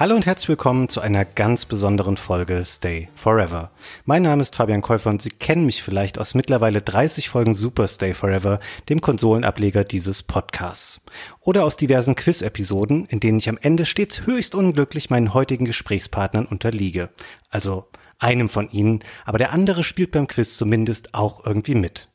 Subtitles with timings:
[0.00, 3.70] Hallo und herzlich willkommen zu einer ganz besonderen Folge Stay Forever.
[4.06, 7.86] Mein Name ist Fabian Käufer und Sie kennen mich vielleicht aus mittlerweile 30 Folgen Super
[7.86, 11.02] Stay Forever, dem Konsolenableger dieses Podcasts.
[11.40, 16.46] Oder aus diversen Quiz-Episoden, in denen ich am Ende stets höchst unglücklich meinen heutigen Gesprächspartnern
[16.46, 17.10] unterliege.
[17.50, 22.09] Also einem von ihnen, aber der andere spielt beim Quiz zumindest auch irgendwie mit.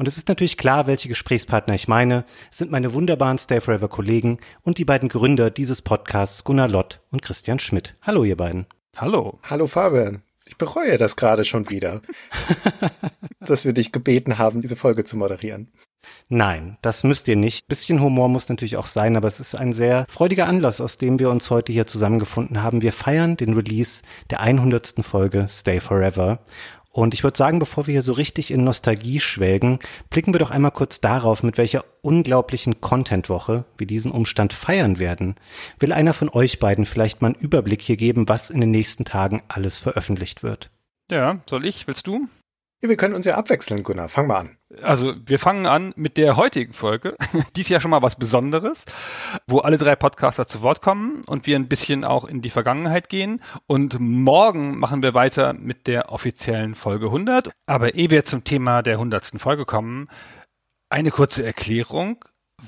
[0.00, 2.24] Und es ist natürlich klar, welche Gesprächspartner ich meine.
[2.50, 7.02] Es sind meine wunderbaren Stay Forever Kollegen und die beiden Gründer dieses Podcasts, Gunnar Lott
[7.10, 7.96] und Christian Schmidt.
[8.00, 8.64] Hallo, ihr beiden.
[8.96, 9.40] Hallo.
[9.42, 10.22] Hallo, Fabian.
[10.46, 12.00] Ich bereue das gerade schon wieder,
[13.40, 15.70] dass wir dich gebeten haben, diese Folge zu moderieren.
[16.30, 17.68] Nein, das müsst ihr nicht.
[17.68, 21.18] Bisschen Humor muss natürlich auch sein, aber es ist ein sehr freudiger Anlass, aus dem
[21.18, 22.80] wir uns heute hier zusammengefunden haben.
[22.80, 25.04] Wir feiern den Release der 100.
[25.04, 26.38] Folge Stay Forever.
[26.92, 29.78] Und ich würde sagen, bevor wir hier so richtig in Nostalgie schwelgen,
[30.10, 35.36] blicken wir doch einmal kurz darauf, mit welcher unglaublichen Content-Woche wir diesen Umstand feiern werden.
[35.78, 39.04] Will einer von euch beiden vielleicht mal einen Überblick hier geben, was in den nächsten
[39.04, 40.70] Tagen alles veröffentlicht wird?
[41.10, 41.86] Ja, soll ich?
[41.86, 42.28] Willst du?
[42.82, 44.08] Wir können uns ja abwechseln, Gunnar.
[44.08, 44.56] Fang mal an.
[44.82, 47.14] Also wir fangen an mit der heutigen Folge.
[47.56, 48.86] Dies ja schon mal was Besonderes,
[49.46, 53.10] wo alle drei Podcaster zu Wort kommen und wir ein bisschen auch in die Vergangenheit
[53.10, 53.42] gehen.
[53.66, 57.50] Und morgen machen wir weiter mit der offiziellen Folge 100.
[57.66, 59.32] Aber ehe wir zum Thema der 100.
[59.36, 60.08] Folge kommen,
[60.88, 62.24] eine kurze Erklärung,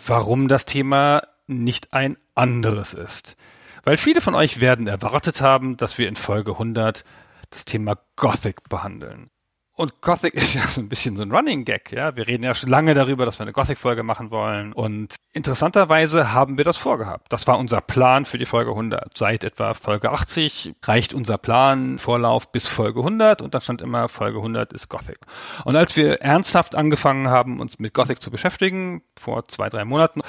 [0.07, 3.37] warum das Thema nicht ein anderes ist.
[3.83, 7.03] Weil viele von euch werden erwartet haben, dass wir in Folge 100
[7.51, 9.31] das Thema Gothic behandeln.
[9.75, 12.15] Und Gothic ist ja so ein bisschen so ein Running Gag, ja.
[12.15, 14.73] Wir reden ja schon lange darüber, dass wir eine Gothic-Folge machen wollen.
[14.73, 17.33] Und interessanterweise haben wir das vorgehabt.
[17.33, 19.17] Das war unser Plan für die Folge 100.
[19.17, 24.09] Seit etwa Folge 80 reicht unser Plan, Vorlauf bis Folge 100 und dann stand immer
[24.09, 25.19] Folge 100 ist Gothic.
[25.65, 30.21] Und als wir ernsthaft angefangen haben, uns mit Gothic zu beschäftigen, vor zwei, drei Monaten,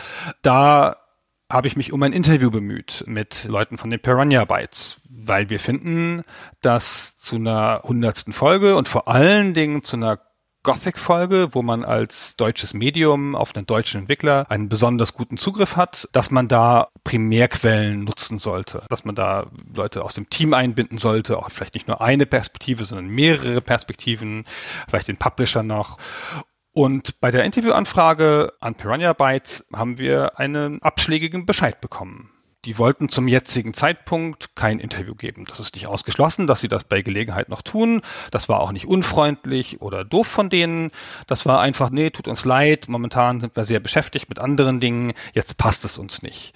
[0.41, 1.02] da
[1.53, 5.59] habe ich mich um ein Interview bemüht mit Leuten von den Piranha Bytes, weil wir
[5.59, 6.23] finden,
[6.61, 10.19] dass zu einer hundertsten Folge und vor allen Dingen zu einer
[10.63, 16.07] Gothic-Folge, wo man als deutsches Medium auf einen deutschen Entwickler einen besonders guten Zugriff hat,
[16.13, 21.37] dass man da Primärquellen nutzen sollte, dass man da Leute aus dem Team einbinden sollte,
[21.37, 24.45] auch vielleicht nicht nur eine Perspektive, sondern mehrere Perspektiven,
[24.87, 25.97] vielleicht den Publisher noch.
[26.73, 32.31] Und bei der Interviewanfrage an Piranha Bytes haben wir einen abschlägigen Bescheid bekommen.
[32.65, 35.43] Die wollten zum jetzigen Zeitpunkt kein Interview geben.
[35.45, 38.01] Das ist nicht ausgeschlossen, dass sie das bei Gelegenheit noch tun.
[38.31, 40.89] Das war auch nicht unfreundlich oder doof von denen.
[41.27, 42.85] Das war einfach, nee, tut uns leid.
[42.87, 45.11] Momentan sind wir sehr beschäftigt mit anderen Dingen.
[45.33, 46.53] Jetzt passt es uns nicht.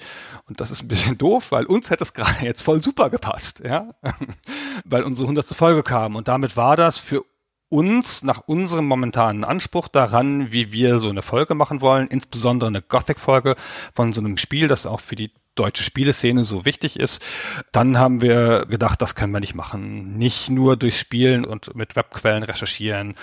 [0.48, 3.62] Und das ist ein bisschen doof, weil uns hätte es gerade jetzt voll super gepasst,
[3.66, 3.90] ja.
[4.86, 6.16] weil unsere hundertste Folge kam.
[6.16, 7.24] Und damit war das für
[7.70, 12.82] uns nach unserem momentanen Anspruch daran, wie wir so eine Folge machen wollen, insbesondere eine
[12.82, 13.56] Gothic-Folge
[13.94, 17.26] von so einem Spiel, das auch für die deutsche Spieleszene so wichtig ist,
[17.72, 20.18] dann haben wir gedacht, das können wir nicht machen.
[20.18, 23.16] Nicht nur durch Spielen und mit Webquellen recherchieren,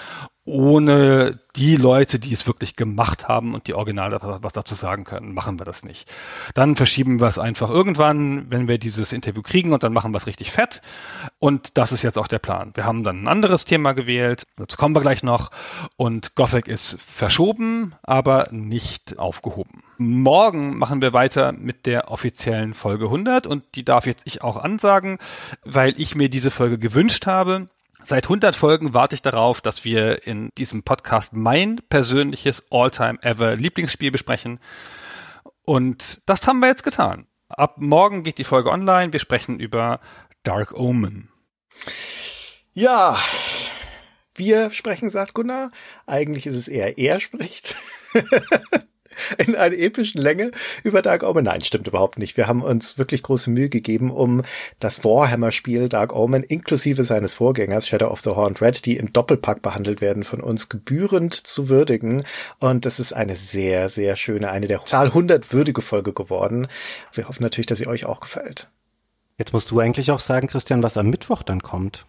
[0.45, 5.33] ohne die Leute, die es wirklich gemacht haben und die Original was dazu sagen können,
[5.33, 6.11] machen wir das nicht.
[6.55, 10.19] Dann verschieben wir es einfach irgendwann, wenn wir dieses Interview kriegen und dann machen wir
[10.19, 10.83] es richtig fett.
[11.39, 12.73] Und das ist jetzt auch der Plan.
[12.75, 15.51] Wir haben dann ein anderes Thema gewählt, dazu kommen wir gleich noch.
[15.97, 19.83] Und Gothic ist verschoben, aber nicht aufgehoben.
[19.97, 24.57] Morgen machen wir weiter mit der offiziellen Folge 100 und die darf jetzt ich auch
[24.57, 25.19] ansagen,
[25.65, 27.69] weil ich mir diese Folge gewünscht habe.
[28.07, 34.11] Seit 100 Folgen warte ich darauf, dass wir in diesem Podcast mein persönliches All-Time-Ever Lieblingsspiel
[34.11, 34.61] besprechen.
[35.65, 37.27] Und das haben wir jetzt getan.
[37.49, 39.15] Ab morgen geht die Folge online.
[39.15, 40.01] Wir sprechen über
[40.43, 41.31] Dark Omen.
[42.75, 43.19] Ja,
[44.35, 45.71] wir sprechen, sagt Gunnar.
[46.07, 47.75] Eigentlich ist es eher er spricht.
[49.39, 50.51] in einer epischen Länge
[50.83, 51.45] über Dark Omen.
[51.45, 52.37] Nein, stimmt überhaupt nicht.
[52.37, 54.43] Wir haben uns wirklich große Mühe gegeben, um
[54.81, 59.63] das Warhammer-Spiel Dark Omen inklusive seines Vorgängers Shadow of the Horned Red, die im Doppelpack
[59.63, 62.25] behandelt werden, von uns gebührend zu würdigen.
[62.61, 66.69] Und das ist eine sehr, sehr schöne, eine der Zahl 100 würdige Folge geworden.
[67.13, 68.69] Wir hoffen natürlich, dass sie euch auch gefällt.
[69.39, 72.07] Jetzt musst du eigentlich auch sagen, Christian, was am Mittwoch dann kommt.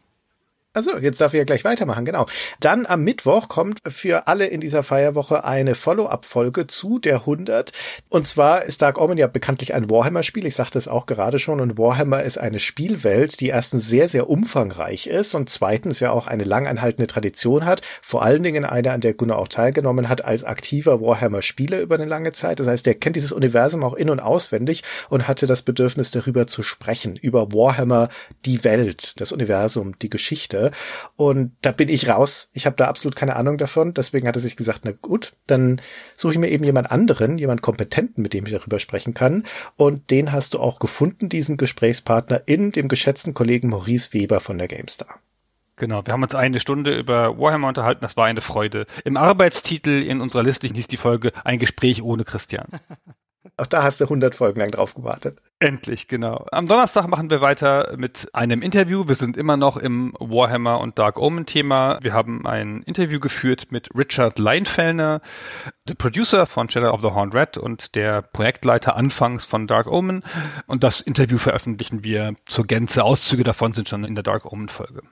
[0.75, 2.25] Also, jetzt darf ich ja gleich weitermachen, genau.
[2.60, 7.72] Dann am Mittwoch kommt für alle in dieser Feierwoche eine Follow-up-Folge zu der 100.
[8.10, 10.45] Und zwar ist Dark Omen ja bekanntlich ein Warhammer-Spiel.
[10.45, 11.62] Ich sagte es auch gerade schon.
[11.62, 16.27] Und Warhammer ist eine Spielwelt, die erstens sehr, sehr umfangreich ist und zweitens ja auch
[16.27, 17.81] eine langanhaltende Tradition hat.
[18.01, 22.04] Vor allen Dingen eine, an der Gunnar auch teilgenommen hat als aktiver Warhammer-Spieler über eine
[22.04, 22.60] lange Zeit.
[22.60, 26.48] Das heißt, der kennt dieses Universum auch in- und auswendig und hatte das Bedürfnis, darüber
[26.48, 27.16] zu sprechen.
[27.16, 28.10] Über Warhammer,
[28.45, 30.64] die Welt, das Universum, die Geschichte.
[31.15, 32.50] Und da bin ich raus.
[32.53, 33.94] Ich habe da absolut keine Ahnung davon.
[33.94, 35.81] Deswegen hat er sich gesagt, na gut, dann
[36.15, 39.44] suche ich mir eben jemand anderen, jemand Kompetenten, mit dem ich darüber sprechen kann.
[39.75, 44.57] Und den hast du auch gefunden, diesen Gesprächspartner, in dem geschätzten Kollegen Maurice Weber von
[44.57, 45.19] der GameStar.
[45.77, 48.85] Genau, wir haben uns eine Stunde über Warhammer unterhalten, das war eine Freude.
[49.03, 52.68] Im Arbeitstitel in unserer Liste hieß die Folge Ein Gespräch ohne Christian.
[53.57, 55.42] Auch da hast du 100 Folgen lang drauf gewartet.
[55.59, 56.45] Endlich, genau.
[56.51, 59.07] Am Donnerstag machen wir weiter mit einem Interview.
[59.07, 61.97] Wir sind immer noch im Warhammer und Dark Omen Thema.
[62.01, 65.21] Wir haben ein Interview geführt mit Richard Leinfellner,
[65.88, 70.24] der Producer von Shadow of the Horned Red und der Projektleiter anfangs von Dark Omen.
[70.68, 73.03] Und das Interview veröffentlichen wir zur Gänze.
[73.03, 75.03] Auszüge davon sind schon in der Dark Omen Folge.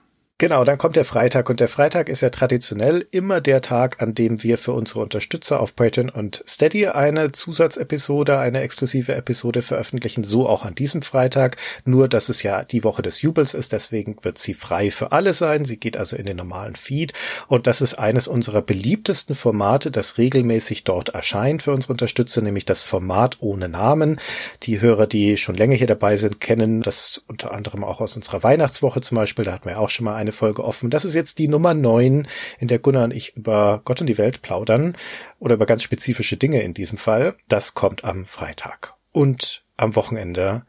[0.44, 4.12] Genau, dann kommt der Freitag und der Freitag ist ja traditionell immer der Tag, an
[4.12, 10.22] dem wir für unsere Unterstützer auf Patreon und Steady eine Zusatzepisode, eine exklusive Episode veröffentlichen,
[10.22, 11.56] so auch an diesem Freitag,
[11.86, 15.32] nur dass es ja die Woche des Jubels ist, deswegen wird sie frei für alle
[15.32, 17.14] sein, sie geht also in den normalen Feed.
[17.48, 22.66] Und das ist eines unserer beliebtesten Formate, das regelmäßig dort erscheint für unsere Unterstützer, nämlich
[22.66, 24.20] das Format ohne Namen.
[24.64, 28.42] Die Hörer, die schon länger hier dabei sind, kennen das unter anderem auch aus unserer
[28.42, 30.90] Weihnachtswoche zum Beispiel, da hatten wir auch schon mal eine Folge offen.
[30.90, 32.28] Das ist jetzt die Nummer neun,
[32.58, 34.96] in der Gunnar und ich über Gott und die Welt plaudern
[35.38, 37.36] oder über ganz spezifische Dinge in diesem Fall.
[37.48, 38.94] Das kommt am Freitag.
[39.12, 40.66] Und am Wochenende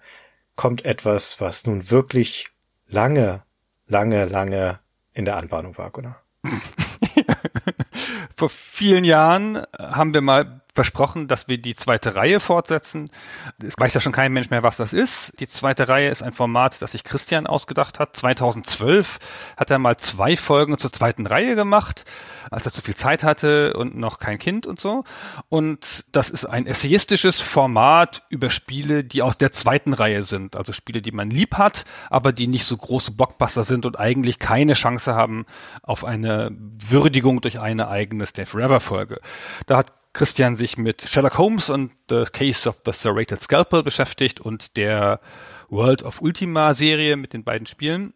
[0.55, 2.47] kommt etwas, was nun wirklich
[2.87, 3.43] lange,
[3.87, 4.79] lange, lange
[5.13, 6.21] in der Anbahnung war, Gunnar.
[8.35, 13.09] Vor vielen Jahren haben wir mal versprochen, dass wir die zweite Reihe fortsetzen.
[13.65, 15.31] Es weiß ja schon kein Mensch mehr, was das ist.
[15.39, 18.15] Die zweite Reihe ist ein Format, das sich Christian ausgedacht hat.
[18.17, 19.19] 2012
[19.55, 22.03] hat er mal zwei Folgen zur zweiten Reihe gemacht,
[22.51, 25.05] als er zu viel Zeit hatte und noch kein Kind und so.
[25.47, 30.57] Und das ist ein essayistisches Format über Spiele, die aus der zweiten Reihe sind.
[30.57, 34.39] Also Spiele, die man lieb hat, aber die nicht so große Blockbuster sind und eigentlich
[34.39, 35.45] keine Chance haben
[35.83, 39.21] auf eine Würdigung durch eine eigene Stay Forever Folge.
[39.67, 44.39] Da hat Christian sich mit Sherlock Holmes und The Case of the Serrated Scalpel beschäftigt
[44.39, 45.19] und der
[45.67, 48.13] World of Ultima Serie mit den beiden Spielen.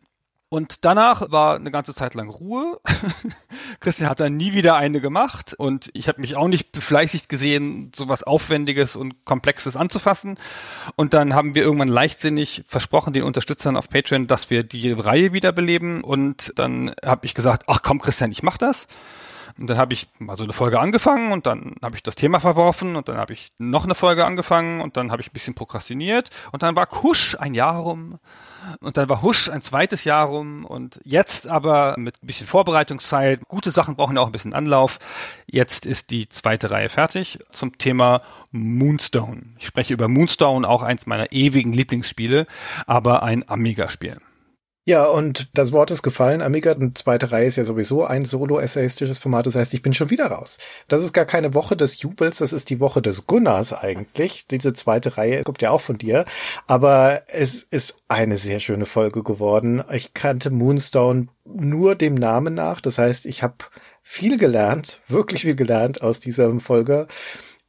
[0.48, 2.80] Und danach war eine ganze Zeit lang Ruhe.
[3.82, 7.92] Christian hat dann nie wieder eine gemacht und ich habe mich auch nicht befleißigt gesehen,
[7.94, 10.38] sowas Aufwendiges und Komplexes anzufassen.
[10.96, 15.34] Und dann haben wir irgendwann leichtsinnig versprochen den Unterstützern auf Patreon, dass wir die Reihe
[15.34, 16.02] wiederbeleben.
[16.02, 18.88] Und dann habe ich gesagt, ach komm Christian, ich mach das.
[19.60, 22.40] Und dann habe ich mal so eine Folge angefangen und dann habe ich das Thema
[22.40, 25.54] verworfen und dann habe ich noch eine Folge angefangen und dann habe ich ein bisschen
[25.54, 28.20] prokrastiniert und dann war Kusch ein Jahr rum
[28.80, 33.42] und dann war Husch ein zweites Jahr rum und jetzt aber mit ein bisschen Vorbereitungszeit,
[33.50, 35.00] gute Sachen brauchen ja auch ein bisschen Anlauf.
[35.46, 38.22] Jetzt ist die zweite Reihe fertig zum Thema
[38.52, 39.42] Moonstone.
[39.58, 42.48] Ich spreche über Moonstone, auch eins meiner ewigen Lieblingsspiele,
[42.88, 44.20] aber ein Amiga-Spiel.
[44.90, 46.42] Ja, und das Wort ist gefallen.
[46.42, 49.46] Amiga, und zweite Reihe ist ja sowieso ein solo-essayistisches Format.
[49.46, 50.58] Das heißt, ich bin schon wieder raus.
[50.88, 54.48] Das ist gar keine Woche des Jubels, das ist die Woche des Gunnars eigentlich.
[54.48, 56.26] Diese zweite Reihe kommt ja auch von dir.
[56.66, 59.84] Aber es ist eine sehr schöne Folge geworden.
[59.92, 62.82] Ich kannte Moonstone nur dem Namen nach.
[62.82, 63.58] Das heißt, ich habe
[64.02, 67.08] viel gelernt, wirklich viel gelernt aus dieser Folge.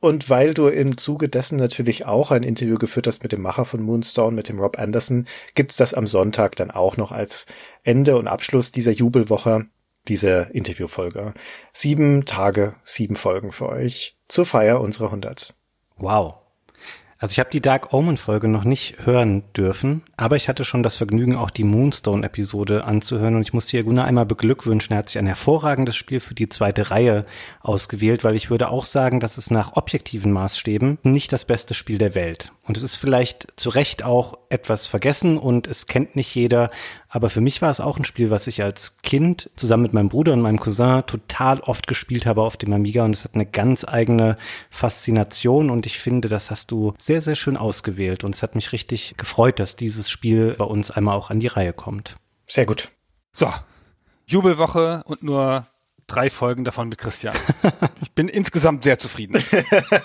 [0.00, 3.66] Und weil du im Zuge dessen natürlich auch ein Interview geführt hast mit dem Macher
[3.66, 7.44] von Moonstone, mit dem Rob Anderson, gibt's das am Sonntag dann auch noch als
[7.84, 9.66] Ende und Abschluss dieser Jubelwoche,
[10.08, 11.34] diese Interviewfolge.
[11.74, 15.54] Sieben Tage, sieben Folgen für euch zur Feier unserer 100.
[15.98, 16.36] Wow.
[17.20, 20.82] Also ich habe die Dark Omen Folge noch nicht hören dürfen, aber ich hatte schon
[20.82, 24.94] das Vergnügen, auch die Moonstone Episode anzuhören und ich muss hier Gunnar einmal beglückwünschen.
[24.94, 27.26] Er hat sich ein hervorragendes Spiel für die zweite Reihe
[27.60, 31.98] ausgewählt, weil ich würde auch sagen, dass es nach objektiven Maßstäben nicht das beste Spiel
[31.98, 32.52] der Welt.
[32.70, 36.70] Und es ist vielleicht zu Recht auch etwas vergessen und es kennt nicht jeder,
[37.08, 40.08] aber für mich war es auch ein Spiel, was ich als Kind zusammen mit meinem
[40.08, 43.44] Bruder und meinem Cousin total oft gespielt habe auf dem Amiga und es hat eine
[43.44, 44.36] ganz eigene
[44.70, 48.70] Faszination und ich finde, das hast du sehr, sehr schön ausgewählt und es hat mich
[48.70, 52.14] richtig gefreut, dass dieses Spiel bei uns einmal auch an die Reihe kommt.
[52.46, 52.88] Sehr gut.
[53.32, 53.52] So,
[54.26, 55.66] Jubelwoche und nur
[56.10, 57.36] drei Folgen davon mit Christian.
[58.02, 59.42] Ich bin insgesamt sehr zufrieden.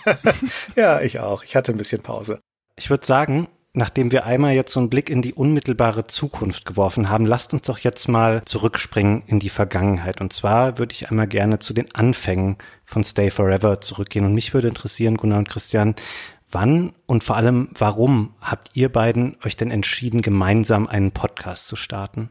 [0.76, 1.44] ja, ich auch.
[1.44, 2.40] Ich hatte ein bisschen Pause.
[2.76, 7.10] Ich würde sagen, Nachdem wir einmal jetzt so einen Blick in die unmittelbare Zukunft geworfen
[7.10, 10.22] haben, lasst uns doch jetzt mal zurückspringen in die Vergangenheit.
[10.22, 12.56] Und zwar würde ich einmal gerne zu den Anfängen
[12.86, 14.24] von Stay Forever zurückgehen.
[14.24, 15.96] Und mich würde interessieren, Gunnar und Christian,
[16.50, 21.76] wann und vor allem warum habt ihr beiden euch denn entschieden, gemeinsam einen Podcast zu
[21.76, 22.30] starten?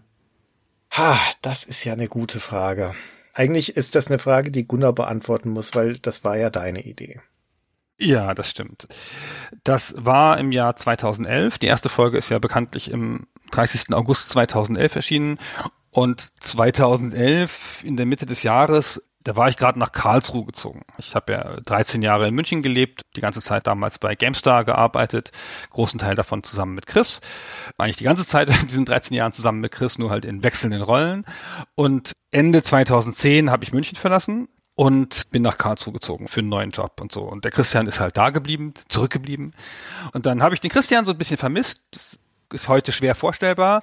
[0.93, 2.95] Ha, das ist ja eine gute Frage.
[3.35, 7.21] Eigentlich ist das eine Frage, die Gunnar beantworten muss, weil das war ja deine Idee.
[7.99, 8.89] Ja, das stimmt.
[9.63, 11.59] Das war im Jahr 2011.
[11.59, 13.93] Die erste Folge ist ja bekanntlich im 30.
[13.95, 15.39] August 2011 erschienen.
[15.91, 20.83] Und 2011, in der Mitte des Jahres, da war ich gerade nach Karlsruhe gezogen.
[20.99, 25.31] Ich habe ja 13 Jahre in München gelebt, die ganze Zeit damals bei GameStar gearbeitet,
[25.71, 27.21] großen Teil davon zusammen mit Chris.
[27.79, 30.83] Eigentlich die ganze Zeit in diesen 13 Jahren zusammen mit Chris, nur halt in wechselnden
[30.83, 31.25] Rollen.
[31.77, 36.71] Und Ende 2010 habe ich München verlassen und bin nach Karlsruhe gezogen für einen neuen
[36.71, 37.23] Job und so.
[37.23, 39.55] Und der Christian ist halt da geblieben, zurückgeblieben.
[40.13, 41.83] Und dann habe ich den Christian so ein bisschen vermisst.
[41.91, 42.19] Das
[42.53, 43.83] ist heute schwer vorstellbar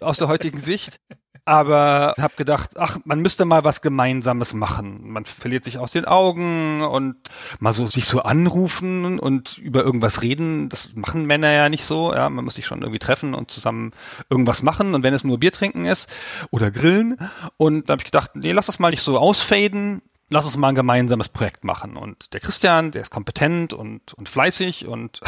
[0.00, 1.00] aus der heutigen Sicht
[1.44, 5.10] aber habe gedacht, ach, man müsste mal was Gemeinsames machen.
[5.10, 7.16] Man verliert sich aus den Augen und
[7.60, 10.68] mal so sich so anrufen und über irgendwas reden.
[10.70, 12.14] Das machen Männer ja nicht so.
[12.14, 13.92] Ja, man muss sich schon irgendwie treffen und zusammen
[14.30, 14.94] irgendwas machen.
[14.94, 16.08] Und wenn es nur Bier trinken ist
[16.50, 17.18] oder grillen.
[17.58, 20.68] Und da habe ich gedacht, nee, lass das mal nicht so ausfaden lass uns mal
[20.68, 21.96] ein gemeinsames Projekt machen.
[21.96, 25.20] Und der Christian, der ist kompetent und, und fleißig und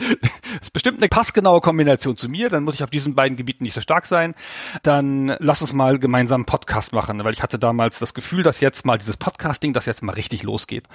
[0.60, 2.50] ist bestimmt eine passgenaue Kombination zu mir.
[2.50, 4.34] Dann muss ich auf diesen beiden Gebieten nicht so stark sein.
[4.82, 8.60] Dann lass uns mal gemeinsam einen Podcast machen, weil ich hatte damals das Gefühl, dass
[8.60, 10.88] jetzt mal dieses Podcasting, das jetzt mal richtig losgeht.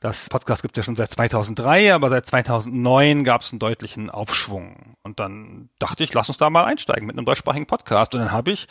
[0.00, 4.10] Das Podcast gibt es ja schon seit 2003, aber seit 2009 gab es einen deutlichen
[4.10, 4.96] Aufschwung.
[5.02, 8.14] Und dann dachte ich, lass uns da mal einsteigen mit einem deutschsprachigen Podcast.
[8.14, 8.66] Und dann habe ich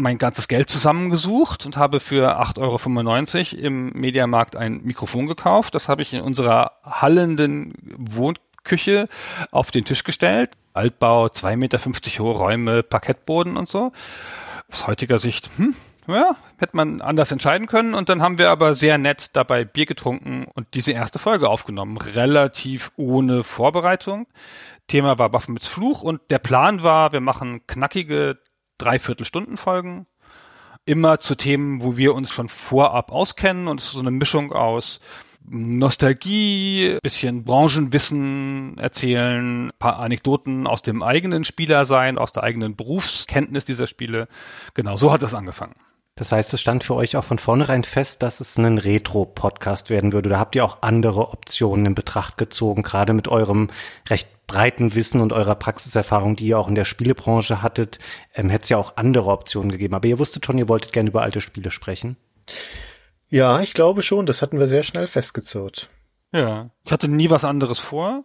[0.00, 5.74] mein ganzes Geld zusammengesucht und habe für 8,95 Euro im Mediamarkt ein Mikrofon gekauft.
[5.74, 9.08] Das habe ich in unserer hallenden Wohnküche
[9.50, 10.50] auf den Tisch gestellt.
[10.72, 11.78] Altbau, 2,50 Meter
[12.22, 13.92] hohe Räume, Parkettboden und so.
[14.70, 15.74] Aus heutiger Sicht, hm,
[16.06, 17.94] ja, hätte man anders entscheiden können.
[17.94, 21.96] Und dann haben wir aber sehr nett dabei Bier getrunken und diese erste Folge aufgenommen.
[21.98, 24.26] Relativ ohne Vorbereitung.
[24.86, 28.38] Thema war Baphomets Fluch und der Plan war, wir machen knackige
[28.80, 30.06] Dreiviertelstunden-Folgen.
[30.86, 34.52] Immer zu Themen, wo wir uns schon vorab auskennen und es ist so eine Mischung
[34.52, 35.00] aus
[35.48, 43.64] Nostalgie, bisschen Branchenwissen erzählen, paar Anekdoten aus dem eigenen Spieler sein, aus der eigenen Berufskenntnis
[43.64, 44.28] dieser Spiele.
[44.74, 45.74] Genau, so hat das angefangen.
[46.16, 50.12] Das heißt, es stand für euch auch von vornherein fest, dass es ein Retro-Podcast werden
[50.12, 50.28] würde.
[50.28, 53.70] Da habt ihr auch andere Optionen in Betracht gezogen, gerade mit eurem
[54.08, 58.00] recht breiten Wissen und eurer Praxiserfahrung, die ihr auch in der Spielebranche hattet,
[58.34, 59.94] ähm, hätte es ja auch andere Optionen gegeben.
[59.94, 62.16] Aber ihr wusstet schon, ihr wolltet gerne über alte Spiele sprechen.
[63.28, 64.26] Ja, ich glaube schon.
[64.26, 65.88] Das hatten wir sehr schnell festgezurrt.
[66.32, 68.24] Ja, ich hatte nie was anderes vor.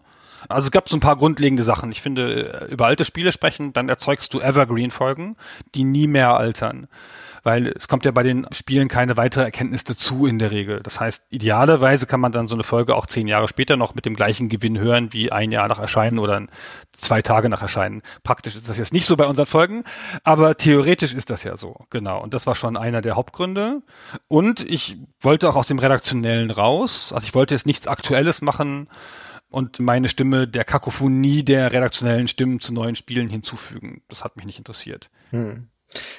[0.49, 1.91] Also es gab so ein paar grundlegende Sachen.
[1.91, 5.37] Ich finde, über alte Spiele sprechen, dann erzeugst du Evergreen-Folgen,
[5.73, 6.87] die nie mehr altern
[7.45, 10.81] weil es kommt ja bei den Spielen keine weitere Erkenntnis dazu in der Regel.
[10.81, 14.05] Das heißt, idealerweise kann man dann so eine Folge auch zehn Jahre später noch mit
[14.05, 16.47] dem gleichen Gewinn hören wie ein Jahr nach Erscheinen oder
[16.97, 18.01] zwei Tage nach Erscheinen.
[18.23, 19.83] Praktisch ist das jetzt nicht so bei unseren Folgen,
[20.23, 22.19] aber theoretisch ist das ja so, genau.
[22.19, 23.83] Und das war schon einer der Hauptgründe.
[24.27, 27.13] Und ich wollte auch aus dem Redaktionellen raus.
[27.13, 28.89] Also ich wollte jetzt nichts Aktuelles machen
[29.49, 34.01] und meine Stimme der Kakophonie der redaktionellen Stimmen zu neuen Spielen hinzufügen.
[34.07, 35.11] Das hat mich nicht interessiert.
[35.29, 35.67] Hm.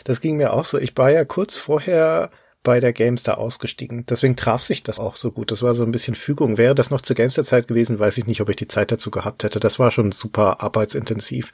[0.04, 0.78] Das ging mir auch so.
[0.78, 2.30] Ich war ja kurz vorher
[2.66, 4.06] bei der Gamestar ausgestiegen.
[4.06, 5.52] Deswegen traf sich das auch so gut.
[5.52, 6.58] Das war so ein bisschen Fügung.
[6.58, 9.44] Wäre das noch zur Gamestar-Zeit gewesen, weiß ich nicht, ob ich die Zeit dazu gehabt
[9.44, 9.60] hätte.
[9.60, 11.52] Das war schon super arbeitsintensiv.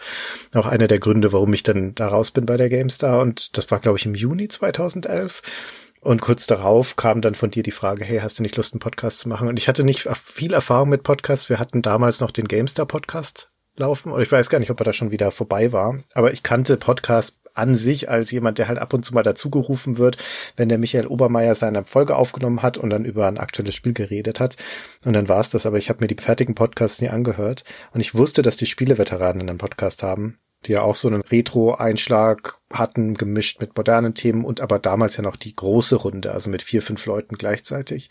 [0.54, 3.20] Auch einer der Gründe, warum ich dann da raus bin bei der Gamestar.
[3.20, 5.42] Und das war, glaube ich, im Juni 2011.
[6.00, 8.80] Und kurz darauf kam dann von dir die Frage, hey, hast du nicht Lust, einen
[8.80, 9.48] Podcast zu machen?
[9.48, 11.50] Und ich hatte nicht viel Erfahrung mit Podcasts.
[11.50, 14.12] Wir hatten damals noch den Gamestar Podcast laufen.
[14.12, 15.98] Oder ich weiß gar nicht, ob er da schon wieder vorbei war.
[16.14, 19.98] Aber ich kannte Podcasts an sich als jemand, der halt ab und zu mal dazugerufen
[19.98, 20.16] wird,
[20.56, 24.40] wenn der Michael Obermeier seine Folge aufgenommen hat und dann über ein aktuelles Spiel geredet
[24.40, 24.56] hat.
[25.04, 27.64] Und dann war es das, aber ich habe mir die fertigen Podcasts nie angehört.
[27.92, 32.60] Und ich wusste, dass die Spieleveteranen einen Podcast haben, die ja auch so einen Retro-Einschlag
[32.72, 36.62] hatten, gemischt mit modernen Themen und aber damals ja noch die große Runde, also mit
[36.62, 38.10] vier, fünf Leuten gleichzeitig.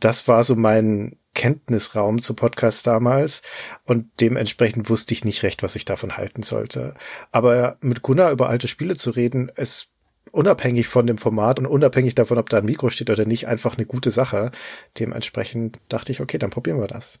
[0.00, 3.42] Das war so mein Kenntnisraum zu Podcasts damals
[3.84, 6.94] und dementsprechend wusste ich nicht recht, was ich davon halten sollte.
[7.30, 9.86] Aber mit Gunnar über alte Spiele zu reden, ist
[10.32, 13.76] unabhängig von dem Format und unabhängig davon, ob da ein Mikro steht oder nicht, einfach
[13.76, 14.50] eine gute Sache.
[14.98, 17.20] Dementsprechend dachte ich, okay, dann probieren wir das.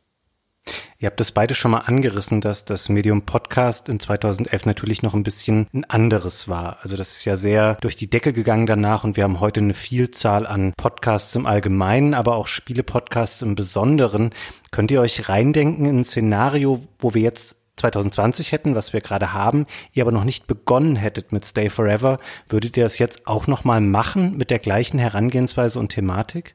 [0.98, 5.14] Ihr habt das beide schon mal angerissen, dass das Medium Podcast in 2011 natürlich noch
[5.14, 6.78] ein bisschen ein anderes war.
[6.82, 9.74] Also das ist ja sehr durch die Decke gegangen danach und wir haben heute eine
[9.74, 14.30] Vielzahl an Podcasts im Allgemeinen, aber auch Spiele-Podcasts im Besonderen.
[14.70, 19.32] Könnt ihr euch reindenken in ein Szenario, wo wir jetzt 2020 hätten, was wir gerade
[19.32, 23.46] haben, ihr aber noch nicht begonnen hättet mit Stay Forever, würdet ihr das jetzt auch
[23.46, 26.54] nochmal machen mit der gleichen Herangehensweise und Thematik?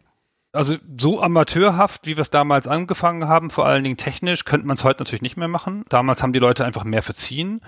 [0.55, 4.75] Also so amateurhaft, wie wir es damals angefangen haben, vor allen Dingen technisch, könnte man
[4.75, 5.83] es heute natürlich nicht mehr machen.
[5.89, 7.61] Damals haben die Leute einfach mehr verziehen.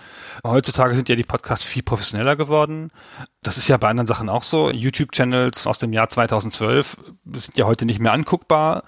[0.45, 2.91] Heutzutage sind ja die Podcasts viel professioneller geworden.
[3.41, 4.69] Das ist ja bei anderen Sachen auch so.
[4.69, 6.97] YouTube-Channels aus dem Jahr 2012
[7.33, 8.83] sind ja heute nicht mehr anguckbar.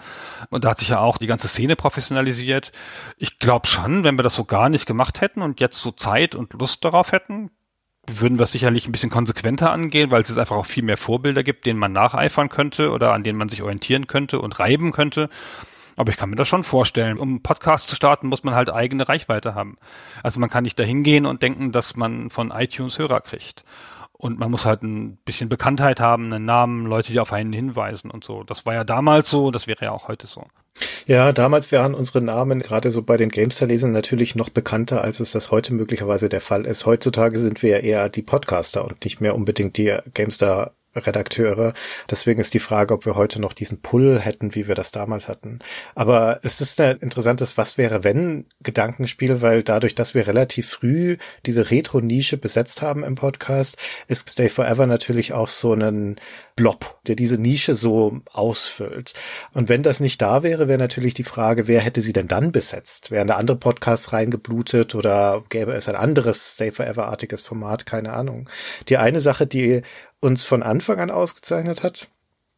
[0.52, 2.72] Und da hat sich ja auch die ganze Szene professionalisiert.
[3.18, 6.36] Ich glaube schon, wenn wir das so gar nicht gemacht hätten und jetzt so Zeit
[6.36, 7.50] und Lust darauf hätten,
[8.10, 10.98] würden wir es sicherlich ein bisschen konsequenter angehen, weil es jetzt einfach auch viel mehr
[10.98, 14.94] Vorbilder gibt, denen man nacheifern könnte oder an denen man sich orientieren könnte und reiben
[14.94, 15.30] könnte.
[15.98, 17.18] Aber ich kann mir das schon vorstellen.
[17.18, 19.78] Um einen Podcast zu starten, muss man halt eigene Reichweite haben.
[20.24, 23.66] Also man kann nicht dahin gehen und denken, dass man von iTunes Hörer kriegt.
[24.18, 28.10] Und man muss halt ein bisschen Bekanntheit haben, einen Namen, Leute, die auf einen hinweisen
[28.10, 28.44] und so.
[28.44, 30.46] Das war ja damals so, das wäre ja auch heute so.
[31.06, 35.32] Ja, damals waren unsere Namen gerade so bei den Gamestar-Lesern natürlich noch bekannter, als es
[35.32, 36.86] das heute möglicherweise der Fall ist.
[36.86, 40.74] Heutzutage sind wir ja eher die Podcaster und nicht mehr unbedingt die Gamestar
[41.06, 41.74] Redakteure.
[42.10, 45.28] Deswegen ist die Frage, ob wir heute noch diesen Pull hätten, wie wir das damals
[45.28, 45.60] hatten.
[45.96, 51.18] Aber es ist ein interessantes Was wäre wenn Gedankenspiel, weil dadurch, dass wir relativ früh
[51.46, 53.78] diese Retro-Nische besetzt haben im Podcast,
[54.08, 56.20] ist Stay Forever natürlich auch so ein
[56.56, 59.14] Blob, der diese Nische so ausfüllt.
[59.54, 62.52] Und wenn das nicht da wäre, wäre natürlich die Frage, wer hätte sie denn dann
[62.52, 63.12] besetzt?
[63.12, 67.86] Wären da andere Podcasts reingeblutet oder gäbe es ein anderes Stay Forever-artiges Format?
[67.86, 68.50] Keine Ahnung.
[68.90, 69.84] Die eine Sache, die
[70.28, 72.10] uns von Anfang an ausgezeichnet hat,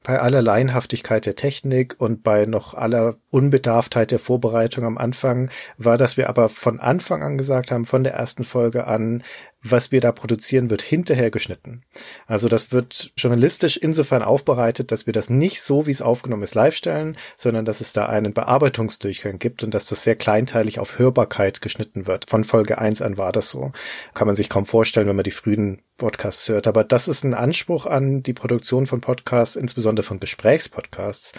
[0.04, 5.98] bei aller Laienhaftigkeit der Technik und bei noch aller Unbedarftheit der Vorbereitung am Anfang war,
[5.98, 9.24] dass wir aber von Anfang an gesagt haben, von der ersten Folge an,
[9.62, 11.84] was wir da produzieren, wird hinterher geschnitten.
[12.28, 16.56] Also das wird journalistisch insofern aufbereitet, dass wir das nicht so, wie es aufgenommen ist,
[16.56, 20.98] live stellen, sondern dass es da einen Bearbeitungsdurchgang gibt und dass das sehr kleinteilig auf
[20.98, 22.30] Hörbarkeit geschnitten wird.
[22.30, 23.72] Von Folge 1 an war das so.
[24.14, 26.66] Kann man sich kaum vorstellen, wenn man die frühen Podcasts hört.
[26.66, 31.34] Aber das ist ein Anspruch an die Produktion von Podcasts, insbesondere von Gesprächspodcasts,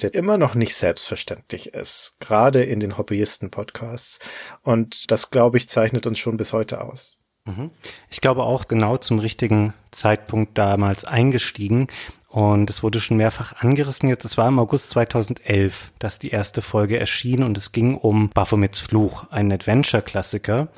[0.00, 2.16] der immer noch nicht selbstverständlich ist.
[2.20, 4.20] Gerade in den Hobbyisten-Podcasts.
[4.62, 7.23] Und das, glaube ich, zeichnet uns schon bis heute aus.
[7.46, 7.70] Mhm.
[8.10, 11.88] Ich glaube auch genau zum richtigen Zeitpunkt damals eingestiegen.
[12.28, 14.08] Und es wurde schon mehrfach angerissen.
[14.08, 18.30] Jetzt, es war im August 2011, dass die erste Folge erschien und es ging um
[18.30, 20.68] Baphomets Fluch, ein Adventure-Klassiker.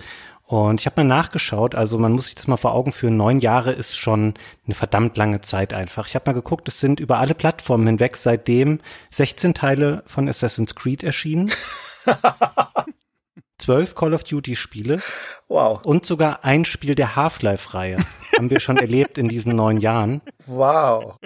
[0.45, 3.41] Und ich habe mal nachgeschaut, also man muss sich das mal vor Augen führen, neun
[3.41, 4.35] Jahre ist schon
[4.67, 6.07] eine verdammt lange Zeit einfach.
[6.07, 10.75] Ich habe mal geguckt, es sind über alle Plattformen hinweg seitdem 16 Teile von Assassin's
[10.75, 11.51] Creed erschienen.
[13.59, 15.01] zwölf Call of Duty Spiele.
[15.49, 15.81] Wow.
[15.85, 17.99] Und sogar ein Spiel der Half-Life-Reihe.
[18.37, 20.23] Haben wir schon erlebt in diesen neun Jahren.
[20.47, 21.17] Wow.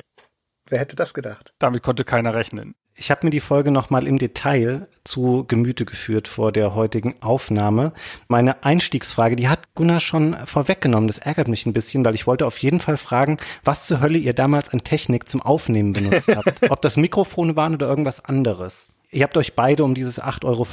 [0.68, 1.52] Wer hätte das gedacht?
[1.58, 2.74] Damit konnte keiner rechnen.
[2.94, 7.92] Ich habe mir die Folge nochmal im Detail zu Gemüte geführt vor der heutigen Aufnahme.
[8.28, 11.06] Meine Einstiegsfrage, die hat Gunnar schon vorweggenommen.
[11.06, 14.18] Das ärgert mich ein bisschen, weil ich wollte auf jeden Fall fragen, was zur Hölle
[14.18, 16.60] ihr damals an Technik zum Aufnehmen benutzt habt.
[16.70, 18.88] Ob das Mikrofone waren oder irgendwas anderes.
[19.10, 20.66] Ihr habt euch beide um dieses 8,95 Euro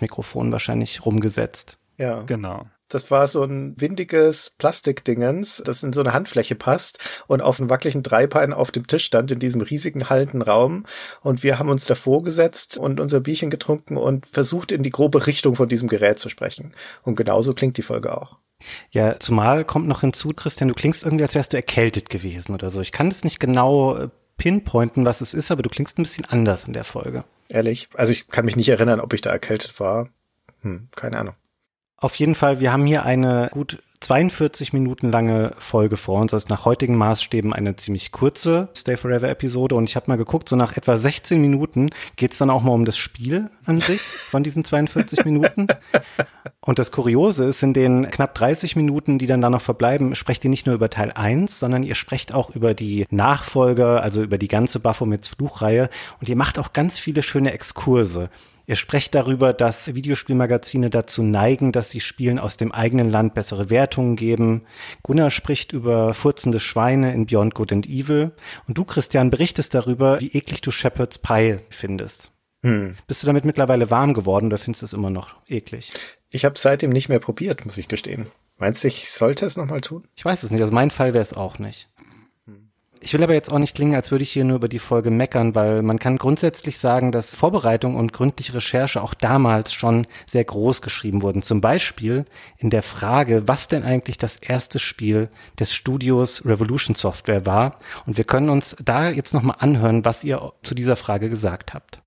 [0.00, 1.78] Mikrofon wahrscheinlich rumgesetzt.
[1.96, 2.22] Ja.
[2.22, 2.66] Genau.
[2.88, 7.70] Das war so ein windiges Plastikdingens, das in so eine Handfläche passt und auf einem
[7.70, 10.84] wackeligen Dreibein auf dem Tisch stand in diesem riesigen hallenden Raum.
[11.22, 15.28] Und wir haben uns davor gesetzt und unser Bierchen getrunken und versucht in die grobe
[15.28, 16.74] Richtung von diesem Gerät zu sprechen.
[17.02, 18.38] Und genauso klingt die Folge auch.
[18.90, 22.70] Ja, zumal kommt noch hinzu, Christian, du klingst irgendwie, als wärst du erkältet gewesen oder
[22.70, 22.80] so.
[22.80, 26.24] Ich kann das nicht genau äh, pinpointen, was es ist, aber du klingst ein bisschen
[26.24, 27.24] anders in der Folge.
[27.50, 27.88] Ehrlich?
[27.94, 30.08] Also ich kann mich nicht erinnern, ob ich da erkältet war.
[30.62, 31.34] Hm, keine Ahnung.
[31.96, 36.30] Auf jeden Fall, wir haben hier eine gut 42 Minuten lange Folge vor uns.
[36.30, 39.74] Das ist nach heutigen Maßstäben eine ziemlich kurze Stay Forever Episode.
[39.74, 42.86] Und ich habe mal geguckt, so nach etwa 16 Minuten geht's dann auch mal um
[42.86, 45.66] das Spiel an sich von diesen 42 Minuten.
[46.62, 50.44] Und das Kuriose ist, in den knapp 30 Minuten, die dann da noch verbleiben, sprecht
[50.44, 54.36] ihr nicht nur über Teil 1, sondern ihr sprecht auch über die Nachfolger, also über
[54.36, 55.88] die ganze Baphomets Fluchreihe.
[56.20, 58.28] Und ihr macht auch ganz viele schöne Exkurse.
[58.66, 63.70] Ihr sprecht darüber, dass Videospielmagazine dazu neigen, dass sie Spielen aus dem eigenen Land bessere
[63.70, 64.62] Wertungen geben.
[65.02, 68.32] Gunnar spricht über furzende Schweine in Beyond Good and Evil.
[68.68, 72.30] Und du, Christian, berichtest darüber, wie eklig du Shepherd's Pie findest.
[72.62, 72.96] Hm.
[73.06, 75.90] Bist du damit mittlerweile warm geworden oder findest du es immer noch eklig?
[76.30, 78.26] Ich habe seitdem nicht mehr probiert, muss ich gestehen.
[78.58, 80.04] Meinst du, ich sollte es nochmal tun?
[80.14, 80.60] Ich weiß es nicht.
[80.60, 81.88] Also mein Fall wäre es auch nicht.
[83.02, 85.10] Ich will aber jetzt auch nicht klingen, als würde ich hier nur über die Folge
[85.10, 90.44] meckern, weil man kann grundsätzlich sagen, dass Vorbereitung und gründliche Recherche auch damals schon sehr
[90.44, 91.40] groß geschrieben wurden.
[91.40, 92.26] Zum Beispiel
[92.58, 97.78] in der Frage, was denn eigentlich das erste Spiel des Studios Revolution Software war.
[98.04, 102.02] Und wir können uns da jetzt nochmal anhören, was ihr zu dieser Frage gesagt habt.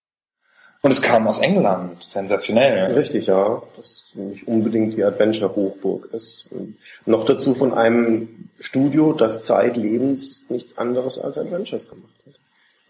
[0.85, 2.91] Und es kam aus England, sensationell.
[2.91, 3.63] Richtig, ja.
[3.77, 6.49] Das nicht unbedingt die Adventure-Hochburg ist.
[6.51, 12.33] Und noch dazu von einem Studio, das zeitlebens nichts anderes als Adventures gemacht hat.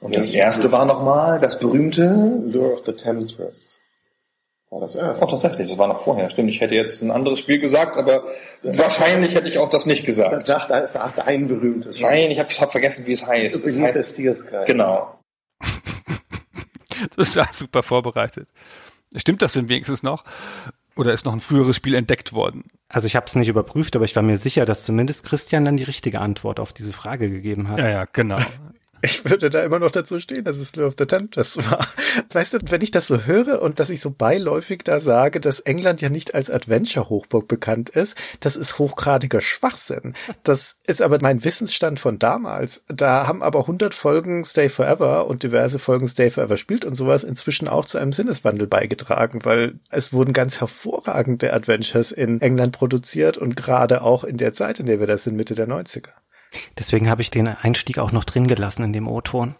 [0.01, 3.79] Und das erste war nochmal das berühmte Lure of the Temptress.
[4.71, 5.23] War das erste.
[5.23, 6.31] Oh, tatsächlich, das war noch vorher.
[6.31, 8.23] Stimmt, ich hätte jetzt ein anderes Spiel gesagt, aber
[8.63, 10.47] wahrscheinlich hätte ich auch das nicht Das gesagt.
[10.47, 11.99] sagt, das sagt ein berühmtes.
[11.99, 13.55] Nein, ich habe hab vergessen, wie es heißt.
[13.55, 15.19] Es Beneath the heißt genau.
[17.33, 18.49] Ja super vorbereitet.
[19.15, 20.23] Stimmt das denn wenigstens noch?
[20.95, 22.65] Oder ist noch ein früheres Spiel entdeckt worden?
[22.87, 25.77] Also ich habe es nicht überprüft, aber ich war mir sicher, dass zumindest Christian dann
[25.77, 27.79] die richtige Antwort auf diese Frage gegeben hat.
[27.79, 28.39] Ja, ja, genau.
[29.05, 31.85] Ich würde da immer noch dazu stehen, dass es Lure of the Temptress war.
[32.31, 35.59] Weißt du, wenn ich das so höre und dass ich so beiläufig da sage, dass
[35.59, 40.13] England ja nicht als Adventure-Hochburg bekannt ist, das ist hochgradiger Schwachsinn.
[40.43, 42.85] Das ist aber mein Wissensstand von damals.
[42.87, 47.25] Da haben aber 100 Folgen Stay Forever und diverse Folgen Stay Forever spielt und sowas
[47.25, 53.37] inzwischen auch zu einem Sinneswandel beigetragen, weil es wurden ganz hervorragende Adventures in England produziert
[53.37, 56.22] und gerade auch in der Zeit, in der wir das sind, Mitte der 90er.
[56.77, 59.55] Deswegen habe ich den Einstieg auch noch drin gelassen in dem O-Ton,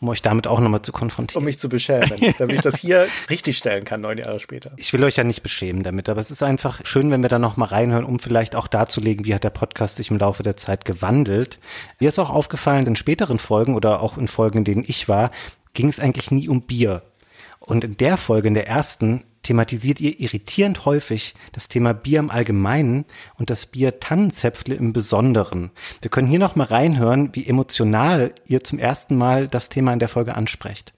[0.00, 1.40] um euch damit auch nochmal zu konfrontieren.
[1.40, 4.72] Um mich zu beschämen, damit ich das hier richtig stellen kann, neun Jahre später.
[4.76, 7.38] Ich will euch ja nicht beschämen damit, aber es ist einfach schön, wenn wir da
[7.38, 10.56] noch mal reinhören, um vielleicht auch darzulegen, wie hat der Podcast sich im Laufe der
[10.56, 11.58] Zeit gewandelt.
[11.98, 15.30] Mir ist auch aufgefallen, in späteren Folgen oder auch in Folgen, in denen ich war,
[15.74, 17.02] ging es eigentlich nie um Bier.
[17.58, 22.30] Und in der Folge, in der ersten, thematisiert ihr irritierend häufig das Thema Bier im
[22.30, 23.04] Allgemeinen
[23.38, 25.70] und das Bier Tannenzäpfle im Besonderen.
[26.02, 29.98] Wir können hier noch mal reinhören, wie emotional ihr zum ersten Mal das Thema in
[29.98, 30.92] der Folge ansprecht.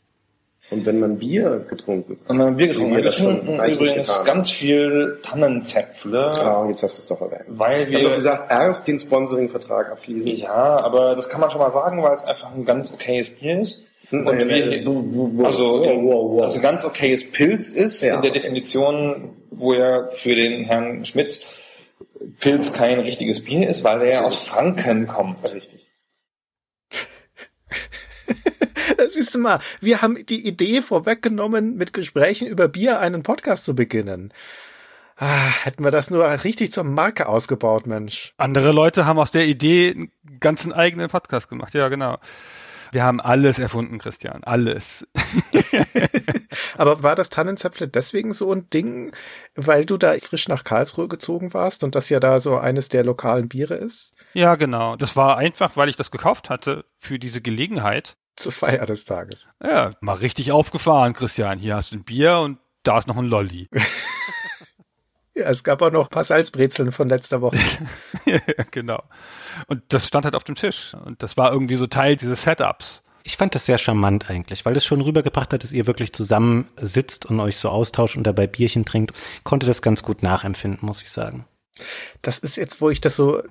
[0.70, 2.92] Und wenn man Bier getrunken Und dann haben wir getrunken.
[2.92, 4.24] Wie Wir wir trinken übrigens getan.
[4.24, 7.44] ganz viel Tannenzäpfle, Ah, jetzt hast du es doch erwähnt.
[7.48, 10.34] weil Ich habe wir gesagt, erst den Sponsoring-Vertrag abschließen.
[10.36, 13.60] Ja, aber das kann man schon mal sagen, weil es einfach ein ganz okayes Bier
[13.60, 13.84] ist.
[14.12, 16.42] Und Nein, wir, nein, also, wow, wow, wow.
[16.42, 18.40] also ganz okayes Pilz ist Ja, in der okay.
[18.40, 21.40] Definition, wo ja für den Herrn Schmidt
[22.38, 25.42] Pilz kein richtiges Bier ist, weil der ja aus Franken kommt.
[25.52, 25.90] Richtig.
[28.96, 33.64] Das siehst du mal, wir haben die Idee vorweggenommen, mit Gesprächen über Bier einen Podcast
[33.64, 34.32] zu beginnen.
[35.16, 38.34] Ah, hätten wir das nur richtig zur Marke ausgebaut, Mensch.
[38.38, 41.74] Andere Leute haben aus der Idee einen ganzen eigenen Podcast gemacht.
[41.74, 42.18] Ja, genau.
[42.92, 44.44] Wir haben alles erfunden, Christian.
[44.44, 45.08] Alles.
[46.76, 49.12] Aber war das Tannenzäpfle deswegen so ein Ding,
[49.54, 53.02] weil du da frisch nach Karlsruhe gezogen warst und das ja da so eines der
[53.02, 54.14] lokalen Biere ist?
[54.34, 54.96] Ja, genau.
[54.96, 58.18] Das war einfach, weil ich das gekauft hatte für diese Gelegenheit.
[58.36, 59.48] Zur Feier des Tages.
[59.62, 61.58] Ja, mal richtig aufgefahren, Christian.
[61.58, 63.68] Hier hast du ein Bier und da ist noch ein Lolli.
[65.34, 67.58] Ja, es gab auch noch ein paar Salzbrezeln von letzter Woche.
[68.24, 68.38] Ja,
[68.70, 69.02] genau.
[69.66, 70.94] Und das stand halt auf dem Tisch.
[71.04, 73.02] Und das war irgendwie so Teil dieses Setups.
[73.24, 76.68] Ich fand das sehr charmant eigentlich, weil das schon rübergebracht hat, dass ihr wirklich zusammen
[76.80, 79.12] sitzt und euch so austauscht und dabei Bierchen trinkt.
[79.42, 81.44] Konnte das ganz gut nachempfinden, muss ich sagen.
[82.22, 83.42] Das ist jetzt, wo ich das so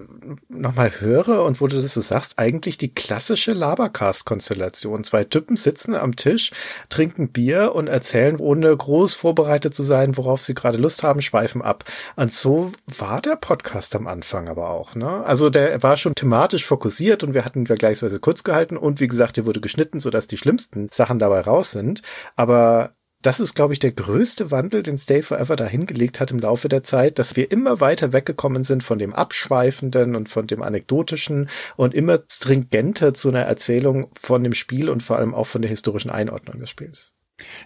[0.50, 5.04] nochmal höre und wo du das so sagst, eigentlich die klassische Labercast-Konstellation.
[5.04, 6.52] Zwei Typen sitzen am Tisch,
[6.90, 11.62] trinken Bier und erzählen, ohne groß vorbereitet zu sein, worauf sie gerade Lust haben, schweifen
[11.62, 11.84] ab.
[12.16, 15.24] Und so war der Podcast am Anfang aber auch, ne?
[15.26, 19.38] Also der war schon thematisch fokussiert und wir hatten vergleichsweise kurz gehalten und wie gesagt,
[19.38, 22.02] der wurde geschnitten, sodass die schlimmsten Sachen dabei raus sind.
[22.36, 26.40] Aber das ist, glaube ich, der größte Wandel, den Stay Forever da hingelegt hat im
[26.40, 30.62] Laufe der Zeit, dass wir immer weiter weggekommen sind von dem Abschweifenden und von dem
[30.62, 35.62] Anekdotischen und immer stringenter zu einer Erzählung von dem Spiel und vor allem auch von
[35.62, 37.14] der historischen Einordnung des Spiels.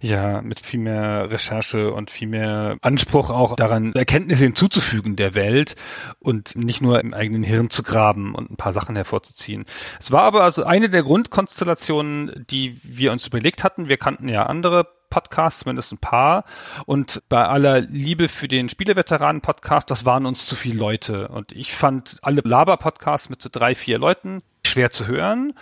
[0.01, 5.75] Ja, mit viel mehr Recherche und viel mehr Anspruch auch daran, Erkenntnisse hinzuzufügen der Welt
[6.19, 9.65] und nicht nur im eigenen Hirn zu graben und ein paar Sachen hervorzuziehen.
[9.99, 13.89] Es war aber also eine der Grundkonstellationen, die wir uns überlegt hatten.
[13.89, 16.43] Wir kannten ja andere Podcasts, zumindest ein paar.
[16.85, 21.29] Und bei aller Liebe für den Spieleveteranen-Podcast, das waren uns zu viele Leute.
[21.29, 24.43] Und ich fand alle Laber-Podcasts mit so drei, vier Leuten
[24.75, 25.53] schwer zu hören.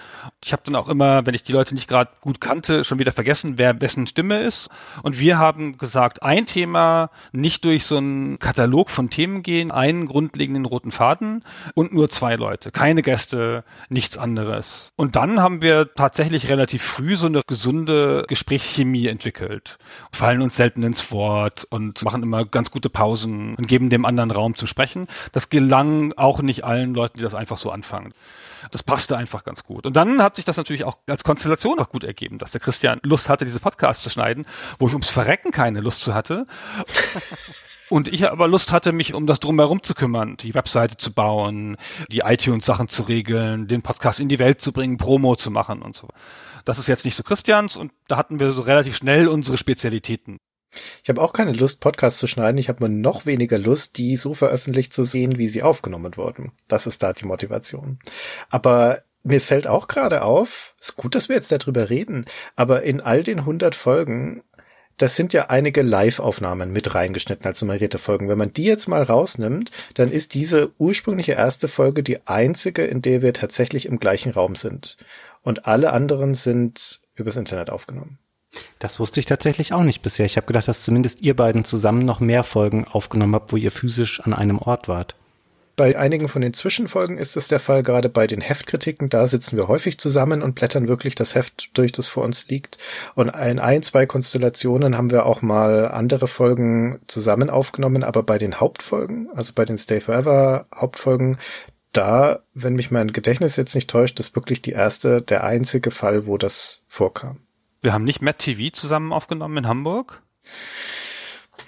[0.44, 3.12] Ich habe dann auch immer, wenn ich die Leute nicht gerade gut kannte, schon wieder
[3.12, 4.70] vergessen, wer wessen Stimme ist.
[5.04, 10.08] Und wir haben gesagt, ein Thema, nicht durch so einen Katalog von Themen gehen, einen
[10.08, 11.44] grundlegenden roten Faden
[11.76, 14.94] und nur zwei Leute, keine Gäste, nichts anderes.
[14.96, 19.78] Und dann haben wir tatsächlich relativ früh so eine gesunde Gesprächschemie entwickelt,
[20.12, 24.32] fallen uns selten ins Wort und machen immer ganz gute Pausen und geben dem anderen
[24.32, 25.06] Raum zum Sprechen.
[25.34, 28.12] Das gelang auch nicht allen Leuten, die das einfach so anfangen.
[28.72, 29.86] Das passte einfach ganz gut.
[29.86, 33.00] Und dann hat sich das natürlich auch als Konstellation auch gut ergeben, dass der Christian
[33.04, 34.46] Lust hatte, diese Podcasts zu schneiden,
[34.80, 36.46] wo ich ums Verrecken keine Lust zu hatte.
[37.90, 41.78] Und ich aber Lust hatte, mich um das drumherum zu kümmern, die Webseite zu bauen,
[42.10, 45.96] die iTunes-Sachen zu regeln, den Podcast in die Welt zu bringen, Promo zu machen und
[45.96, 46.08] so.
[46.66, 50.40] Das ist jetzt nicht so Christians und da hatten wir so relativ schnell unsere Spezialitäten.
[51.04, 52.58] Ich habe auch keine Lust, Podcasts zu schneiden.
[52.58, 56.52] Ich habe nur noch weniger Lust, die so veröffentlicht zu sehen, wie sie aufgenommen wurden.
[56.68, 58.00] Das ist da die Motivation.
[58.50, 63.00] Aber mir fällt auch gerade auf, ist gut, dass wir jetzt darüber reden, aber in
[63.00, 64.44] all den 100 Folgen,
[64.98, 68.30] das sind ja einige Live-Aufnahmen mit reingeschnitten als nummerierte Folgen.
[68.30, 73.02] Wenn man die jetzt mal rausnimmt, dann ist diese ursprüngliche erste Folge die einzige, in
[73.02, 74.98] der wir tatsächlich im gleichen Raum sind.
[75.42, 78.20] Und alle anderen sind übers Internet aufgenommen.
[78.80, 80.26] Das wusste ich tatsächlich auch nicht bisher.
[80.26, 83.72] Ich habe gedacht, dass zumindest ihr beiden zusammen noch mehr Folgen aufgenommen habt, wo ihr
[83.72, 85.16] physisch an einem Ort wart.
[85.76, 89.58] Bei einigen von den Zwischenfolgen ist es der Fall, gerade bei den Heftkritiken, da sitzen
[89.58, 92.78] wir häufig zusammen und blättern wirklich das Heft durch, das vor uns liegt.
[93.16, 98.38] Und in ein, zwei Konstellationen haben wir auch mal andere Folgen zusammen aufgenommen, aber bei
[98.38, 101.40] den Hauptfolgen, also bei den Stay Forever Hauptfolgen,
[101.92, 106.28] da, wenn mich mein Gedächtnis jetzt nicht täuscht, ist wirklich die erste, der einzige Fall,
[106.28, 107.40] wo das vorkam.
[107.84, 110.24] Wir haben nicht Matt TV zusammen aufgenommen in Hamburg?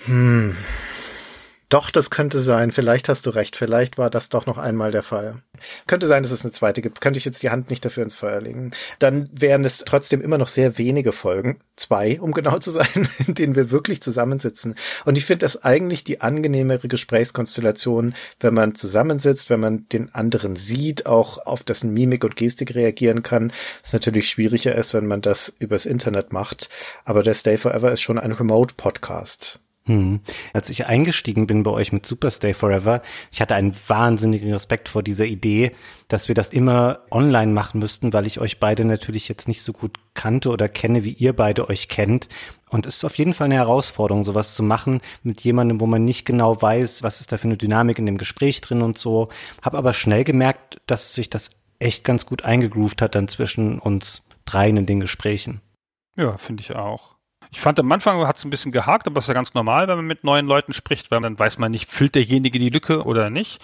[0.06, 0.56] Hm.
[1.76, 2.72] Doch, das könnte sein.
[2.72, 3.58] Vielleicht hast du recht.
[3.58, 5.42] Vielleicht war das doch noch einmal der Fall.
[5.88, 7.02] Könnte sein, dass es eine zweite gibt.
[7.02, 8.72] Könnte ich jetzt die Hand nicht dafür ins Feuer legen.
[8.98, 11.60] Dann wären es trotzdem immer noch sehr wenige Folgen.
[11.76, 12.88] Zwei, um genau zu sein,
[13.28, 14.76] in denen wir wirklich zusammensitzen.
[15.04, 20.56] Und ich finde das eigentlich die angenehmere Gesprächskonstellation, wenn man zusammensitzt, wenn man den anderen
[20.56, 23.52] sieht, auch auf dessen Mimik und Gestik reagieren kann.
[23.84, 26.70] Es natürlich schwieriger ist, wenn man das übers Internet macht.
[27.04, 29.60] Aber der Stay Forever ist schon ein Remote-Podcast.
[29.88, 30.22] Hm.
[30.52, 35.04] Als ich eingestiegen bin bei euch mit Superstay Forever, ich hatte einen wahnsinnigen Respekt vor
[35.04, 35.74] dieser Idee,
[36.08, 39.74] dass wir das immer online machen müssten, weil ich euch beide natürlich jetzt nicht so
[39.74, 42.28] gut kannte oder kenne, wie ihr beide euch kennt.
[42.70, 46.04] Und es ist auf jeden Fall eine Herausforderung, sowas zu machen mit jemandem, wo man
[46.04, 49.30] nicht genau weiß, was ist da für eine Dynamik in dem Gespräch drin und so.
[49.62, 54.24] Hab aber schnell gemerkt, dass sich das echt ganz gut eingegroovt hat dann zwischen uns
[54.46, 55.62] dreien in den Gesprächen.
[56.16, 57.15] Ja, finde ich auch.
[57.56, 59.88] Ich fand am Anfang hat es ein bisschen gehakt, aber das ist ja ganz normal,
[59.88, 63.06] wenn man mit neuen Leuten spricht, weil dann weiß man nicht, füllt derjenige die Lücke
[63.06, 63.64] oder nicht.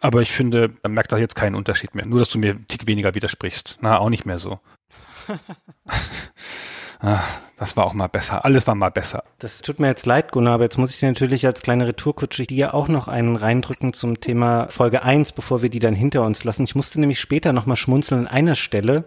[0.00, 2.06] Aber ich finde, man merkt da jetzt keinen Unterschied mehr.
[2.06, 3.78] Nur, dass du mir einen Tick weniger widersprichst.
[3.80, 4.60] Na, auch nicht mehr so.
[7.00, 7.18] ah,
[7.56, 8.44] das war auch mal besser.
[8.44, 9.24] Alles war mal besser.
[9.40, 12.74] Das tut mir jetzt leid, Gunnar, aber jetzt muss ich natürlich als kleine Retourkutsche dir
[12.74, 16.62] auch noch einen reindrücken zum Thema Folge 1, bevor wir die dann hinter uns lassen.
[16.62, 19.04] Ich musste nämlich später nochmal schmunzeln an einer Stelle,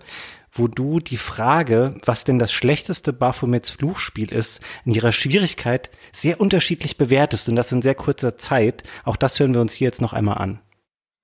[0.56, 6.40] wo du die Frage, was denn das schlechteste Baphomets Fluchspiel ist, in ihrer Schwierigkeit sehr
[6.40, 8.84] unterschiedlich bewertest und das in sehr kurzer Zeit.
[9.04, 10.62] Auch das hören wir uns hier jetzt noch einmal an.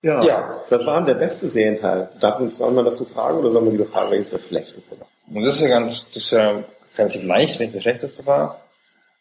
[0.04, 0.62] Ja, ja.
[0.70, 2.10] das war der beste Serienteil.
[2.50, 5.08] soll man das so fragen oder soll man lieber fragen, welches der schlechteste war?
[5.34, 6.64] Und das ist ja ganz, das ist ja
[6.98, 8.62] relativ leicht, welches der schlechteste war.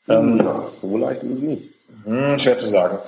[0.08, 1.62] Ähm, ja, so leicht ist es nicht.
[2.04, 2.98] Hm, schwer zu sagen.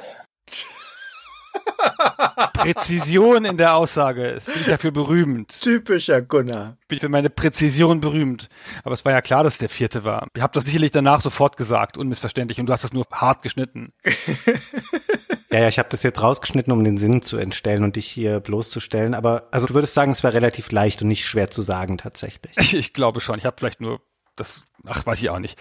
[2.52, 4.46] Präzision in der Aussage ist.
[4.46, 5.60] Bin ich dafür berühmt.
[5.60, 6.76] Typischer Gunnar.
[6.88, 8.48] Bin ich für meine Präzision berühmt.
[8.84, 10.28] Aber es war ja klar, dass der vierte war.
[10.36, 13.92] Ich habe das sicherlich danach sofort gesagt, unmissverständlich, und du hast das nur hart geschnitten.
[15.50, 18.40] ja, ja, ich habe das jetzt rausgeschnitten, um den Sinn zu entstellen und dich hier
[18.40, 19.14] bloßzustellen.
[19.14, 22.56] Aber also du würdest sagen, es war relativ leicht und nicht schwer zu sagen tatsächlich.
[22.58, 23.38] Ich, ich glaube schon.
[23.38, 24.00] Ich habe vielleicht nur
[24.36, 25.58] das, ach, weiß ich auch nicht.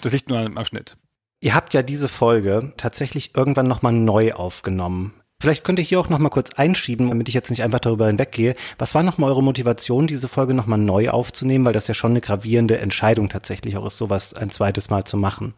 [0.00, 0.96] Das liegt nur am Schnitt.
[1.40, 5.21] Ihr habt ja diese Folge tatsächlich irgendwann nochmal neu aufgenommen.
[5.42, 8.06] Vielleicht könnt ihr hier auch noch mal kurz einschieben, damit ich jetzt nicht einfach darüber
[8.06, 8.54] hinweggehe.
[8.78, 11.64] Was war noch mal eure Motivation, diese Folge noch mal neu aufzunehmen?
[11.64, 15.16] Weil das ja schon eine gravierende Entscheidung tatsächlich auch ist, sowas ein zweites Mal zu
[15.16, 15.54] machen.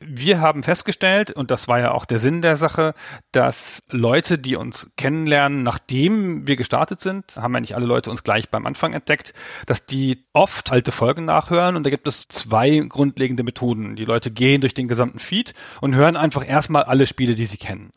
[0.00, 2.92] Wir haben festgestellt, und das war ja auch der Sinn der Sache,
[3.30, 8.24] dass Leute, die uns kennenlernen, nachdem wir gestartet sind, haben ja nicht alle Leute uns
[8.24, 9.32] gleich beim Anfang entdeckt,
[9.66, 13.94] dass die oft alte Folgen nachhören und da gibt es zwei grundlegende Methoden.
[13.94, 17.58] Die Leute gehen durch den gesamten Feed und hören einfach erstmal alle Spiele, die sie
[17.58, 17.92] kennen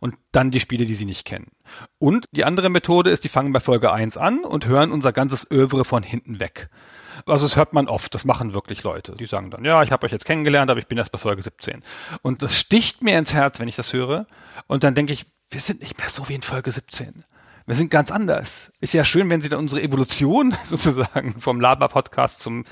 [0.00, 1.50] und dann die Spiele, die sie nicht kennen.
[1.98, 5.50] Und die andere Methode ist, die fangen bei Folge 1 an und hören unser ganzes
[5.50, 6.68] Övre von hinten weg.
[7.24, 9.12] Also das hört man oft, das machen wirklich Leute.
[9.12, 11.42] Die sagen dann, ja, ich habe euch jetzt kennengelernt, aber ich bin erst bei Folge
[11.42, 11.82] 17.
[12.22, 14.26] Und das sticht mir ins Herz, wenn ich das höre.
[14.66, 17.24] Und dann denke ich, wir sind nicht mehr so wie in Folge 17.
[17.66, 18.72] Wir sind ganz anders.
[18.80, 22.64] Ist ja schön, wenn Sie dann unsere Evolution sozusagen vom Laber-Podcast zum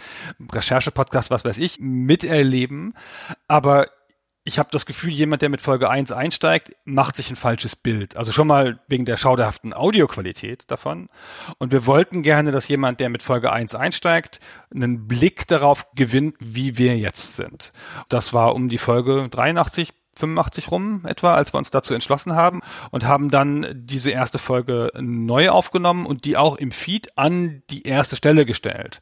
[0.52, 2.94] Recherche-Podcast, was weiß ich, miterleben.
[3.48, 3.86] Aber
[4.46, 8.18] ich habe das Gefühl, jemand, der mit Folge 1 einsteigt, macht sich ein falsches Bild.
[8.18, 11.08] Also schon mal wegen der schauderhaften Audioqualität davon.
[11.56, 14.40] Und wir wollten gerne, dass jemand, der mit Folge 1 einsteigt,
[14.72, 17.72] einen Blick darauf gewinnt, wie wir jetzt sind.
[18.10, 22.60] Das war um die Folge 83, 85 rum etwa, als wir uns dazu entschlossen haben
[22.90, 27.84] und haben dann diese erste Folge neu aufgenommen und die auch im Feed an die
[27.84, 29.00] erste Stelle gestellt.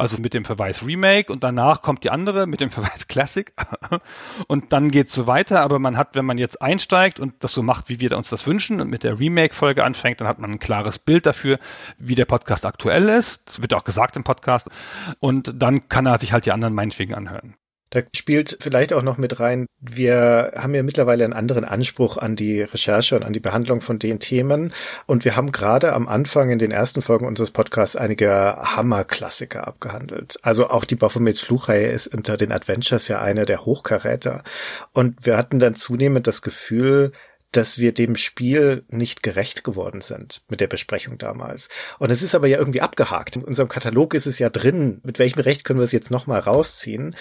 [0.00, 3.52] Also mit dem Verweis Remake und danach kommt die andere mit dem Verweis Classic
[4.48, 5.60] und dann geht's so weiter.
[5.60, 8.46] Aber man hat, wenn man jetzt einsteigt und das so macht, wie wir uns das
[8.46, 11.58] wünschen und mit der Remake-Folge anfängt, dann hat man ein klares Bild dafür,
[11.98, 13.46] wie der Podcast aktuell ist.
[13.46, 14.70] Das wird auch gesagt im Podcast.
[15.18, 17.56] Und dann kann er sich halt die anderen meinetwegen anhören.
[17.90, 22.36] Da spielt vielleicht auch noch mit rein, wir haben ja mittlerweile einen anderen Anspruch an
[22.36, 24.72] die Recherche und an die Behandlung von den Themen.
[25.06, 30.38] Und wir haben gerade am Anfang in den ersten Folgen unseres Podcasts einige Hammerklassiker abgehandelt.
[30.42, 34.44] Also auch die Baphomets Fluchreihe ist unter den Adventures ja eine der Hochkaräter.
[34.92, 37.12] Und wir hatten dann zunehmend das Gefühl,
[37.52, 41.68] dass wir dem Spiel nicht gerecht geworden sind mit der Besprechung damals.
[41.98, 43.36] Und es ist aber ja irgendwie abgehakt.
[43.36, 45.00] In unserem Katalog ist es ja drin.
[45.02, 47.16] Mit welchem Recht können wir es jetzt nochmal rausziehen?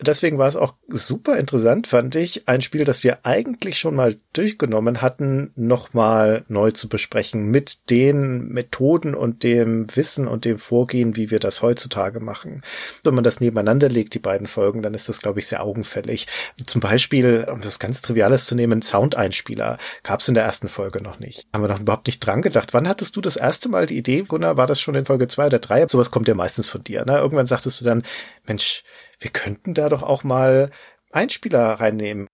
[0.00, 4.16] Deswegen war es auch super interessant, fand ich, ein Spiel, das wir eigentlich schon mal
[4.32, 11.16] durchgenommen hatten, nochmal neu zu besprechen mit den Methoden und dem Wissen und dem Vorgehen,
[11.16, 12.62] wie wir das heutzutage machen.
[13.02, 16.26] Wenn man das nebeneinander legt, die beiden Folgen, dann ist das, glaube ich, sehr augenfällig.
[16.66, 21.02] Zum Beispiel, um das ganz Triviales zu nehmen, Soundeinspieler gab es in der ersten Folge
[21.02, 21.46] noch nicht.
[21.52, 22.74] Haben wir noch überhaupt nicht dran gedacht.
[22.74, 24.56] Wann hattest du das erste Mal die Idee, Gunnar?
[24.56, 25.86] War das schon in Folge zwei oder drei?
[25.86, 27.04] Sowas kommt ja meistens von dir.
[27.04, 27.18] Ne?
[27.18, 28.02] Irgendwann sagtest du dann,
[28.46, 28.84] Mensch,
[29.22, 30.70] wir könnten da doch auch mal
[31.10, 32.28] Einspieler reinnehmen.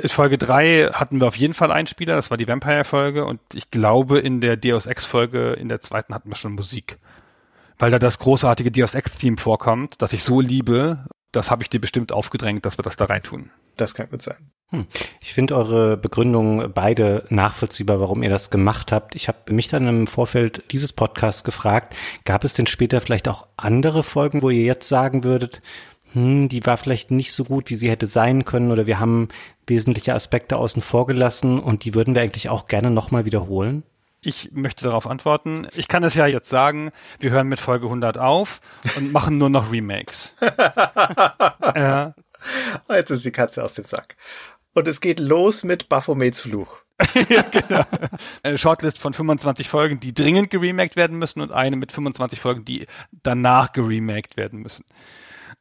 [0.00, 3.70] In Folge drei hatten wir auf jeden Fall Einspieler, das war die Vampire-Folge und ich
[3.70, 6.98] glaube in der Deus Ex-Folge, in der zweiten hatten wir schon Musik.
[7.78, 11.80] Weil da das großartige Deus Ex-Theme vorkommt, das ich so liebe, das habe ich dir
[11.80, 13.50] bestimmt aufgedrängt, dass wir das da reintun.
[13.76, 14.50] Das kann gut sein.
[14.70, 14.86] Hm.
[15.20, 19.14] Ich finde eure Begründung beide nachvollziehbar, warum ihr das gemacht habt.
[19.14, 23.46] Ich habe mich dann im Vorfeld dieses Podcasts gefragt, gab es denn später vielleicht auch
[23.56, 25.62] andere Folgen, wo ihr jetzt sagen würdet,
[26.12, 29.28] hm, die war vielleicht nicht so gut, wie sie hätte sein können oder wir haben
[29.66, 33.82] wesentliche Aspekte außen vor gelassen und die würden wir eigentlich auch gerne nochmal wiederholen?
[34.24, 35.66] Ich möchte darauf antworten.
[35.74, 38.60] Ich kann es ja jetzt sagen, wir hören mit Folge 100 auf
[38.96, 40.36] und machen nur noch Remakes.
[41.74, 42.10] äh,
[42.90, 44.16] jetzt ist die Katze aus dem Sack.
[44.74, 46.78] Und es geht los mit Baphomets Fluch.
[47.28, 47.82] ja, genau.
[48.44, 52.64] Eine Shortlist von 25 Folgen, die dringend geremaked werden müssen und eine mit 25 Folgen,
[52.64, 52.86] die
[53.24, 54.84] danach geremaked werden müssen.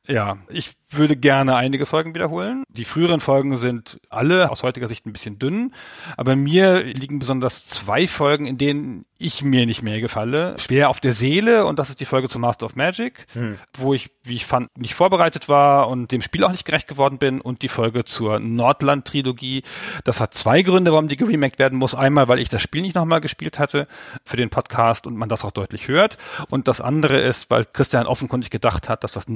[0.07, 2.63] Ja, ich würde gerne einige Folgen wiederholen.
[2.69, 5.73] Die früheren Folgen sind alle aus heutiger Sicht ein bisschen dünn,
[6.17, 10.55] aber mir liegen besonders zwei Folgen, in denen ich mir nicht mehr gefalle.
[10.57, 13.57] Schwer auf der Seele und das ist die Folge zu Master of Magic, hm.
[13.77, 17.19] wo ich, wie ich fand, nicht vorbereitet war und dem Spiel auch nicht gerecht geworden
[17.19, 19.61] bin und die Folge zur Nordland-Trilogie.
[20.03, 21.93] Das hat zwei Gründe, warum die geremaked werden muss.
[21.93, 23.87] Einmal, weil ich das Spiel nicht nochmal gespielt hatte
[24.25, 26.17] für den Podcast und man das auch deutlich hört.
[26.49, 29.29] Und das andere ist, weil Christian offenkundig gedacht hat, dass das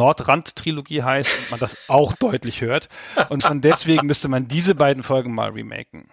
[0.66, 2.90] Nordrand-Trilogie heißt und man das auch deutlich hört.
[3.30, 6.06] Und schon deswegen müsste man diese beiden Folgen mal remaken.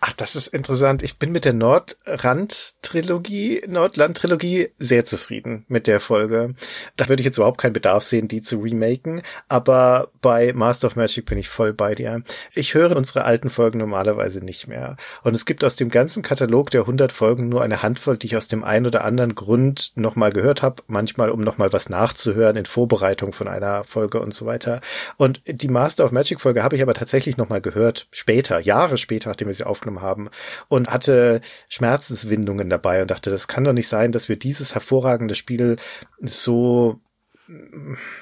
[0.00, 1.02] Ach, das ist interessant.
[1.02, 6.54] Ich bin mit der Nordrand-Trilogie, Nordland-Trilogie sehr zufrieden mit der Folge.
[6.96, 9.22] Da würde ich jetzt überhaupt keinen Bedarf sehen, die zu remaken.
[9.48, 12.22] Aber bei Master of Magic bin ich voll bei dir.
[12.54, 14.96] Ich höre unsere alten Folgen normalerweise nicht mehr.
[15.22, 18.36] Und es gibt aus dem ganzen Katalog der 100 Folgen nur eine Handvoll, die ich
[18.36, 20.82] aus dem einen oder anderen Grund nochmal gehört habe.
[20.86, 24.80] Manchmal, um nochmal was nachzuhören in Vorbereitung von einer Folge und so weiter.
[25.16, 28.06] Und die Master of Magic Folge habe ich aber tatsächlich nochmal gehört.
[28.10, 30.30] Später, Jahre später, nachdem wir sie aufgenommen haben
[30.68, 35.34] und hatte Schmerzenswindungen dabei und dachte, das kann doch nicht sein, dass wir dieses hervorragende
[35.34, 35.76] Spiel
[36.20, 37.00] so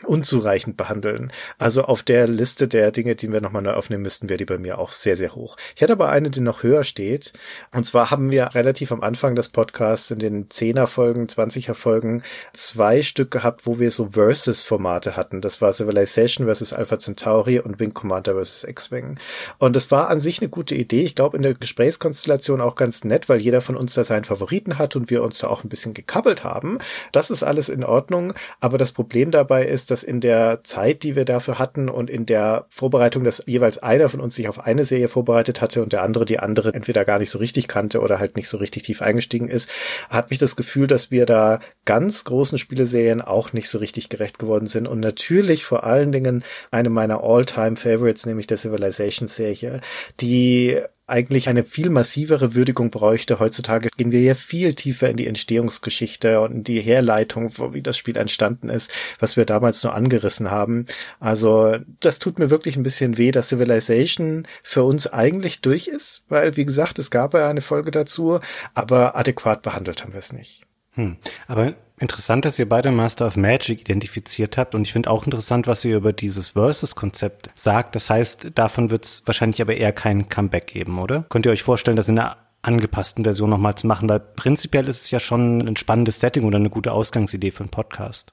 [0.02, 1.32] unzureichend behandeln.
[1.58, 4.58] Also auf der Liste der Dinge, die wir nochmal neu aufnehmen müssten, wäre die bei
[4.58, 5.56] mir auch sehr, sehr hoch.
[5.74, 7.32] Ich hätte aber eine, die noch höher steht.
[7.72, 12.22] Und zwar haben wir relativ am Anfang des Podcasts in den 10er Folgen, 20er Folgen
[12.52, 15.40] zwei Stück gehabt, wo wir so Versus-Formate hatten.
[15.40, 19.18] Das war Civilization versus Alpha Centauri und Wing Commander versus X-Wing.
[19.58, 21.02] Und es war an sich eine gute Idee.
[21.02, 24.76] Ich glaube, in der Gesprächskonstellation auch ganz nett, weil jeder von uns da seinen Favoriten
[24.76, 26.78] hat und wir uns da auch ein bisschen gekabbelt haben.
[27.12, 28.34] Das ist alles in Ordnung.
[28.60, 32.10] Aber das Problem Problem dabei ist, dass in der Zeit, die wir dafür hatten und
[32.10, 35.92] in der Vorbereitung, dass jeweils einer von uns sich auf eine Serie vorbereitet hatte und
[35.92, 38.82] der andere die andere entweder gar nicht so richtig kannte oder halt nicht so richtig
[38.82, 39.70] tief eingestiegen ist,
[40.10, 44.40] hat mich das Gefühl, dass wir da ganz großen Spieleserien auch nicht so richtig gerecht
[44.40, 44.88] geworden sind.
[44.88, 49.80] Und natürlich vor allen Dingen eine meiner All-Time-Favorites, nämlich der Civilization-Serie,
[50.20, 53.38] die eigentlich eine viel massivere Würdigung bräuchte.
[53.38, 57.98] Heutzutage gehen wir ja viel tiefer in die Entstehungsgeschichte und in die Herleitung, wie das
[57.98, 60.86] Spiel entstanden ist, was wir damals nur angerissen haben.
[61.20, 66.24] Also das tut mir wirklich ein bisschen weh, dass Civilization für uns eigentlich durch ist,
[66.28, 68.40] weil, wie gesagt, es gab ja eine Folge dazu,
[68.72, 70.62] aber adäquat behandelt haben wir es nicht.
[70.92, 71.16] Hm.
[71.46, 75.66] Aber interessant, dass ihr beide Master of Magic identifiziert habt und ich finde auch interessant,
[75.66, 77.96] was ihr über dieses Versus-Konzept sagt.
[77.96, 81.24] Das heißt, davon wird es wahrscheinlich aber eher kein Comeback geben, oder?
[81.28, 84.08] Könnt ihr euch vorstellen, das in einer angepassten Version nochmal zu machen?
[84.08, 87.70] Weil prinzipiell ist es ja schon ein spannendes Setting oder eine gute Ausgangsidee für einen
[87.70, 88.32] Podcast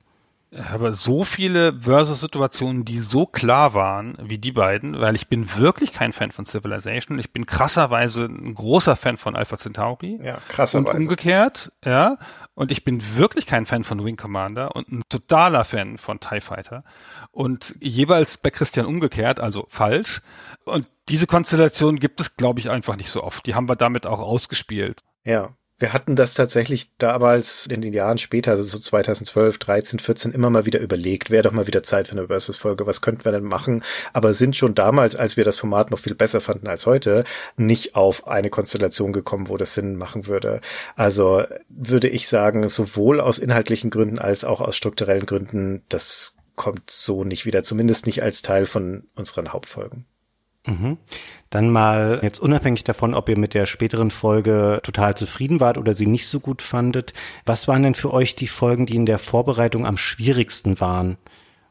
[0.54, 5.94] aber so viele Versus-Situationen, die so klar waren wie die beiden, weil ich bin wirklich
[5.94, 7.20] kein Fan von Civilization.
[7.20, 10.20] Ich bin krasserweise ein großer Fan von Alpha Centauri.
[10.22, 10.98] Ja, krasserweise.
[10.98, 12.18] Und umgekehrt, ja.
[12.54, 16.42] Und ich bin wirklich kein Fan von Wing Commander und ein totaler Fan von TIE
[16.42, 16.84] Fighter.
[17.32, 20.22] Und jeweils bei Christian umgekehrt, also falsch.
[20.66, 23.46] Und diese Konstellation gibt es, glaube ich, einfach nicht so oft.
[23.46, 25.02] Die haben wir damit auch ausgespielt.
[25.24, 30.32] Ja, wir hatten das tatsächlich damals in den Jahren später, also so 2012, 13, 14
[30.32, 33.32] immer mal wieder überlegt, wäre doch mal wieder Zeit für eine Versus-Folge, was könnten wir
[33.32, 33.84] denn machen?
[34.14, 37.24] Aber sind schon damals, als wir das Format noch viel besser fanden als heute,
[37.58, 40.62] nicht auf eine Konstellation gekommen, wo das Sinn machen würde.
[40.96, 46.92] Also würde ich sagen, sowohl aus inhaltlichen Gründen als auch aus strukturellen Gründen, das kommt
[46.92, 50.06] so nicht wieder, zumindest nicht als Teil von unseren Hauptfolgen.
[50.66, 50.98] Mhm.
[51.50, 55.94] Dann mal jetzt unabhängig davon, ob ihr mit der späteren Folge total zufrieden wart oder
[55.94, 57.14] sie nicht so gut fandet.
[57.46, 61.18] Was waren denn für euch die Folgen, die in der Vorbereitung am schwierigsten waren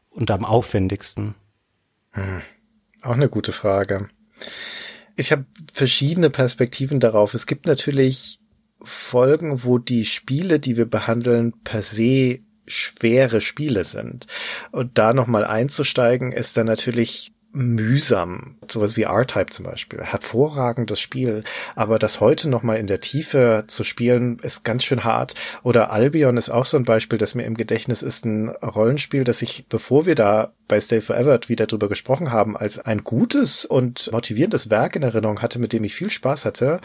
[0.09, 1.35] und am aufwendigsten?
[2.11, 2.41] Hm.
[3.01, 4.09] Auch eine gute Frage.
[5.15, 7.33] Ich habe verschiedene Perspektiven darauf.
[7.33, 8.39] Es gibt natürlich
[8.81, 14.27] Folgen, wo die Spiele, die wir behandeln, per se schwere Spiele sind.
[14.71, 18.55] Und da nochmal einzusteigen, ist dann natürlich mühsam.
[18.69, 20.01] Sowas wie R-Type zum Beispiel.
[20.01, 21.43] Hervorragendes Spiel.
[21.75, 25.35] Aber das heute nochmal in der Tiefe zu spielen, ist ganz schön hart.
[25.63, 28.25] Oder Albion ist auch so ein Beispiel, das mir im Gedächtnis ist.
[28.25, 32.79] Ein Rollenspiel, das ich, bevor wir da bei Stay Forever wieder drüber gesprochen haben, als
[32.79, 36.79] ein gutes und motivierendes Werk in Erinnerung hatte, mit dem ich viel Spaß hatte.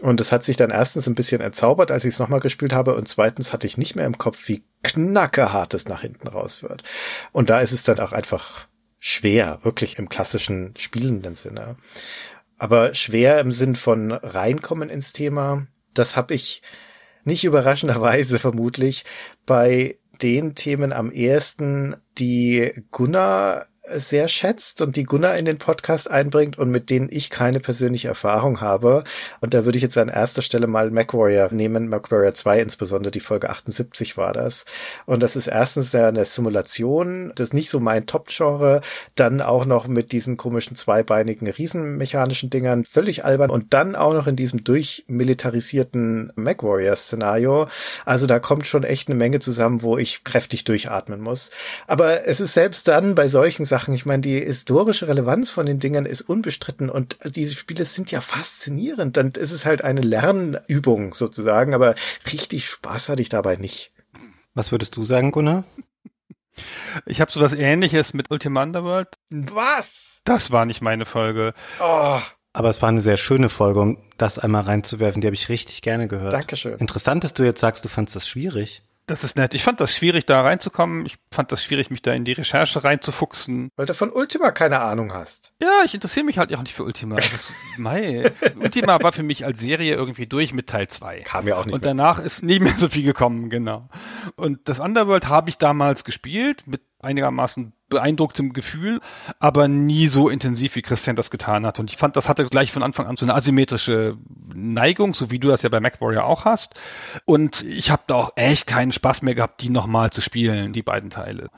[0.00, 2.94] Und es hat sich dann erstens ein bisschen entzaubert, als ich es nochmal gespielt habe.
[2.94, 6.82] Und zweitens hatte ich nicht mehr im Kopf, wie knackerhart es nach hinten raus wird.
[7.30, 8.66] Und da ist es dann auch einfach
[9.04, 11.76] schwer, wirklich im klassischen spielenden Sinne.
[12.56, 16.62] Aber schwer im Sinn von reinkommen ins Thema, das habe ich
[17.24, 19.04] nicht überraschenderweise vermutlich
[19.44, 26.08] bei den Themen am ersten, die Gunnar sehr schätzt und die Gunnar in den Podcast
[26.08, 29.02] einbringt und mit denen ich keine persönliche Erfahrung habe.
[29.40, 33.20] Und da würde ich jetzt an erster Stelle mal MacWarrior nehmen, MacWarrior 2 insbesondere, die
[33.20, 34.66] Folge 78 war das.
[35.04, 38.82] Und das ist erstens ja eine Simulation, das ist nicht so mein Top-Genre,
[39.16, 44.28] dann auch noch mit diesen komischen zweibeinigen riesenmechanischen Dingern, völlig albern und dann auch noch
[44.28, 47.66] in diesem durchmilitarisierten MacWarrior-Szenario.
[48.04, 51.50] Also da kommt schon echt eine Menge zusammen, wo ich kräftig durchatmen muss.
[51.88, 53.94] Aber es ist selbst dann bei solchen Sachen Sachen.
[53.94, 58.20] Ich meine, die historische Relevanz von den Dingen ist unbestritten und diese Spiele sind ja
[58.20, 59.16] faszinierend.
[59.16, 61.94] Dann ist es halt eine Lernübung sozusagen, aber
[62.32, 63.92] richtig Spaß hatte ich dabei nicht.
[64.54, 65.64] Was würdest du sagen, Gunnar?
[67.06, 69.08] Ich habe so was ähnliches mit Ultima Underworld.
[69.30, 70.20] Was?
[70.24, 71.54] Das war nicht meine Folge.
[71.80, 72.20] Oh.
[72.52, 75.22] Aber es war eine sehr schöne Folge, um das einmal reinzuwerfen.
[75.22, 76.34] Die habe ich richtig gerne gehört.
[76.34, 76.78] Dankeschön.
[76.78, 78.82] Interessant, dass du jetzt sagst, du fandst das schwierig.
[79.12, 79.52] Das ist nett.
[79.52, 81.04] Ich fand das schwierig, da reinzukommen.
[81.04, 83.68] Ich fand das schwierig, mich da in die Recherche reinzufuchsen.
[83.76, 85.52] Weil du von Ultima keine Ahnung hast.
[85.60, 87.16] Ja, ich interessiere mich halt auch nicht für Ultima.
[87.16, 88.32] Das, mei.
[88.56, 91.20] Ultima war für mich als Serie irgendwie durch mit Teil 2.
[91.26, 93.90] Kam ja auch nicht Und danach ist nie mehr so viel gekommen, genau.
[94.36, 99.00] Und das Underworld habe ich damals gespielt mit einigermaßen beeindrucktem Gefühl,
[99.38, 101.78] aber nie so intensiv, wie Christian das getan hat.
[101.78, 104.16] Und ich fand, das hatte gleich von Anfang an so eine asymmetrische
[104.54, 106.74] Neigung, so wie du das ja bei MacWarrior auch hast.
[107.26, 110.82] Und ich habe da auch echt keinen Spaß mehr gehabt, die nochmal zu spielen, die
[110.82, 111.50] beiden Teile.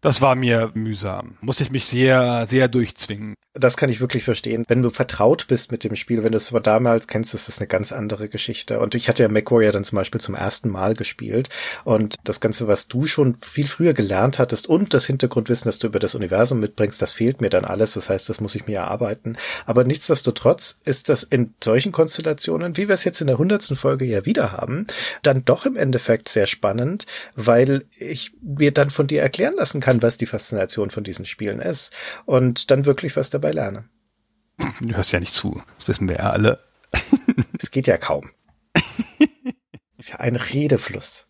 [0.00, 1.36] Das war mir mühsam.
[1.40, 3.34] Muss ich mich sehr, sehr durchzwingen.
[3.58, 4.64] Das kann ich wirklich verstehen.
[4.68, 7.58] Wenn du vertraut bist mit dem Spiel, wenn du es von damals kennst, ist das
[7.58, 8.80] eine ganz andere Geschichte.
[8.80, 11.48] Und ich hatte ja MacWarrior dann zum Beispiel zum ersten Mal gespielt.
[11.84, 15.88] Und das Ganze, was du schon viel früher gelernt hattest und das Hintergrundwissen, das du
[15.88, 17.94] über das Universum mitbringst, das fehlt mir dann alles.
[17.94, 19.36] Das heißt, das muss ich mir erarbeiten.
[19.66, 24.04] Aber nichtsdestotrotz ist das in solchen Konstellationen, wie wir es jetzt in der hundertsten Folge
[24.04, 24.86] ja wieder haben,
[25.22, 30.02] dann doch im Endeffekt sehr spannend, weil ich mir dann von dir erklären lassen kann,
[30.02, 31.92] was die Faszination von diesen Spielen ist
[32.24, 33.88] und dann wirklich was dabei lerne.
[34.80, 36.58] Du hörst ja nicht zu, das wissen wir ja alle.
[37.60, 38.30] Es geht ja kaum.
[39.98, 41.26] ist ja ein Redefluss.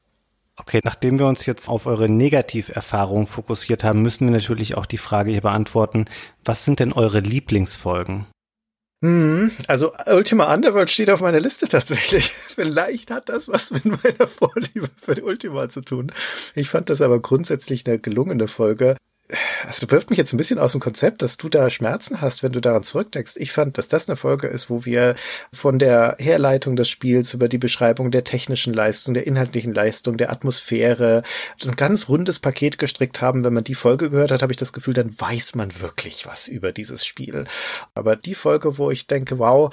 [0.57, 4.99] Okay, nachdem wir uns jetzt auf eure Negativerfahrungen fokussiert haben, müssen wir natürlich auch die
[4.99, 6.07] Frage hier beantworten,
[6.45, 8.27] was sind denn eure Lieblingsfolgen?
[9.01, 12.31] Hm, also Ultima Underworld steht auf meiner Liste tatsächlich.
[12.55, 16.11] Vielleicht hat das was mit meiner Vorliebe für Ultima zu tun.
[16.57, 18.97] Ich fand das aber grundsätzlich eine gelungene Folge.
[19.67, 22.53] Also wirft mich jetzt ein bisschen aus dem Konzept, dass du da Schmerzen hast, wenn
[22.53, 23.37] du daran zurückdenkst.
[23.37, 25.17] Ich fand, dass das eine Folge ist, wo wir
[25.53, 30.31] von der Herleitung des Spiels über die Beschreibung der technischen Leistung, der inhaltlichen Leistung, der
[30.33, 31.23] Atmosphäre
[31.59, 33.45] so ein ganz rundes Paket gestrickt haben.
[33.45, 36.49] Wenn man die Folge gehört hat, habe ich das Gefühl, dann weiß man wirklich was
[36.49, 37.45] über dieses Spiel.
[37.95, 39.71] Aber die Folge, wo ich denke, wow,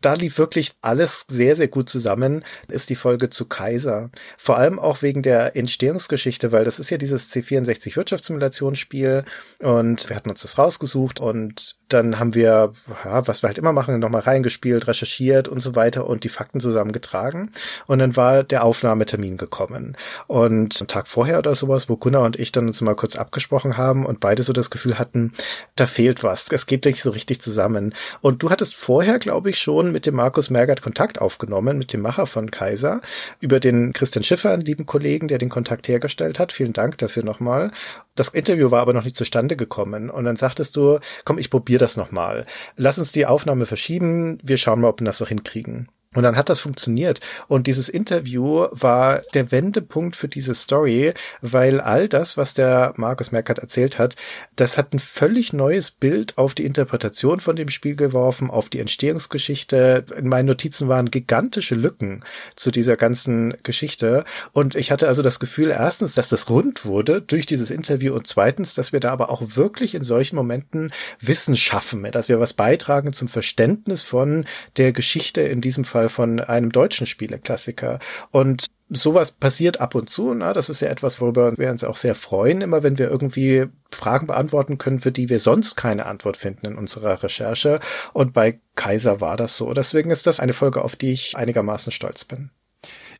[0.00, 4.10] da lief wirklich alles sehr, sehr gut zusammen, ist die Folge zu Kaiser.
[4.36, 9.24] Vor allem auch wegen der Entstehungsgeschichte, weil das ist ja dieses C64 Wirtschaftssimulationsspiel
[9.58, 12.72] und wir hatten uns das rausgesucht und dann haben wir,
[13.04, 16.60] ja, was wir halt immer machen, nochmal reingespielt, recherchiert und so weiter und die Fakten
[16.60, 17.50] zusammengetragen.
[17.86, 19.96] Und dann war der Aufnahmetermin gekommen.
[20.26, 23.78] Und einen Tag vorher oder sowas, wo Gunnar und ich dann uns mal kurz abgesprochen
[23.78, 25.32] haben und beide so das Gefühl hatten,
[25.76, 26.48] da fehlt was.
[26.52, 27.94] Es geht nicht so richtig zusammen.
[28.20, 32.00] Und du hattest vorher, glaube ich, schon mit dem Markus Mergert Kontakt aufgenommen, mit dem
[32.00, 33.00] Macher von Kaiser,
[33.40, 36.52] über den Christian Schiffer, einen lieben Kollegen, der den Kontakt hergestellt hat.
[36.52, 37.72] Vielen Dank dafür nochmal.
[38.14, 40.10] Das Interview war aber noch nicht zustande gekommen.
[40.10, 42.46] Und dann sagtest du, komm, ich probiere das nochmal.
[42.76, 44.38] Lass uns die Aufnahme verschieben.
[44.42, 45.88] Wir schauen mal, ob wir das noch hinkriegen.
[46.14, 47.20] Und dann hat das funktioniert.
[47.48, 53.30] Und dieses Interview war der Wendepunkt für diese Story, weil all das, was der Markus
[53.30, 54.16] Merkert erzählt hat,
[54.56, 58.80] das hat ein völlig neues Bild auf die Interpretation von dem Spiel geworfen, auf die
[58.80, 60.06] Entstehungsgeschichte.
[60.16, 62.24] In meinen Notizen waren gigantische Lücken
[62.56, 64.24] zu dieser ganzen Geschichte.
[64.52, 68.26] Und ich hatte also das Gefühl, erstens, dass das rund wurde durch dieses Interview und
[68.26, 70.90] zweitens, dass wir da aber auch wirklich in solchen Momenten
[71.20, 74.46] Wissen schaffen, dass wir was beitragen zum Verständnis von
[74.78, 77.98] der Geschichte in diesem Fall Fall von einem deutschen Spieleklassiker.
[78.30, 80.32] Und sowas passiert ab und zu.
[80.32, 83.66] Na, das ist ja etwas, worüber wir uns auch sehr freuen, immer wenn wir irgendwie
[83.90, 87.80] Fragen beantworten können, für die wir sonst keine Antwort finden in unserer Recherche.
[88.12, 89.72] Und bei Kaiser war das so.
[89.72, 92.50] Deswegen ist das eine Folge, auf die ich einigermaßen stolz bin.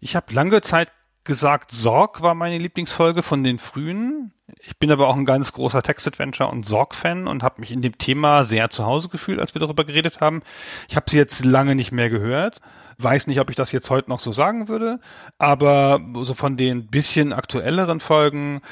[0.01, 0.93] Ich habe lange Zeit
[1.25, 4.33] gesagt, Sorg war meine Lieblingsfolge von den frühen.
[4.61, 7.99] Ich bin aber auch ein ganz großer Text-Adventure und Sorg-Fan und habe mich in dem
[7.99, 10.43] Thema sehr zu Hause gefühlt, als wir darüber geredet haben.
[10.89, 12.61] Ich habe sie jetzt lange nicht mehr gehört.
[12.97, 15.01] Weiß nicht, ob ich das jetzt heute noch so sagen würde,
[15.39, 18.63] aber so von den bisschen aktuelleren Folgen,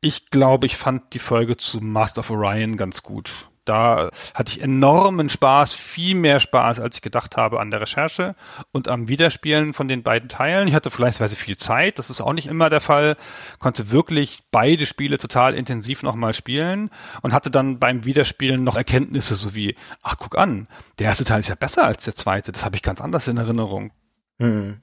[0.00, 3.48] ich glaube, ich fand die Folge zu Master of Orion ganz gut.
[3.66, 8.36] Da hatte ich enormen Spaß, viel mehr Spaß, als ich gedacht habe an der Recherche
[8.72, 10.68] und am Wiederspielen von den beiden Teilen.
[10.68, 13.16] Ich hatte vielleicht viel Zeit, das ist auch nicht immer der Fall,
[13.58, 16.90] konnte wirklich beide Spiele total intensiv nochmal spielen
[17.22, 20.68] und hatte dann beim Wiederspielen noch Erkenntnisse so wie, ach guck an,
[21.00, 23.36] der erste Teil ist ja besser als der zweite, das habe ich ganz anders in
[23.36, 23.92] Erinnerung.
[24.38, 24.80] Hm.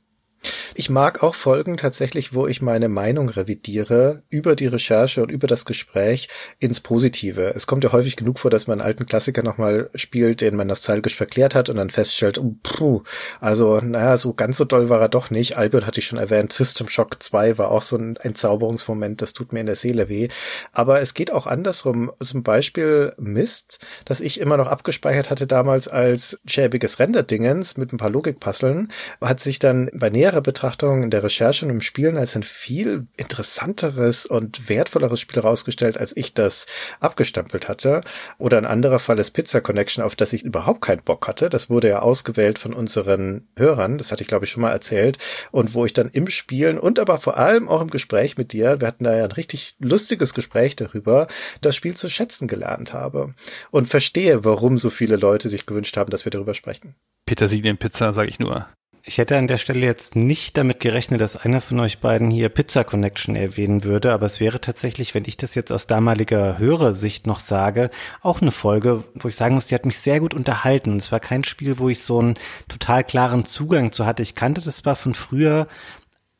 [0.76, 5.48] Ich mag auch Folgen tatsächlich, wo ich meine Meinung revidiere über die Recherche und über
[5.48, 6.30] das Gespräch
[6.60, 7.54] ins Positive.
[7.56, 10.68] Es kommt ja häufig genug vor, dass man einen alten Klassiker nochmal spielt, den man
[10.68, 13.04] nostalgisch verklärt hat und dann feststellt, oh, puh,
[13.40, 15.58] also naja, so ganz so doll war er doch nicht.
[15.58, 19.54] Albion hatte ich schon erwähnt, System Shock 2 war auch so ein Entzauberungsmoment, das tut
[19.54, 20.28] mir in der Seele weh.
[20.72, 22.12] Aber es geht auch andersrum.
[22.24, 27.98] Zum Beispiel Mist, das ich immer noch abgespeichert hatte damals als schäbiges Renderdingens mit ein
[27.98, 28.92] paar Logikpuzzeln,
[29.22, 32.44] hat sich dann bei näherer näherer Betrachtung in der Recherche und im Spielen als ein
[32.44, 36.66] viel interessanteres und wertvolleres Spiel herausgestellt, als ich das
[37.00, 38.02] abgestempelt hatte.
[38.40, 41.50] Oder ein anderer Fall ist Pizza Connection, auf das ich überhaupt keinen Bock hatte.
[41.50, 43.98] Das wurde ja ausgewählt von unseren Hörern.
[44.00, 45.20] Das hatte ich, glaube ich, schon mal erzählt.
[45.52, 48.82] Und wo ich dann im Spielen und aber vor allem auch im Gespräch mit dir,
[48.82, 51.28] wir hatten da ja ein richtig lustiges Gespräch darüber,
[51.62, 53.36] das Spiel zu schätzen gelernt habe.
[53.70, 56.96] Und verstehe, warum so viele Leute sich gewünscht haben, dass wir darüber sprechen.
[57.26, 58.68] Petersilienpizza, sage ich nur.
[59.06, 62.48] Ich hätte an der Stelle jetzt nicht damit gerechnet, dass einer von euch beiden hier
[62.48, 67.28] Pizza Connection erwähnen würde, aber es wäre tatsächlich, wenn ich das jetzt aus damaliger Hörersicht
[67.28, 67.90] noch sage,
[68.22, 70.90] auch eine Folge, wo ich sagen muss, die hat mich sehr gut unterhalten.
[70.90, 72.36] Und es war kein Spiel, wo ich so einen
[72.70, 74.24] total klaren Zugang zu hatte.
[74.24, 75.68] Ich kannte das zwar von früher,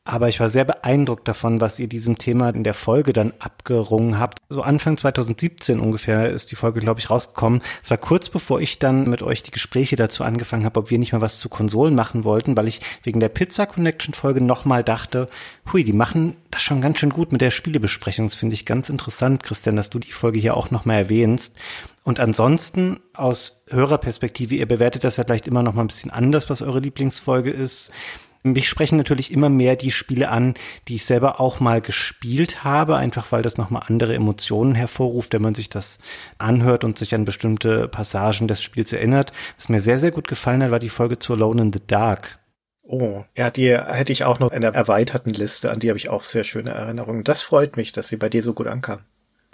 [0.06, 4.18] aber ich war sehr beeindruckt davon, was ihr diesem Thema in der Folge dann abgerungen
[4.18, 4.38] habt.
[4.50, 7.62] So Anfang 2017 ungefähr ist die Folge, glaube ich, rausgekommen.
[7.82, 10.98] Es war kurz bevor ich dann mit euch die Gespräche dazu angefangen habe, ob wir
[10.98, 14.84] nicht mal was zu Konsolen machen wollten, weil ich wegen der Pizza Connection Folge nochmal
[14.84, 15.30] dachte,
[15.72, 18.26] hui, die machen das schon ganz schön gut mit der Spielebesprechung.
[18.26, 21.58] Das finde ich ganz interessant, Christian, dass du die Folge hier auch nochmal erwähnst.
[22.02, 26.50] Und ansonsten aus Hörerperspektive, ihr bewertet das ja vielleicht immer noch mal ein bisschen anders,
[26.50, 27.90] was eure Lieblingsfolge ist.
[28.46, 30.52] Mich sprechen natürlich immer mehr die Spiele an,
[30.86, 35.40] die ich selber auch mal gespielt habe, einfach weil das nochmal andere Emotionen hervorruft, wenn
[35.40, 35.98] man sich das
[36.36, 39.32] anhört und sich an bestimmte Passagen des Spiels erinnert.
[39.56, 42.38] Was mir sehr, sehr gut gefallen hat, war die Folge zu Alone in the Dark.
[42.82, 46.10] Oh, ja, die hätte ich auch noch in der erweiterten Liste, an die habe ich
[46.10, 47.24] auch sehr schöne Erinnerungen.
[47.24, 49.00] Das freut mich, dass sie bei dir so gut ankam.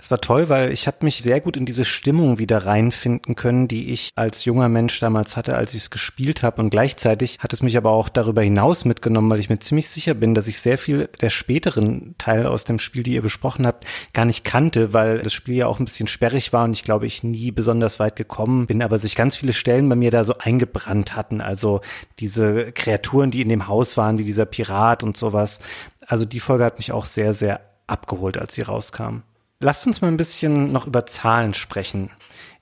[0.00, 3.68] Das war toll, weil ich habe mich sehr gut in diese Stimmung wieder reinfinden können,
[3.68, 6.62] die ich als junger Mensch damals hatte, als ich es gespielt habe.
[6.62, 10.14] Und gleichzeitig hat es mich aber auch darüber hinaus mitgenommen, weil ich mir ziemlich sicher
[10.14, 13.86] bin, dass ich sehr viel der späteren Teil aus dem Spiel, die ihr besprochen habt,
[14.14, 17.06] gar nicht kannte, weil das Spiel ja auch ein bisschen sperrig war und ich glaube,
[17.06, 20.38] ich nie besonders weit gekommen bin, aber sich ganz viele Stellen bei mir da so
[20.38, 21.42] eingebrannt hatten.
[21.42, 21.82] Also
[22.20, 25.60] diese Kreaturen, die in dem Haus waren, wie dieser Pirat und sowas.
[26.06, 29.22] Also die Folge hat mich auch sehr, sehr abgeholt, als sie rauskam.
[29.62, 32.10] Lasst uns mal ein bisschen noch über Zahlen sprechen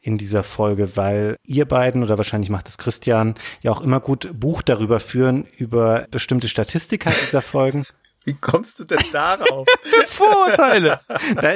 [0.01, 4.29] in dieser Folge, weil ihr beiden oder wahrscheinlich macht es Christian ja auch immer gut
[4.33, 7.85] Buch darüber führen, über bestimmte Statistiken dieser Folgen.
[8.29, 9.67] Wie kommst du denn darauf?
[10.07, 11.01] Vorurteile.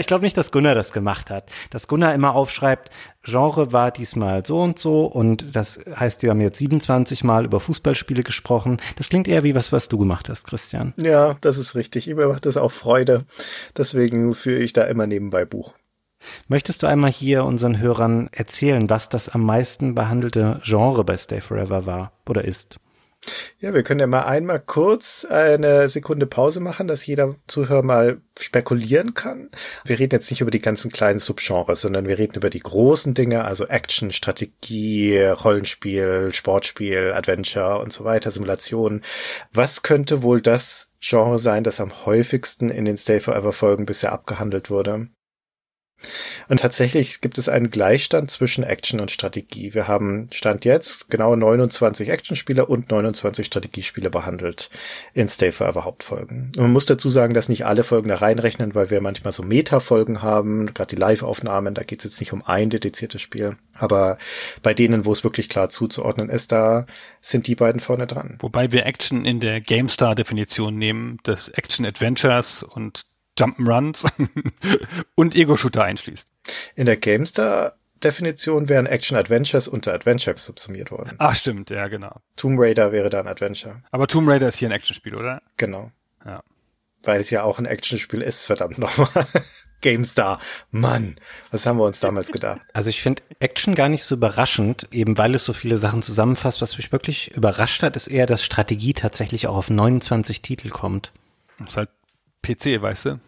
[0.00, 1.50] Ich glaube nicht, dass Gunnar das gemacht hat.
[1.68, 2.88] Dass Gunnar immer aufschreibt,
[3.22, 7.60] Genre war diesmal so und so und das heißt, wir haben jetzt 27 Mal über
[7.60, 8.80] Fußballspiele gesprochen.
[8.96, 10.94] Das klingt eher wie was, was du gemacht hast, Christian.
[10.96, 12.06] Ja, das ist richtig.
[12.06, 13.26] Mir macht das auch Freude.
[13.76, 15.74] Deswegen führe ich da immer nebenbei Buch.
[16.48, 21.42] Möchtest du einmal hier unseren Hörern erzählen, was das am meisten behandelte Genre bei Stay
[21.42, 22.78] Forever war oder ist?
[23.60, 28.20] Ja, wir können ja mal einmal kurz eine Sekunde Pause machen, dass jeder Zuhörer mal
[28.36, 29.50] spekulieren kann.
[29.84, 33.14] Wir reden jetzt nicht über die ganzen kleinen Subgenres, sondern wir reden über die großen
[33.14, 39.02] Dinge, also Action, Strategie, Rollenspiel, Sportspiel, Adventure und so weiter, Simulation.
[39.52, 44.12] Was könnte wohl das Genre sein, das am häufigsten in den Stay Forever Folgen bisher
[44.12, 45.06] abgehandelt wurde?
[46.48, 49.74] Und tatsächlich gibt es einen Gleichstand zwischen Action und Strategie.
[49.74, 54.70] Wir haben Stand jetzt genau 29 Actionspiele und 29 Strategiespiele behandelt
[55.14, 56.52] in Stay Forever Hauptfolgen.
[56.56, 59.42] Und man muss dazu sagen, dass nicht alle Folgen da reinrechnen, weil wir manchmal so
[59.42, 63.56] Meta-Folgen haben, gerade die Live-Aufnahmen, da geht es jetzt nicht um ein dediziertes Spiel.
[63.74, 64.18] Aber
[64.62, 66.86] bei denen, wo es wirklich klar zuzuordnen ist, da
[67.20, 68.36] sind die beiden vorne dran.
[68.40, 73.04] Wobei wir Action in der GameStar-Definition nehmen, des Action-Adventures und
[73.42, 74.04] Jump'n'Runs
[75.14, 76.32] und Ego-Shooter einschließt.
[76.76, 81.14] In der GameStar Definition wären Action Adventures unter Adventure subsumiert worden.
[81.18, 82.20] Ach, stimmt, ja, genau.
[82.36, 83.82] Tomb Raider wäre da ein Adventure.
[83.90, 85.42] Aber Tomb Raider ist hier ein Actionspiel, oder?
[85.56, 85.92] Genau.
[86.24, 86.42] Ja.
[87.04, 89.08] Weil es ja auch ein Actionspiel ist, verdammt nochmal.
[89.80, 90.38] GameStar.
[90.70, 91.16] Mann,
[91.50, 92.60] was haben wir uns damals gedacht?
[92.72, 96.62] Also ich finde Action gar nicht so überraschend, eben weil es so viele Sachen zusammenfasst.
[96.62, 101.12] Was mich wirklich überrascht hat, ist eher, dass Strategie tatsächlich auch auf 29 Titel kommt.
[101.58, 101.90] Das ist halt
[102.42, 103.20] PC, weißt du?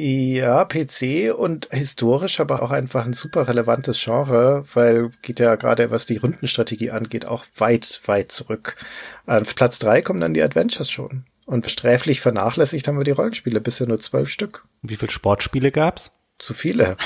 [0.00, 5.90] Ja, PC und historisch aber auch einfach ein super relevantes Genre, weil geht ja gerade,
[5.90, 8.76] was die Rundenstrategie angeht, auch weit, weit zurück.
[9.26, 11.24] An Platz drei kommen dann die Adventures schon.
[11.46, 14.66] Und sträflich vernachlässigt haben wir die Rollenspiele, bisher nur zwölf Stück.
[14.82, 16.12] Wie viele Sportspiele gab's?
[16.38, 16.96] Zu viele.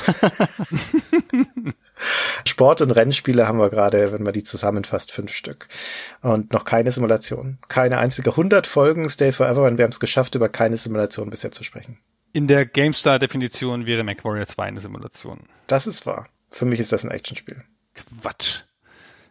[2.47, 5.69] Sport- und Rennspiele haben wir gerade, wenn man die zusammenfasst, fünf Stück.
[6.21, 7.57] Und noch keine Simulation.
[7.69, 11.53] Keine einzige 100 Folgen Stay Forever und wir haben es geschafft, über keine Simulation bisher
[11.53, 11.97] zu sprechen.
[12.33, 15.41] In der GameStar-Definition wäre MacWarrior 2 eine Simulation.
[15.67, 16.29] Das ist wahr.
[16.51, 17.63] Für mich ist das ein Actionspiel.
[17.95, 18.63] Quatsch.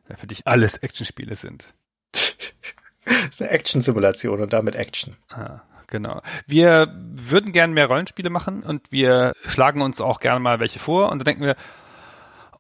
[0.08, 1.74] Ja, für dich alles Actionspiele sind.
[2.12, 5.18] das ist eine Action-Simulation und damit Action.
[5.30, 6.22] Ah, genau.
[6.46, 11.12] Wir würden gerne mehr Rollenspiele machen und wir schlagen uns auch gerne mal welche vor
[11.12, 11.56] und dann denken wir,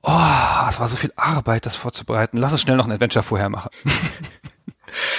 [0.01, 2.37] oh, es war so viel Arbeit, das vorzubereiten.
[2.37, 3.69] Lass uns schnell noch ein Adventure vorher machen.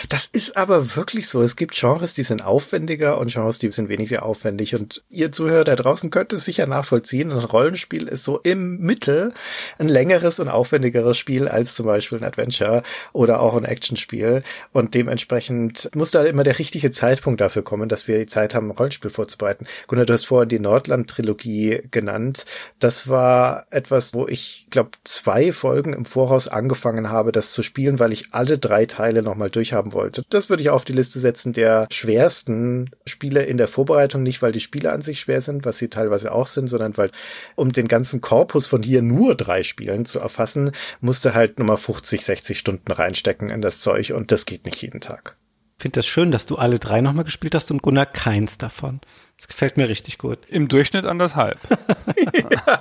[0.09, 1.43] Das ist aber wirklich so.
[1.43, 4.75] Es gibt Genres, die sind aufwendiger und Genres, die sind weniger aufwendig.
[4.75, 7.33] Und ihr Zuhörer da draußen könnt es sicher nachvollziehen.
[7.33, 9.33] Ein Rollenspiel ist so im Mittel
[9.79, 14.43] ein längeres und aufwendigeres Spiel als zum Beispiel ein Adventure oder auch ein Actionspiel.
[14.73, 18.69] Und dementsprechend muss da immer der richtige Zeitpunkt dafür kommen, dass wir die Zeit haben,
[18.69, 19.67] ein Rollenspiel vorzubereiten.
[19.87, 22.45] Gunnar, du hast vorhin die Nordland-Trilogie genannt.
[22.79, 27.99] Das war etwas, wo ich glaube, zwei Folgen im Voraus angefangen habe, das zu spielen,
[27.99, 30.25] weil ich alle drei Teile nochmal durchhaben wollte.
[30.29, 34.53] Das würde ich auf die Liste setzen der schwersten Spiele in der Vorbereitung, nicht weil
[34.53, 37.11] die Spiele an sich schwer sind, was sie teilweise auch sind, sondern weil,
[37.55, 42.25] um den ganzen Korpus von hier nur drei Spielen zu erfassen, musste halt nochmal 50,
[42.25, 45.37] 60 Stunden reinstecken in das Zeug und das geht nicht jeden Tag.
[45.79, 49.01] Ich finde das schön, dass du alle drei nochmal gespielt hast und Gunnar keins davon.
[49.37, 50.39] Das gefällt mir richtig gut.
[50.49, 51.59] Im Durchschnitt anderthalb.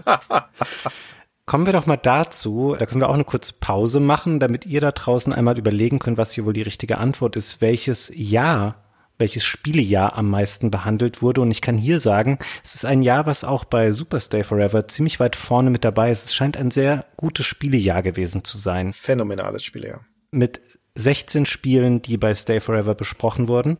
[1.52, 4.80] Kommen wir doch mal dazu, da können wir auch eine kurze Pause machen, damit ihr
[4.80, 8.86] da draußen einmal überlegen könnt, was hier wohl die richtige Antwort ist, welches Jahr,
[9.18, 11.42] welches Spielejahr am meisten behandelt wurde.
[11.42, 14.88] Und ich kann hier sagen, es ist ein Jahr, was auch bei Super Stay Forever
[14.88, 16.24] ziemlich weit vorne mit dabei ist.
[16.24, 18.94] Es scheint ein sehr gutes Spielejahr gewesen zu sein.
[18.94, 20.06] Phänomenales Spielejahr.
[20.32, 20.62] Mit
[20.96, 23.78] 16 Spielen, die bei Stay Forever besprochen wurden.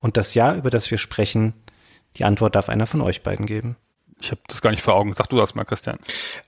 [0.00, 1.54] Und das Jahr, über das wir sprechen,
[2.16, 3.76] die Antwort darf einer von euch beiden geben.
[4.22, 5.12] Ich habe das gar nicht vor Augen.
[5.14, 5.98] Sag du das mal, Christian.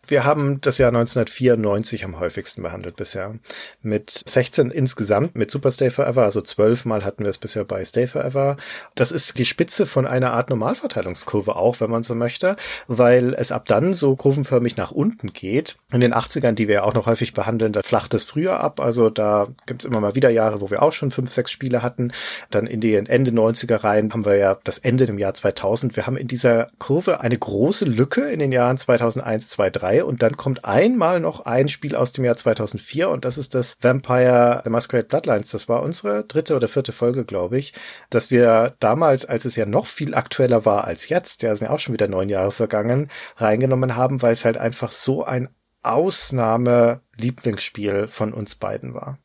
[0.07, 3.35] Wir haben das Jahr 1994 am häufigsten behandelt bisher.
[3.83, 8.07] Mit 16 insgesamt mit Super Stay Forever, also zwölfmal hatten wir es bisher bei Stay
[8.07, 8.57] Forever.
[8.95, 12.57] Das ist die Spitze von einer Art Normalverteilungskurve auch, wenn man so möchte,
[12.87, 15.77] weil es ab dann so kurvenförmig nach unten geht.
[15.91, 18.79] In den 80ern, die wir auch noch häufig behandeln, da flacht es früher ab.
[18.79, 21.83] Also da gibt es immer mal wieder Jahre, wo wir auch schon fünf, sechs Spiele
[21.83, 22.13] hatten.
[22.51, 25.97] Dann in den Ende 90er rein haben wir ja das Ende im Jahr 2000.
[25.97, 30.23] Wir haben in dieser Kurve eine große Lücke in den Jahren 2001, 2, 3 und
[30.23, 34.61] dann kommt einmal noch ein Spiel aus dem Jahr 2004 und das ist das Vampire
[34.65, 35.51] The Masquerade Bloodlines.
[35.51, 37.73] Das war unsere dritte oder vierte Folge, glaube ich,
[38.11, 41.75] dass wir damals, als es ja noch viel aktueller war als jetzt, ja, sind ja
[41.75, 45.49] auch schon wieder neun Jahre vergangen, reingenommen haben, weil es halt einfach so ein
[45.83, 49.19] Ausnahme-Lieblingsspiel von uns beiden war.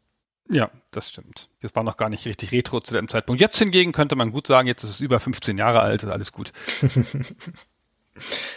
[0.52, 1.50] Ja, das stimmt.
[1.62, 3.40] Das war noch gar nicht richtig retro zu dem Zeitpunkt.
[3.40, 6.32] Jetzt hingegen könnte man gut sagen, jetzt ist es über 15 Jahre alt, ist alles
[6.32, 6.52] gut.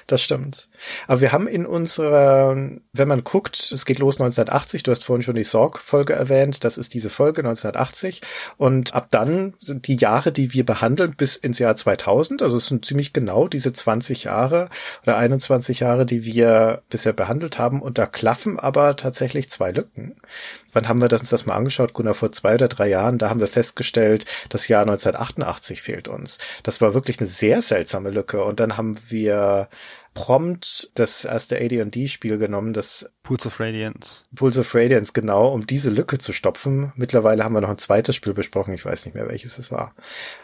[0.07, 0.69] Das stimmt.
[1.07, 2.57] Aber wir haben in unserer,
[2.93, 6.79] wenn man guckt, es geht los 1980, du hast vorhin schon die Sorg-Folge erwähnt, das
[6.79, 8.21] ist diese Folge 1980
[8.57, 12.67] und ab dann sind die Jahre, die wir behandeln, bis ins Jahr 2000, also es
[12.67, 14.69] sind ziemlich genau diese 20 Jahre
[15.03, 20.17] oder 21 Jahre, die wir bisher behandelt haben und da klaffen aber tatsächlich zwei Lücken.
[20.73, 23.31] Wann haben wir das, uns das mal angeschaut, Gunnar, vor zwei oder drei Jahren, da
[23.31, 26.39] haben wir festgestellt, das Jahr 1988 fehlt uns.
[26.63, 29.69] Das war wirklich eine sehr seltsame Lücke und dann haben wir
[30.15, 34.25] prompt das erste AD&D-Spiel genommen, das Pools of Radiance.
[34.35, 36.93] Pools of Radiance, genau, um diese Lücke zu stopfen.
[36.97, 39.95] Mittlerweile haben wir noch ein zweites Spiel besprochen, ich weiß nicht mehr, welches es war.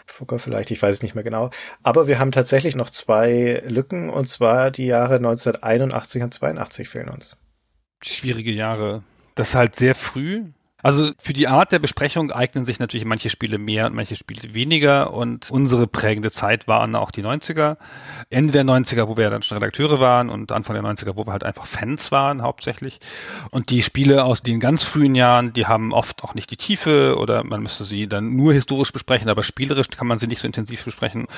[0.07, 1.51] Fugger vielleicht, ich weiß es nicht mehr genau.
[1.83, 7.09] Aber wir haben tatsächlich noch zwei Lücken, und zwar die Jahre 1981 und 82 fehlen
[7.09, 7.37] uns.
[8.03, 9.03] Schwierige Jahre.
[9.39, 10.47] Das halt sehr früh.
[10.83, 14.53] Also für die Art der Besprechung eignen sich natürlich manche Spiele mehr und manche Spiele
[14.53, 17.77] weniger und unsere prägende Zeit waren auch die 90er.
[18.31, 21.31] Ende der 90er, wo wir dann schon Redakteure waren und Anfang der 90er, wo wir
[21.31, 22.99] halt einfach Fans waren hauptsächlich.
[23.53, 27.17] Und die Spiele aus den ganz frühen Jahren, die haben oft auch nicht die Tiefe
[27.17, 30.49] oder man müsste sie dann nur historisch besprechen, aber spielerisch kann man sie nicht so
[30.49, 31.29] intensiv besprechen.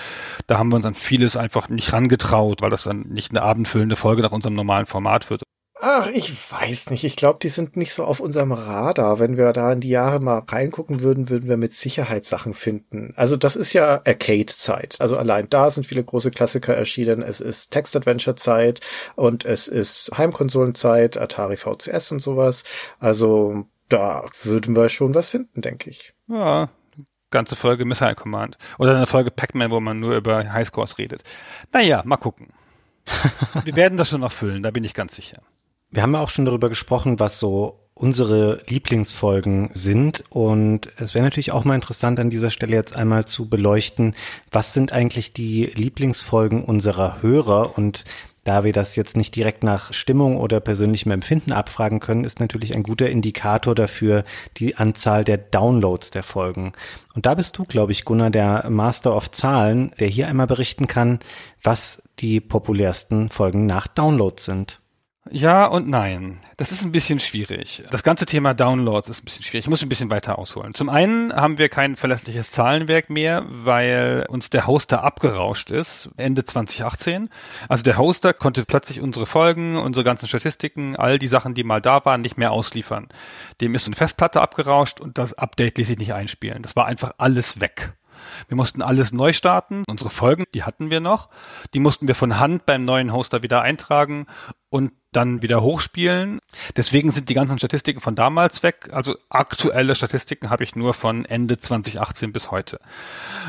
[0.46, 3.96] Da haben wir uns an vieles einfach nicht rangetraut, weil das dann nicht eine abendfüllende
[3.96, 5.42] Folge nach unserem normalen Format wird.
[5.82, 7.04] Ach, ich weiß nicht.
[7.04, 9.18] Ich glaube, die sind nicht so auf unserem Radar.
[9.18, 13.14] Wenn wir da in die Jahre mal reingucken würden, würden wir mit Sicherheit Sachen finden.
[13.16, 14.96] Also das ist ja Arcade-Zeit.
[15.00, 17.22] Also allein da sind viele große Klassiker erschienen.
[17.22, 18.80] Es ist Text-Adventure-Zeit
[19.16, 22.64] und es ist Heimkonsolenzeit, Atari VCS und sowas.
[22.98, 26.12] Also da würden wir schon was finden, denke ich.
[26.28, 26.68] Ja,
[27.30, 28.58] ganze Folge Missile Command.
[28.78, 31.22] Oder eine Folge Pac-Man, wo man nur über Highscores redet.
[31.72, 32.48] Naja, mal gucken.
[33.64, 35.42] wir werden das schon noch füllen, da bin ich ganz sicher.
[35.90, 40.22] Wir haben ja auch schon darüber gesprochen, was so unsere Lieblingsfolgen sind.
[40.30, 44.14] Und es wäre natürlich auch mal interessant, an dieser Stelle jetzt einmal zu beleuchten,
[44.50, 48.04] was sind eigentlich die Lieblingsfolgen unserer Hörer und
[48.44, 52.74] da wir das jetzt nicht direkt nach Stimmung oder persönlichem Empfinden abfragen können, ist natürlich
[52.74, 54.24] ein guter Indikator dafür
[54.56, 56.72] die Anzahl der Downloads der Folgen.
[57.14, 60.86] Und da bist du, glaube ich, Gunnar, der Master of Zahlen, der hier einmal berichten
[60.86, 61.18] kann,
[61.62, 64.79] was die populärsten Folgen nach Downloads sind.
[65.32, 66.40] Ja und nein.
[66.56, 67.84] Das ist ein bisschen schwierig.
[67.90, 69.64] Das ganze Thema Downloads ist ein bisschen schwierig.
[69.64, 70.74] Ich muss ein bisschen weiter ausholen.
[70.74, 76.44] Zum einen haben wir kein verlässliches Zahlenwerk mehr, weil uns der Hoster abgerauscht ist, Ende
[76.44, 77.28] 2018.
[77.68, 81.80] Also der Hoster konnte plötzlich unsere Folgen, unsere ganzen Statistiken, all die Sachen, die mal
[81.80, 83.08] da waren, nicht mehr ausliefern.
[83.60, 86.62] Dem ist eine Festplatte abgerauscht und das Update ließ sich nicht einspielen.
[86.62, 87.92] Das war einfach alles weg.
[88.48, 89.84] Wir mussten alles neu starten.
[89.86, 91.28] Unsere Folgen, die hatten wir noch.
[91.72, 94.26] Die mussten wir von Hand beim neuen Hoster wieder eintragen
[94.70, 96.38] und dann wieder hochspielen.
[96.76, 98.90] Deswegen sind die ganzen Statistiken von damals weg.
[98.92, 102.78] Also aktuelle Statistiken habe ich nur von Ende 2018 bis heute.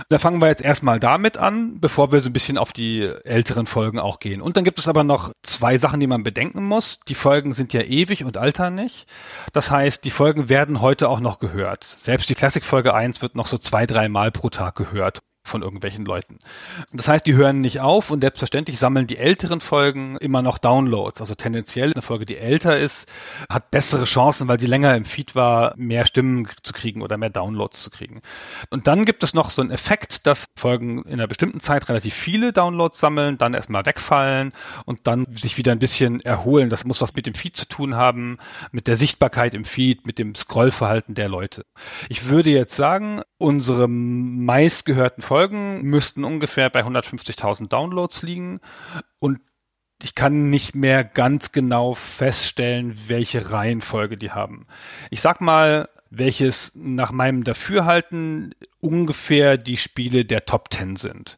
[0.10, 3.68] Da fangen wir jetzt erstmal damit an, bevor wir so ein bisschen auf die älteren
[3.68, 4.42] Folgen auch gehen.
[4.42, 7.00] Und dann gibt es aber noch zwei Sachen, die man bedenken muss.
[7.08, 9.08] Die Folgen sind ja ewig und altern nicht.
[9.54, 11.84] Das heißt, die Folgen werden heute auch noch gehört.
[11.84, 15.62] Selbst die Classic Folge 1 wird noch so zwei, drei Mal pro Tag gehört von
[15.62, 16.38] irgendwelchen Leuten.
[16.94, 21.20] Das heißt, die hören nicht auf und selbstverständlich sammeln die älteren Folgen immer noch Downloads.
[21.20, 23.08] Also tendenziell eine Folge, die älter ist,
[23.50, 27.30] hat bessere Chancen, weil sie länger im Feed war, mehr Stimmen zu kriegen oder mehr
[27.30, 28.22] Downloads zu kriegen.
[28.70, 32.14] Und dann gibt es noch so einen Effekt, dass Folgen in einer bestimmten Zeit relativ
[32.14, 34.54] viele Downloads sammeln, dann erstmal wegfallen
[34.86, 36.70] und dann sich wieder ein bisschen erholen.
[36.70, 38.38] Das muss was mit dem Feed zu tun haben,
[38.72, 41.66] mit der Sichtbarkeit im Feed, mit dem Scrollverhalten der Leute.
[42.10, 48.60] Ich würde jetzt sagen, unsere meistgehörten Folgen müssten ungefähr bei 150.000 Downloads liegen
[49.20, 49.40] und
[50.04, 54.68] ich kann nicht mehr ganz genau feststellen, welche Reihenfolge die haben.
[55.10, 61.38] Ich sag mal, welches nach meinem Dafürhalten ungefähr die Spiele der Top 10 sind.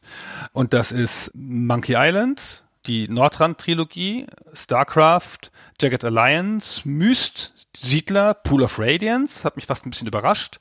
[0.52, 9.44] Und das ist Monkey Island, die Nordrand-Trilogie, StarCraft, Jagged Alliance, Myst, Siedler, Pool of Radiance,
[9.44, 10.58] hat mich fast ein bisschen überrascht,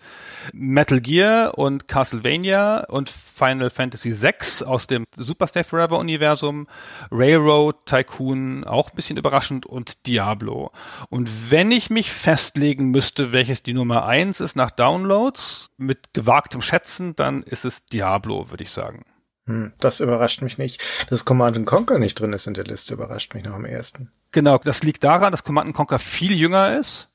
[0.51, 6.67] Metal Gear und Castlevania und Final Fantasy VI aus dem Super Stay Forever Universum,
[7.11, 10.71] Railroad, Tycoon, auch ein bisschen überraschend und Diablo.
[11.09, 16.61] Und wenn ich mich festlegen müsste, welches die Nummer eins ist nach Downloads, mit gewagtem
[16.61, 19.05] Schätzen, dann ist es Diablo, würde ich sagen.
[19.46, 20.82] Hm, das überrascht mich nicht.
[21.10, 24.12] Dass Command Conquer nicht drin ist in der Liste, überrascht mich noch am ersten.
[24.32, 27.10] Genau, das liegt daran, dass Command Conquer viel jünger ist.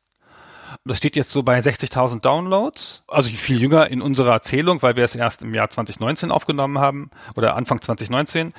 [0.84, 5.04] Das steht jetzt so bei 60.000 Downloads, also viel jünger in unserer Erzählung, weil wir
[5.04, 8.52] es erst im Jahr 2019 aufgenommen haben oder Anfang 2019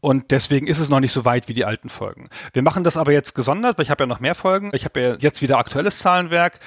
[0.00, 2.30] und deswegen ist es noch nicht so weit wie die alten Folgen.
[2.52, 4.70] Wir machen das aber jetzt gesondert, weil ich habe ja noch mehr Folgen.
[4.74, 6.60] Ich habe ja jetzt wieder aktuelles Zahlenwerk.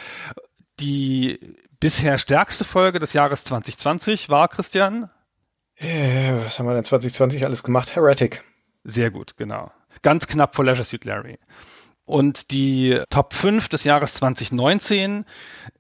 [0.80, 1.40] Die
[1.80, 5.10] bisher stärkste Folge des Jahres 2020 war, Christian,
[5.78, 7.96] äh, was haben wir denn 2020 alles gemacht?
[7.96, 8.44] Heretic.
[8.84, 9.72] Sehr gut, genau.
[10.02, 11.40] Ganz knapp vor Leisure Suit Larry.
[12.06, 15.24] Und die Top 5 des Jahres 2019,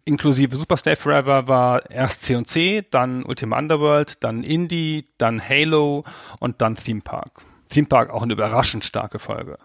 [0.05, 6.05] inklusive Super Stay Forever, war erst C&C, dann Ultima Underworld, dann Indie, dann Halo
[6.39, 7.41] und dann Theme Park.
[7.69, 9.57] Theme Park auch eine überraschend starke Folge.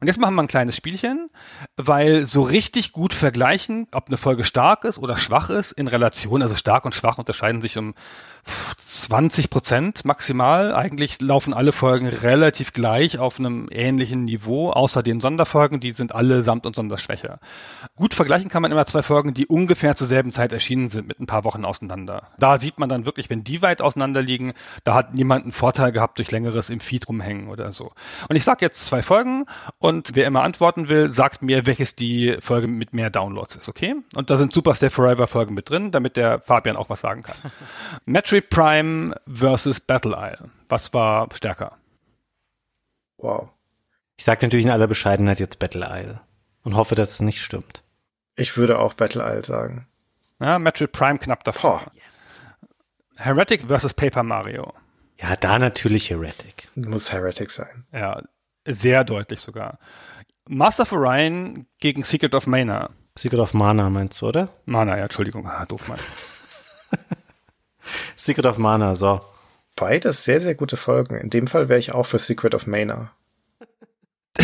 [0.00, 1.28] Und jetzt machen wir ein kleines Spielchen,
[1.76, 6.40] weil so richtig gut vergleichen, ob eine Folge stark ist oder schwach ist, in Relation,
[6.40, 7.94] also stark und schwach unterscheiden sich um
[8.76, 10.72] 20 Prozent maximal.
[10.72, 16.14] Eigentlich laufen alle Folgen relativ gleich auf einem ähnlichen Niveau, außer den Sonderfolgen, die sind
[16.14, 17.40] alle samt und sonderschwächer.
[17.96, 21.18] Gut vergleichen kann man immer zwei Folgen, die ungefähr zur selben Zeit erschienen sind, mit
[21.18, 22.28] ein paar Wochen auseinander.
[22.38, 24.52] Da sieht man dann wirklich, wenn die weit auseinander liegen,
[24.84, 27.90] da hat niemand einen Vorteil gehabt durch längeres im Feed rumhängen oder so.
[28.28, 29.44] Und ich sage jetzt zwei Folgen
[29.88, 33.94] und wer immer antworten will, sagt mir, welches die Folge mit mehr Downloads ist, okay?
[34.14, 37.22] Und da sind Super Stay Forever Folgen mit drin, damit der Fabian auch was sagen
[37.22, 37.36] kann.
[38.04, 40.50] Metroid Prime versus Battle Isle.
[40.68, 41.78] Was war stärker?
[43.16, 43.48] Wow.
[44.18, 46.20] Ich sage natürlich in aller Bescheidenheit jetzt Battle Isle
[46.64, 47.82] und hoffe, dass es nicht stimmt.
[48.36, 49.86] Ich würde auch Battle Isle sagen.
[50.38, 51.78] Ja, Metroid Prime knapp davor.
[51.78, 51.92] Boah.
[53.16, 54.74] Heretic versus Paper Mario.
[55.18, 56.68] Ja, da natürlich Heretic.
[56.76, 57.86] Muss Heretic sein.
[57.90, 58.22] Ja,
[58.68, 59.78] sehr deutlich sogar.
[60.48, 62.90] Master of Orion gegen Secret of Mana.
[63.16, 64.48] Secret of Mana meinst du, oder?
[64.64, 65.98] Mana, ja, Entschuldigung, ah, doof mal.
[68.16, 69.20] Secret of Mana, so.
[69.76, 71.16] Beides sehr, sehr gute Folgen.
[71.18, 73.12] In dem Fall wäre ich auch für Secret of Mana.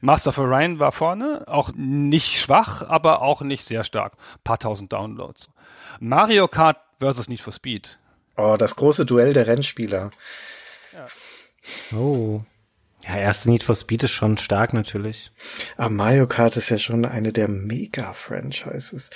[0.00, 4.14] Master of Orion war vorne, auch nicht schwach, aber auch nicht sehr stark.
[4.44, 5.50] paar tausend Downloads.
[6.00, 7.98] Mario Kart versus Need for Speed.
[8.36, 10.10] Oh, das große Duell der Rennspieler.
[11.94, 12.42] Oh.
[13.08, 15.32] Ja, erste Need for Speed ist schon stark natürlich.
[15.78, 19.08] Aber Mario Kart ist ja schon eine der Mega-Franchises.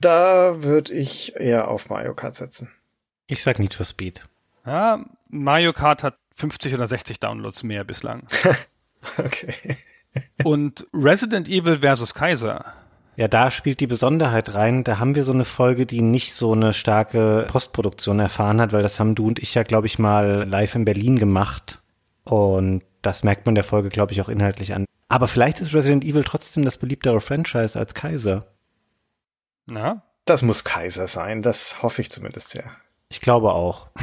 [0.00, 2.70] Da würde ich eher auf Mario Kart setzen.
[3.28, 4.22] Ich sag Need for Speed.
[4.66, 8.26] Ja, Mario Kart hat 50 oder 60 Downloads mehr bislang.
[9.18, 9.76] Okay.
[10.44, 12.64] Und Resident Evil versus Kaiser.
[13.16, 14.82] Ja, da spielt die Besonderheit rein.
[14.82, 18.82] Da haben wir so eine Folge, die nicht so eine starke Postproduktion erfahren hat, weil
[18.82, 21.82] das haben du und ich ja, glaube ich, mal live in Berlin gemacht.
[22.24, 24.86] Und das merkt man der Folge, glaube ich, auch inhaltlich an.
[25.08, 28.46] Aber vielleicht ist Resident Evil trotzdem das beliebtere Franchise als Kaiser.
[29.66, 30.02] Na?
[30.24, 31.42] Das muss Kaiser sein.
[31.42, 32.70] Das hoffe ich zumindest sehr.
[33.08, 33.88] Ich glaube auch.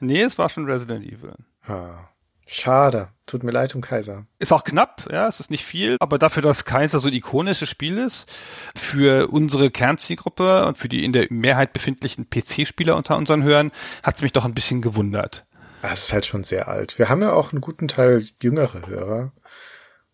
[0.00, 1.34] Nee, es war schon Resident Evil.
[1.66, 2.08] Ah,
[2.48, 3.08] Schade.
[3.26, 4.24] Tut mir leid um Kaiser.
[4.38, 7.68] Ist auch knapp, ja, es ist nicht viel, aber dafür, dass Kaiser so ein ikonisches
[7.68, 8.32] Spiel ist,
[8.76, 13.72] für unsere Kernzielgruppe und für die in der Mehrheit befindlichen PC-Spieler unter unseren Hörern,
[14.04, 15.44] hat es mich doch ein bisschen gewundert.
[15.88, 16.98] Das ist halt schon sehr alt.
[16.98, 19.32] Wir haben ja auch einen guten Teil jüngere Hörer.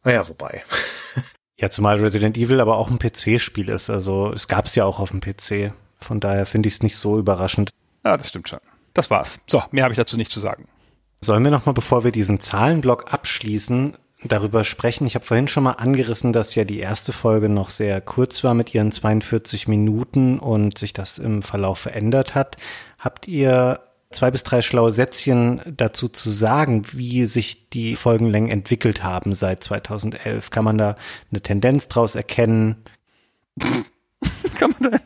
[0.05, 0.63] Naja, wobei.
[1.59, 3.89] Ja, zumal Resident Evil aber auch ein PC-Spiel ist.
[3.89, 5.73] Also es gab es ja auch auf dem PC.
[6.01, 7.71] Von daher finde ich es nicht so überraschend.
[8.05, 8.59] Ja, das stimmt schon.
[8.95, 9.39] Das war's.
[9.47, 10.67] So, mehr habe ich dazu nicht zu sagen.
[11.21, 15.07] Sollen wir nochmal, bevor wir diesen Zahlenblock abschließen, darüber sprechen?
[15.07, 18.55] Ich habe vorhin schon mal angerissen, dass ja die erste Folge noch sehr kurz war
[18.55, 22.57] mit ihren 42 Minuten und sich das im Verlauf verändert hat.
[22.99, 23.79] Habt ihr
[24.13, 29.65] zwei bis drei schlaue Sätzchen dazu zu sagen, wie sich die Folgenlängen entwickelt haben seit
[29.65, 30.51] 2011?
[30.51, 30.97] Kann man da
[31.31, 32.77] eine Tendenz draus erkennen?
[34.59, 34.99] Kann man da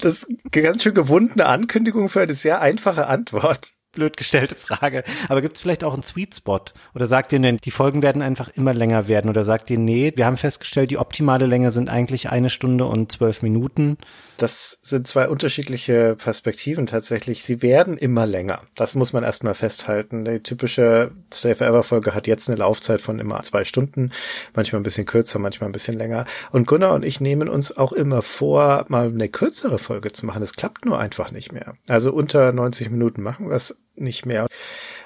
[0.00, 3.72] Das ist eine ganz schön gewundene Ankündigung für eine sehr einfache Antwort.
[3.92, 5.02] Blöd gestellte Frage.
[5.28, 6.60] Aber gibt es vielleicht auch einen Sweet Spot?
[6.94, 9.30] Oder sagt ihr denn, die Folgen werden einfach immer länger werden?
[9.30, 13.10] Oder sagt ihr, nee, wir haben festgestellt, die optimale Länge sind eigentlich eine Stunde und
[13.10, 13.96] zwölf Minuten?
[14.38, 17.42] Das sind zwei unterschiedliche Perspektiven tatsächlich.
[17.42, 18.62] Sie werden immer länger.
[18.76, 20.24] Das muss man erstmal festhalten.
[20.24, 24.12] Die typische Stay Forever Folge hat jetzt eine Laufzeit von immer zwei Stunden.
[24.54, 26.24] Manchmal ein bisschen kürzer, manchmal ein bisschen länger.
[26.52, 30.40] Und Gunnar und ich nehmen uns auch immer vor, mal eine kürzere Folge zu machen.
[30.40, 31.74] Es klappt nur einfach nicht mehr.
[31.88, 34.46] Also unter 90 Minuten machen wir es nicht mehr.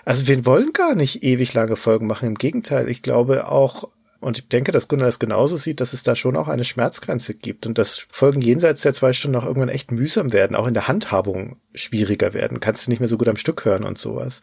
[0.04, 2.28] Also wir wollen gar nicht ewig lange Folgen machen.
[2.28, 3.88] Im Gegenteil, ich glaube auch,
[4.22, 7.34] und ich denke, dass Gunnar das genauso sieht, dass es da schon auch eine Schmerzgrenze
[7.34, 10.74] gibt und dass Folgen jenseits der zwei Stunden auch irgendwann echt mühsam werden, auch in
[10.74, 12.60] der Handhabung schwieriger werden.
[12.60, 14.40] Kannst du nicht mehr so gut am Stück hören und sowas.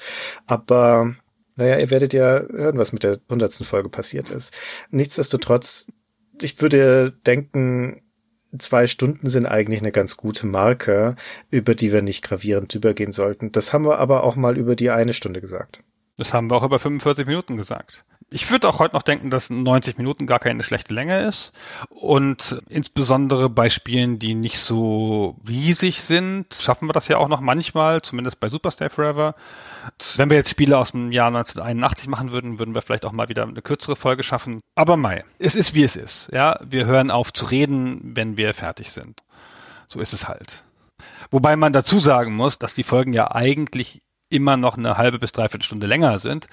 [0.48, 1.16] Aber
[1.56, 4.54] naja, ihr werdet ja hören, was mit der hundertsten Folge passiert ist.
[4.92, 5.88] Nichtsdestotrotz,
[6.42, 8.02] ich würde denken,
[8.58, 11.16] zwei Stunden sind eigentlich eine ganz gute Marke,
[11.52, 13.54] über die wir nicht gravierend übergehen sollten.
[13.54, 15.80] Das haben wir aber auch mal über die eine Stunde gesagt.
[16.18, 19.50] Das haben wir auch über 45 Minuten gesagt ich würde auch heute noch denken, dass
[19.50, 21.52] 90 Minuten gar keine schlechte Länge ist.
[21.90, 27.42] Und insbesondere bei Spielen, die nicht so riesig sind, schaffen wir das ja auch noch
[27.42, 29.36] manchmal, zumindest bei Super Stay Forever.
[30.16, 33.30] Wenn wir jetzt Spiele aus dem Jahr 1981 machen würden, würden wir vielleicht auch mal
[33.30, 34.62] wieder eine kürzere Folge schaffen.
[34.76, 36.30] Aber Mai, es ist wie es ist.
[36.34, 39.24] Ja, wir hören auf zu reden, wenn wir fertig sind.
[39.88, 40.66] So ist es halt.
[41.32, 45.32] Wobei man dazu sagen muss, dass die Folgen ja eigentlich immer noch eine halbe bis
[45.32, 46.48] dreiviertel Stunde länger sind,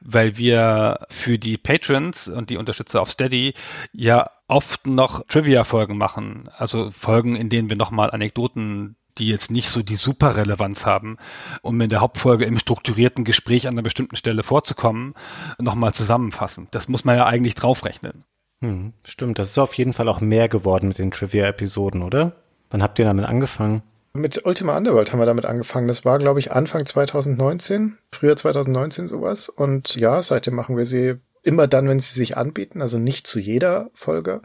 [0.00, 3.54] weil wir für die Patrons und die Unterstützer auf Steady
[3.92, 6.48] ja oft noch Trivia-Folgen machen.
[6.56, 11.18] Also Folgen, in denen wir nochmal Anekdoten die jetzt nicht so die super Relevanz haben,
[11.60, 15.14] um in der Hauptfolge im strukturierten Gespräch an einer bestimmten Stelle vorzukommen,
[15.60, 16.68] nochmal zusammenfassen.
[16.70, 18.24] Das muss man ja eigentlich draufrechnen.
[18.60, 22.32] Hm, stimmt, das ist auf jeden Fall auch mehr geworden mit den Trivia-Episoden, oder?
[22.70, 23.82] Wann habt ihr damit angefangen?
[24.14, 25.88] Mit Ultima Underworld haben wir damit angefangen.
[25.88, 29.48] Das war, glaube ich, Anfang 2019, früher 2019 sowas.
[29.48, 32.82] Und ja, seitdem machen wir sie immer dann, wenn sie sich anbieten.
[32.82, 34.42] Also nicht zu jeder Folge,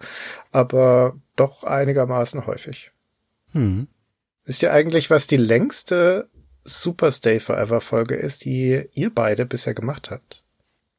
[0.51, 2.91] aber doch einigermaßen häufig.
[3.51, 3.88] Hm.
[4.45, 6.30] Wisst ihr eigentlich, was die längste
[6.63, 10.43] Super Stay Forever Folge ist, die ihr beide bisher gemacht habt?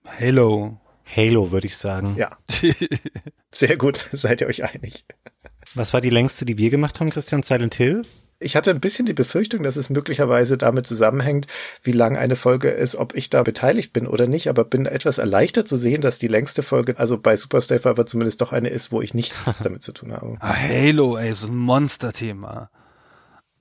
[0.07, 0.79] Halo.
[1.05, 2.17] Halo, würde ich sagen.
[2.17, 2.37] Ja.
[3.51, 5.07] Sehr gut, seid ihr euch einig.
[5.75, 7.43] Was war die längste, die wir gemacht haben, Christian?
[7.43, 8.03] Silent Hill?
[8.41, 11.49] Ich hatte ein bisschen die Befürchtung, dass es möglicherweise damit zusammenhängt,
[11.83, 15.19] wie lang eine Folge ist, ob ich da beteiligt bin oder nicht, aber bin etwas
[15.19, 18.93] erleichtert zu sehen, dass die längste Folge, also bei Superstay aber zumindest doch eine ist,
[18.93, 20.37] wo ich nichts damit zu tun habe.
[20.39, 22.71] Ah, Halo, ey, so ein Monsterthema.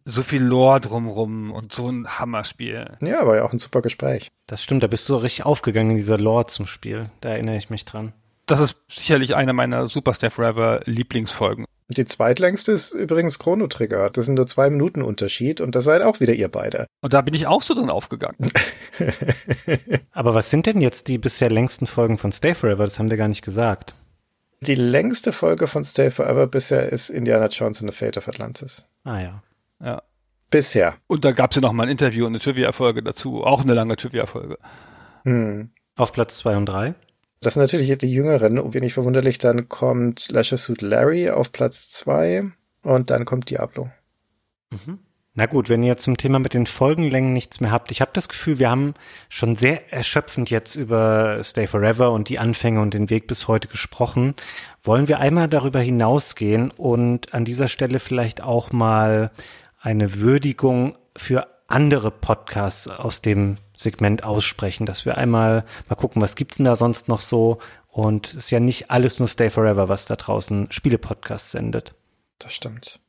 [0.05, 2.97] So viel Lore drumrum und so ein Hammerspiel.
[3.01, 4.29] Ja, war ja auch ein super Gespräch.
[4.45, 7.09] Das stimmt, da bist du richtig aufgegangen in dieser Lore zum Spiel.
[7.19, 8.13] Da erinnere ich mich dran.
[8.47, 11.65] Das ist sicherlich eine meiner Superstar Forever Lieblingsfolgen.
[11.89, 14.09] Die zweitlängste ist übrigens Chrono Trigger.
[14.09, 16.87] Das sind nur zwei Minuten Unterschied und das seid auch wieder ihr beide.
[17.01, 18.51] Und da bin ich auch so drin aufgegangen.
[20.11, 22.83] Aber was sind denn jetzt die bisher längsten Folgen von Stay Forever?
[22.83, 23.95] Das haben wir gar nicht gesagt.
[24.61, 28.85] Die längste Folge von Stay Forever bisher ist Indiana Jones in the Fate of Atlantis.
[29.03, 29.43] Ah ja.
[29.81, 30.01] Ja.
[30.49, 30.95] Bisher.
[31.07, 33.43] Und da gab es ja noch mal ein Interview und eine Trivia-Folge dazu.
[33.43, 34.57] Auch eine lange Trivia-Folge.
[35.23, 35.71] Hm.
[35.95, 36.95] Auf Platz zwei und drei?
[37.41, 39.37] Das sind natürlich die Jüngeren, wenig verwunderlich.
[39.37, 42.45] Dann kommt Leisure Suit Larry auf Platz zwei
[42.81, 43.89] und dann kommt Diablo.
[44.71, 44.99] Mhm.
[45.39, 47.91] Na gut, wenn ihr zum Thema mit den Folgenlängen nichts mehr habt.
[47.91, 48.95] Ich habe das Gefühl, wir haben
[49.29, 53.67] schon sehr erschöpfend jetzt über Stay Forever und die Anfänge und den Weg bis heute
[53.67, 54.33] gesprochen.
[54.81, 59.29] Wollen wir einmal darüber hinausgehen und an dieser Stelle vielleicht auch mal
[59.79, 66.35] eine Würdigung für andere Podcasts aus dem Segment aussprechen, dass wir einmal mal gucken, was
[66.35, 69.87] gibt's denn da sonst noch so und es ist ja nicht alles nur Stay Forever,
[69.87, 71.93] was da draußen Spiele-Podcasts sendet.
[72.39, 72.99] Das stimmt.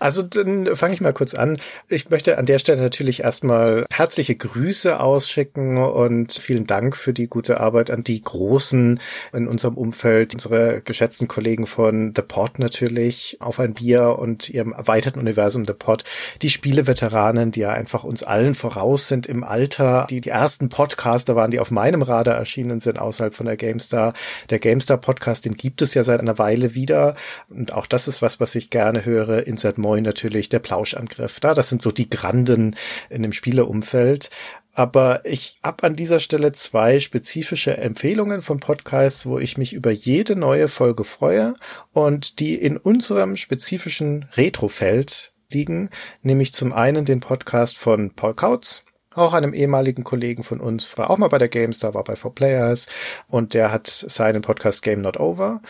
[0.00, 1.58] Also dann fange ich mal kurz an.
[1.88, 7.28] Ich möchte an der Stelle natürlich erstmal herzliche Grüße ausschicken und vielen Dank für die
[7.28, 9.00] gute Arbeit an die Großen
[9.32, 14.72] in unserem Umfeld, unsere geschätzten Kollegen von The Pod natürlich, auf ein Bier und ihrem
[14.72, 16.04] erweiterten Universum The Pod,
[16.42, 21.36] die Spieleveteranen, die ja einfach uns allen voraus sind im Alter, die die ersten Podcaster
[21.36, 24.14] waren, die auf meinem Radar erschienen sind außerhalb von der GameStar.
[24.50, 27.14] Der GameStar Podcast, den gibt es ja seit einer Weile wieder
[27.48, 31.40] und auch das ist was, was ich gerne höre Insert Moin natürlich, der Plauschangriff.
[31.40, 32.76] Da, das sind so die Granden
[33.10, 34.30] in dem Spieleumfeld.
[34.72, 39.92] Aber ich habe an dieser Stelle zwei spezifische Empfehlungen von Podcasts, wo ich mich über
[39.92, 41.54] jede neue Folge freue
[41.92, 45.90] und die in unserem spezifischen Retrofeld liegen,
[46.22, 48.84] nämlich zum einen den Podcast von Paul Kautz,
[49.14, 52.88] auch einem ehemaligen Kollegen von uns, war auch mal bei der GameStar, war bei 4Players
[53.28, 55.62] und der hat seinen Podcast Game Not Over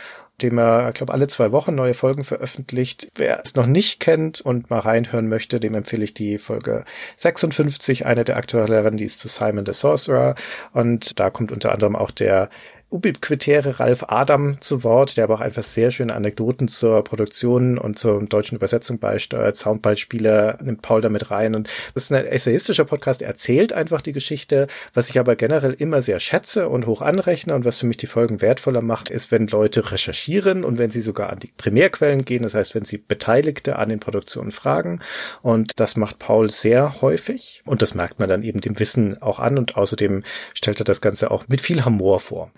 [0.43, 3.09] dem er, glaube, alle zwei Wochen neue Folgen veröffentlicht.
[3.15, 6.85] Wer es noch nicht kennt und mal reinhören möchte, dem empfehle ich die Folge
[7.17, 10.35] 56, eine der aktuelleren, die ist zu Simon the Sorcerer.
[10.73, 12.51] Und da kommt unter anderem auch der
[12.95, 17.99] ubiquitäre Ralf Adam zu Wort, der aber auch einfach sehr schöne Anekdoten zur Produktion und
[17.99, 19.57] zur deutschen Übersetzung beisteuert.
[19.57, 23.21] Soundballspiele nimmt Paul damit rein und das ist ein essayistischer Podcast.
[23.21, 27.57] Er erzählt einfach die Geschichte, was ich aber generell immer sehr schätze und hoch anrechne
[27.57, 31.01] und was für mich die Folgen wertvoller macht, ist, wenn Leute recherchieren und wenn sie
[31.01, 32.45] sogar an die Primärquellen gehen.
[32.45, 35.01] Das heißt, wenn sie Beteiligte an den Produktionen fragen
[35.43, 39.41] und das macht Paul sehr häufig und das merkt man dann eben dem Wissen auch
[39.41, 40.23] an und außerdem
[40.53, 42.53] stellt er das Ganze auch mit viel Humor vor.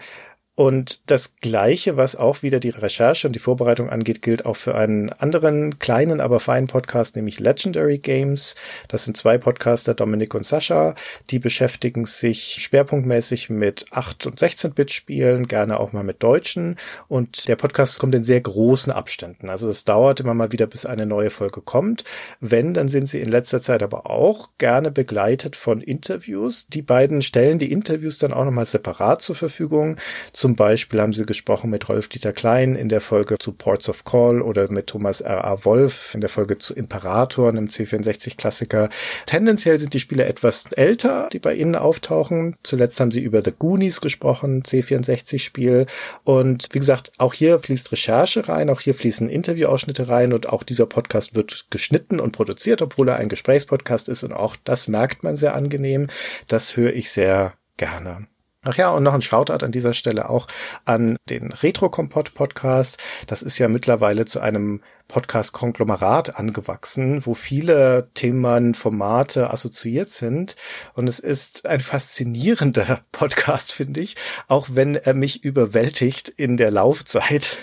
[0.56, 4.74] Und das Gleiche, was auch wieder die Recherche und die Vorbereitung angeht, gilt auch für
[4.74, 8.56] einen anderen kleinen, aber feinen Podcast, nämlich Legendary Games.
[8.88, 10.94] Das sind zwei Podcaster, Dominik und Sascha.
[11.28, 16.76] Die beschäftigen sich schwerpunktmäßig mit 8- und 16-Bit-Spielen, gerne auch mal mit Deutschen.
[17.06, 19.50] Und der Podcast kommt in sehr großen Abständen.
[19.50, 22.02] Also es dauert immer mal wieder, bis eine neue Folge kommt.
[22.40, 26.66] Wenn, dann sind sie in letzter Zeit aber auch gerne begleitet von Interviews.
[26.68, 29.98] Die beiden stellen die Interviews dann auch nochmal separat zur Verfügung.
[30.32, 34.40] Zum Beispiel haben sie gesprochen mit Rolf-Dieter Klein in der Folge zu Ports of Call
[34.40, 35.64] oder mit Thomas R.A.
[35.64, 38.88] Wolf in der Folge zu Imperator, einem C64-Klassiker.
[39.26, 42.54] Tendenziell sind die Spiele etwas älter, die bei ihnen auftauchen.
[42.62, 45.86] Zuletzt haben sie über The Goonies gesprochen, C64-Spiel.
[46.22, 50.62] Und wie gesagt, auch hier fließt Recherche rein, auch hier fließen Interviewausschnitte rein und auch
[50.62, 55.24] dieser Podcast wird geschnitten und produziert, obwohl er ein Gesprächspodcast ist und auch das merkt
[55.24, 56.08] man sehr angenehm.
[56.46, 58.28] Das höre ich sehr gerne.
[58.68, 60.48] Ach ja, und noch ein Shoutout an dieser Stelle auch
[60.84, 62.98] an den Retro-Kompott-Podcast.
[63.28, 70.56] Das ist ja mittlerweile zu einem Podcast-Konglomerat angewachsen, wo viele Themen, Formate assoziiert sind.
[70.94, 74.16] Und es ist ein faszinierender Podcast, finde ich,
[74.48, 77.58] auch wenn er mich überwältigt in der Laufzeit.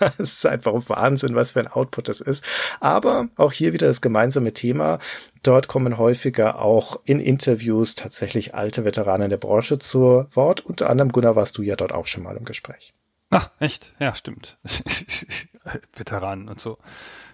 [0.18, 2.44] Es ist einfach Wahnsinn, was für ein Output das ist.
[2.80, 4.98] Aber auch hier wieder das gemeinsame Thema.
[5.42, 10.60] Dort kommen häufiger auch in Interviews tatsächlich alte Veteranen der Branche zu Wort.
[10.60, 12.92] Unter anderem, Gunnar, warst du ja dort auch schon mal im Gespräch.
[13.30, 13.94] Ach, echt?
[13.98, 14.58] Ja, stimmt.
[15.94, 16.78] Veteranen und so.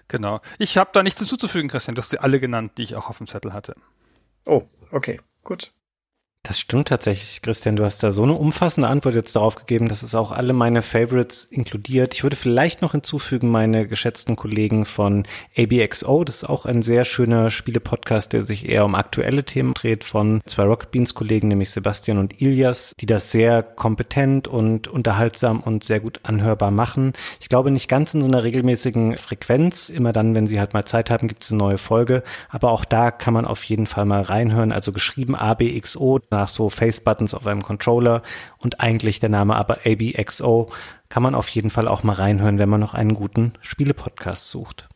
[0.08, 0.40] Genau.
[0.58, 1.94] Ich habe da nichts hinzuzufügen, Christian.
[1.94, 3.74] Du hast sie alle genannt, die ich auch auf dem Zettel hatte.
[4.44, 5.72] Oh, okay, gut.
[6.46, 7.74] Das stimmt tatsächlich, Christian.
[7.74, 10.82] Du hast da so eine umfassende Antwort jetzt darauf gegeben, dass es auch alle meine
[10.82, 12.12] Favorites inkludiert.
[12.12, 15.26] Ich würde vielleicht noch hinzufügen, meine geschätzten Kollegen von
[15.56, 16.22] ABXO.
[16.22, 20.42] Das ist auch ein sehr schöner Spiele-Podcast, der sich eher um aktuelle Themen dreht, von
[20.44, 25.82] zwei Rocket Beans Kollegen, nämlich Sebastian und Ilias, die das sehr kompetent und unterhaltsam und
[25.84, 27.14] sehr gut anhörbar machen.
[27.40, 29.88] Ich glaube nicht ganz in so einer regelmäßigen Frequenz.
[29.88, 32.22] Immer dann, wenn sie halt mal Zeit haben, gibt es eine neue Folge.
[32.50, 34.72] Aber auch da kann man auf jeden Fall mal reinhören.
[34.72, 38.22] Also geschrieben ABXO nach so Face-Buttons auf einem Controller
[38.58, 40.70] und eigentlich der Name aber ABXO,
[41.08, 44.88] kann man auf jeden Fall auch mal reinhören, wenn man noch einen guten Spiele-Podcast sucht.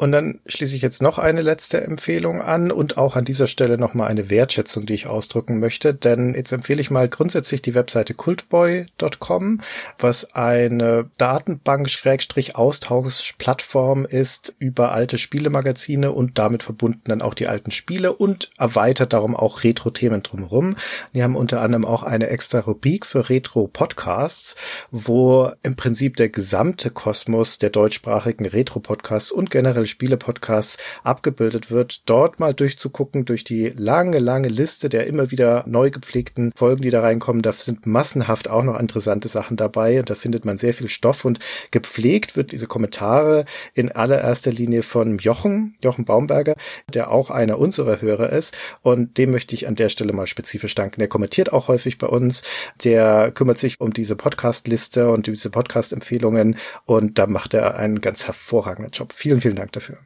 [0.00, 3.78] Und dann schließe ich jetzt noch eine letzte Empfehlung an und auch an dieser Stelle
[3.78, 5.92] nochmal eine Wertschätzung, die ich ausdrücken möchte.
[5.92, 9.60] Denn jetzt empfehle ich mal grundsätzlich die Webseite cultboy.com,
[9.98, 18.12] was eine Datenbank-Austauschplattform ist über alte Spielemagazine und damit verbunden dann auch die alten Spiele
[18.12, 20.76] und erweitert darum auch Retro-Themen drumherum.
[21.12, 24.54] Die haben unter anderem auch eine extra Rubrik für Retro-Podcasts,
[24.92, 32.38] wo im Prinzip der gesamte Kosmos der deutschsprachigen Retro-Podcasts und generell Spiele-Podcasts abgebildet wird, dort
[32.38, 37.00] mal durchzugucken durch die lange, lange Liste der immer wieder neu gepflegten Folgen, die da
[37.00, 37.42] reinkommen.
[37.42, 41.24] Da sind massenhaft auch noch interessante Sachen dabei und da findet man sehr viel Stoff
[41.24, 41.38] und
[41.70, 46.54] gepflegt wird diese Kommentare in allererster Linie von Jochen, Jochen Baumberger,
[46.92, 50.74] der auch einer unserer Hörer ist und dem möchte ich an der Stelle mal spezifisch
[50.74, 51.00] danken.
[51.00, 52.42] Der kommentiert auch häufig bei uns,
[52.84, 58.26] der kümmert sich um diese Podcast-Liste und diese Podcast-Empfehlungen und da macht er einen ganz
[58.26, 59.12] hervorragenden Job.
[59.12, 59.98] Vielen, vielen Dank dafür.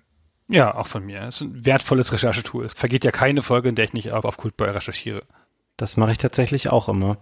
[0.49, 1.20] Ja, auch von mir.
[1.23, 2.64] Es ist ein wertvolles Recherchetool.
[2.64, 5.23] Es vergeht ja keine Folge, in der ich nicht auf, auf Cultboy recherchiere.
[5.77, 7.18] Das mache ich tatsächlich auch immer.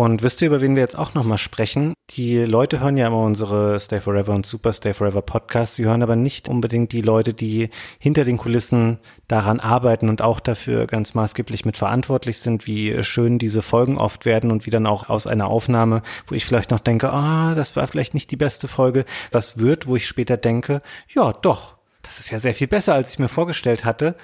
[0.00, 1.92] Und wisst ihr, über wen wir jetzt auch nochmal sprechen?
[2.12, 5.76] Die Leute hören ja immer unsere Stay Forever und Super Stay Forever Podcasts.
[5.76, 8.98] Sie hören aber nicht unbedingt die Leute, die hinter den Kulissen
[9.28, 14.24] daran arbeiten und auch dafür ganz maßgeblich mit verantwortlich sind, wie schön diese Folgen oft
[14.24, 17.76] werden und wie dann auch aus einer Aufnahme, wo ich vielleicht noch denke, ah, das
[17.76, 20.80] war vielleicht nicht die beste Folge, was wird, wo ich später denke,
[21.14, 21.76] ja, doch,
[22.10, 24.16] das ist ja sehr viel besser, als ich mir vorgestellt hatte.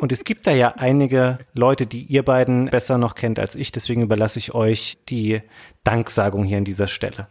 [0.00, 3.70] Und es gibt da ja einige Leute, die ihr beiden besser noch kennt als ich.
[3.70, 5.42] Deswegen überlasse ich euch die
[5.84, 7.28] Danksagung hier an dieser Stelle.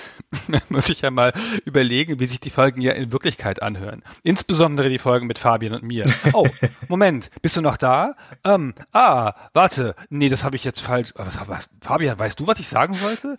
[0.68, 1.32] muss ich ja mal
[1.64, 4.02] überlegen, wie sich die Folgen ja in Wirklichkeit anhören.
[4.22, 6.04] Insbesondere die Folgen mit Fabian und mir.
[6.32, 6.46] Oh,
[6.88, 8.14] Moment, bist du noch da?
[8.44, 11.12] Ähm, ah, warte, nee, das habe ich jetzt falsch.
[11.16, 13.36] Was, was, Fabian, weißt du, was ich sagen wollte?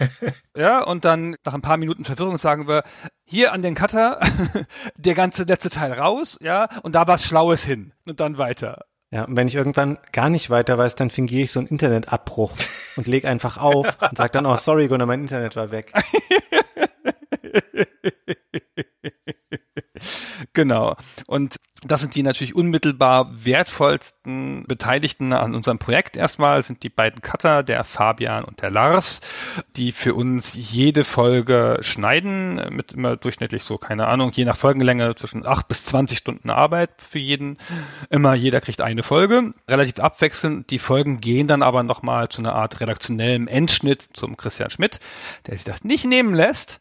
[0.56, 2.82] ja, und dann nach ein paar Minuten Verwirrung sagen wir,
[3.24, 4.20] hier an den Cutter,
[4.96, 7.92] der ganze letzte Teil raus, ja, und da was Schlaues hin.
[8.06, 8.84] Und dann weiter.
[9.12, 12.52] Ja, und wenn ich irgendwann gar nicht weiter weiß, dann fingiere ich so einen Internetabbruch
[12.96, 15.92] und leg einfach auf und sag dann, oh, sorry, Gunnar, mein Internet war weg.
[20.52, 20.96] Genau.
[21.26, 27.20] Und das sind die natürlich unmittelbar wertvollsten Beteiligten an unserem Projekt erstmal, sind die beiden
[27.20, 29.20] Cutter, der Fabian und der Lars,
[29.76, 35.14] die für uns jede Folge schneiden, mit immer durchschnittlich so, keine Ahnung, je nach Folgenlänge
[35.16, 37.58] zwischen acht bis zwanzig Stunden Arbeit für jeden.
[38.08, 40.70] Immer jeder kriegt eine Folge, relativ abwechselnd.
[40.70, 44.98] Die Folgen gehen dann aber nochmal zu einer Art redaktionellem Endschnitt zum Christian Schmidt,
[45.46, 46.80] der sich das nicht nehmen lässt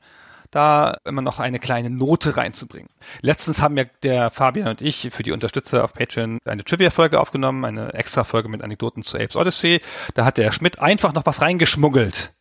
[0.56, 2.90] da immer noch eine kleine Note reinzubringen.
[3.22, 7.66] Letztens haben ja der Fabian und ich für die Unterstützer auf Patreon eine Trivia-Folge aufgenommen,
[7.66, 9.82] eine Extra-Folge mit Anekdoten zu Apes Odyssey.
[10.14, 12.34] Da hat der Schmidt einfach noch was reingeschmuggelt,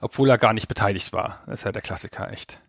[0.00, 1.42] obwohl er gar nicht beteiligt war.
[1.46, 2.60] Das ist ja der Klassiker, echt.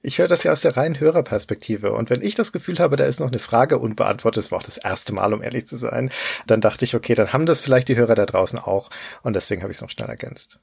[0.00, 1.92] Ich höre das ja aus der reinen Hörerperspektive.
[1.92, 4.64] Und wenn ich das Gefühl habe, da ist noch eine Frage unbeantwortet, das war auch
[4.64, 6.10] das erste Mal, um ehrlich zu sein,
[6.46, 8.90] dann dachte ich, okay, dann haben das vielleicht die Hörer da draußen auch.
[9.22, 10.60] Und deswegen habe ich es noch schnell ergänzt.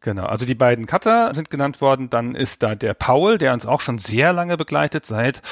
[0.00, 2.08] Genau, also die beiden Cutter sind genannt worden.
[2.08, 5.42] Dann ist da der Paul, der uns auch schon sehr lange begleitet, seit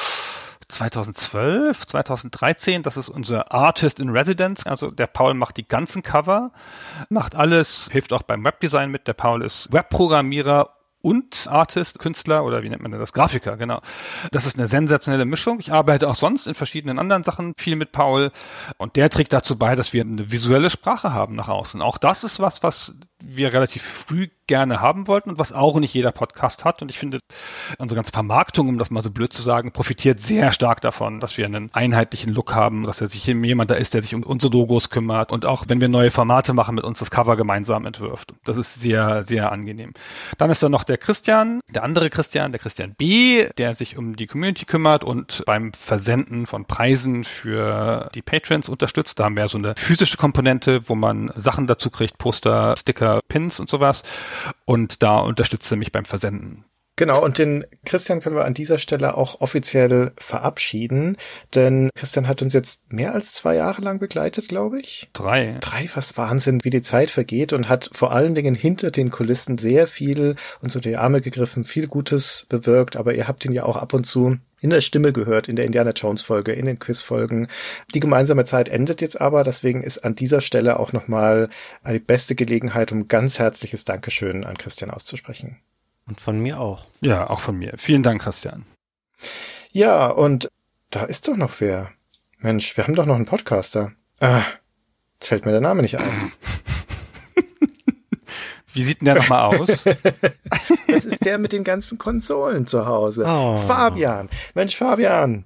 [0.69, 2.83] 2012, 2013.
[2.83, 4.67] Das ist unser Artist in Residence.
[4.67, 6.53] Also der Paul macht die ganzen Cover,
[7.11, 9.07] macht alles, hilft auch beim Webdesign mit.
[9.07, 13.13] Der Paul ist Webprogrammierer und Artist, Künstler oder wie nennt man das?
[13.13, 13.81] Grafiker, genau.
[14.33, 15.61] Das ist eine sensationelle Mischung.
[15.61, 18.33] Ich arbeite auch sonst in verschiedenen anderen Sachen viel mit Paul
[18.79, 21.83] und der trägt dazu bei, dass wir eine visuelle Sprache haben nach außen.
[21.83, 25.95] Auch das ist was, was wir relativ früh gerne haben wollten und was auch nicht
[25.95, 26.83] jeder Podcast hat.
[26.83, 27.21] Und ich finde,
[27.79, 31.37] unsere ganze Vermarktung, um das mal so blöd zu sagen, profitiert sehr stark davon, dass
[31.37, 34.53] wir einen einheitlichen Look haben, dass er sich jemand da ist, der sich um unsere
[34.53, 38.33] Logos kümmert und auch wenn wir neue Formate machen, mit uns das Cover gemeinsam entwirft.
[38.45, 39.93] Das ist sehr, sehr angenehm.
[40.39, 44.17] Dann ist da noch der Christian, der andere Christian, der Christian B., der sich um
[44.17, 49.19] die Community kümmert und beim Versenden von Preisen für die Patrons unterstützt.
[49.21, 53.61] Da haben wir so eine physische Komponente, wo man Sachen dazu kriegt, Poster, Sticker, Pins
[53.61, 54.03] und sowas.
[54.65, 56.65] Und da unterstützt er mich beim Versenden.
[56.99, 61.17] Genau, und den Christian können wir an dieser Stelle auch offiziell verabschieden,
[61.55, 65.09] denn Christian hat uns jetzt mehr als zwei Jahre lang begleitet, glaube ich.
[65.13, 65.59] Drei.
[65.61, 69.59] Drei, fast Wahnsinn, wie die Zeit vergeht und hat vor allen Dingen hinter den Kulissen
[69.59, 73.63] sehr viel uns unter die Arme gegriffen, viel Gutes bewirkt, aber ihr habt ihn ja
[73.63, 76.79] auch ab und zu in der Stimme gehört, in der Indiana Jones Folge, in den
[76.79, 77.49] Quiz-Folgen.
[77.95, 81.49] Die gemeinsame Zeit endet jetzt aber, deswegen ist an dieser Stelle auch nochmal
[81.89, 85.59] die beste Gelegenheit, um ganz herzliches Dankeschön an Christian auszusprechen.
[86.07, 86.87] Und von mir auch.
[87.01, 87.75] Ja, auch von mir.
[87.77, 88.65] Vielen Dank, Christian.
[89.71, 90.49] Ja, und
[90.91, 91.91] da ist doch noch wer.
[92.39, 93.93] Mensch, wir haben doch noch einen Podcaster.
[94.21, 94.43] Ah,
[95.21, 96.05] fällt mir der Name nicht ein.
[98.73, 99.67] Wie sieht denn der nochmal aus?
[99.85, 103.25] das ist der mit den ganzen Konsolen zu Hause.
[103.27, 103.59] Oh.
[103.59, 104.29] Fabian.
[104.55, 105.45] Mensch, Fabian.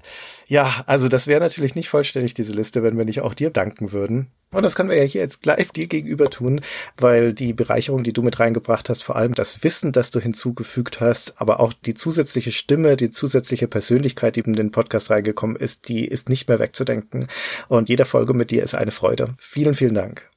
[0.53, 3.93] Ja, also das wäre natürlich nicht vollständig, diese Liste, wenn wir nicht auch dir danken
[3.93, 4.27] würden.
[4.51, 6.61] Und das können wir ja hier jetzt gleich dir gegenüber tun,
[6.99, 11.01] weil die Bereicherung, die du mit reingebracht hast, vor allem das Wissen, das du hinzugefügt
[11.01, 15.89] hast, aber auch die zusätzliche Stimme, die zusätzliche Persönlichkeit, die in den Podcast reingekommen ist,
[15.89, 17.29] die ist nicht mehr wegzudenken.
[17.69, 19.35] Und jede Folge mit dir ist eine Freude.
[19.39, 20.32] Vielen, vielen Dank.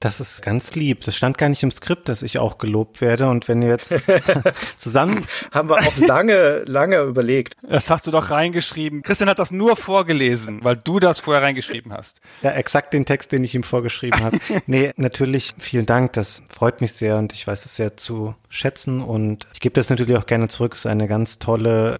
[0.00, 1.04] Das ist ganz lieb.
[1.04, 3.28] Das stand gar nicht im Skript, dass ich auch gelobt werde.
[3.28, 3.94] Und wenn ihr jetzt
[4.76, 5.26] zusammen.
[5.52, 7.54] Haben wir auch lange, lange überlegt.
[7.62, 9.02] Das hast du doch reingeschrieben.
[9.02, 12.22] Christian hat das nur vorgelesen, weil du das vorher reingeschrieben hast.
[12.40, 14.38] Ja, exakt den Text, den ich ihm vorgeschrieben habe.
[14.66, 16.14] nee, natürlich vielen Dank.
[16.14, 19.02] Das freut mich sehr und ich weiß es sehr zu schätzen.
[19.02, 20.72] Und ich gebe das natürlich auch gerne zurück.
[20.72, 21.98] Es ist eine ganz tolle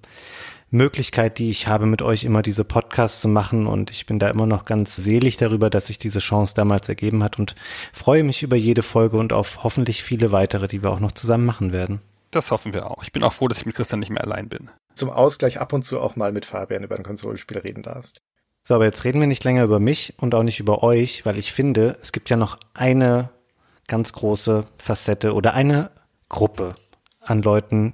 [0.71, 3.67] Möglichkeit, die ich habe, mit euch immer diese Podcasts zu machen.
[3.67, 7.23] Und ich bin da immer noch ganz selig darüber, dass sich diese Chance damals ergeben
[7.23, 7.55] hat und
[7.93, 11.45] freue mich über jede Folge und auf hoffentlich viele weitere, die wir auch noch zusammen
[11.45, 12.01] machen werden.
[12.31, 13.03] Das hoffen wir auch.
[13.03, 14.71] Ich bin auch froh, dass ich mit Christian nicht mehr allein bin.
[14.95, 18.23] Zum Ausgleich ab und zu auch mal mit Fabian über ein Konsolenspiel reden darfst.
[18.63, 21.39] So, aber jetzt reden wir nicht länger über mich und auch nicht über euch, weil
[21.39, 23.31] ich finde, es gibt ja noch eine
[23.89, 25.91] ganz große Facette oder eine
[26.29, 26.75] Gruppe
[27.21, 27.93] an Leuten,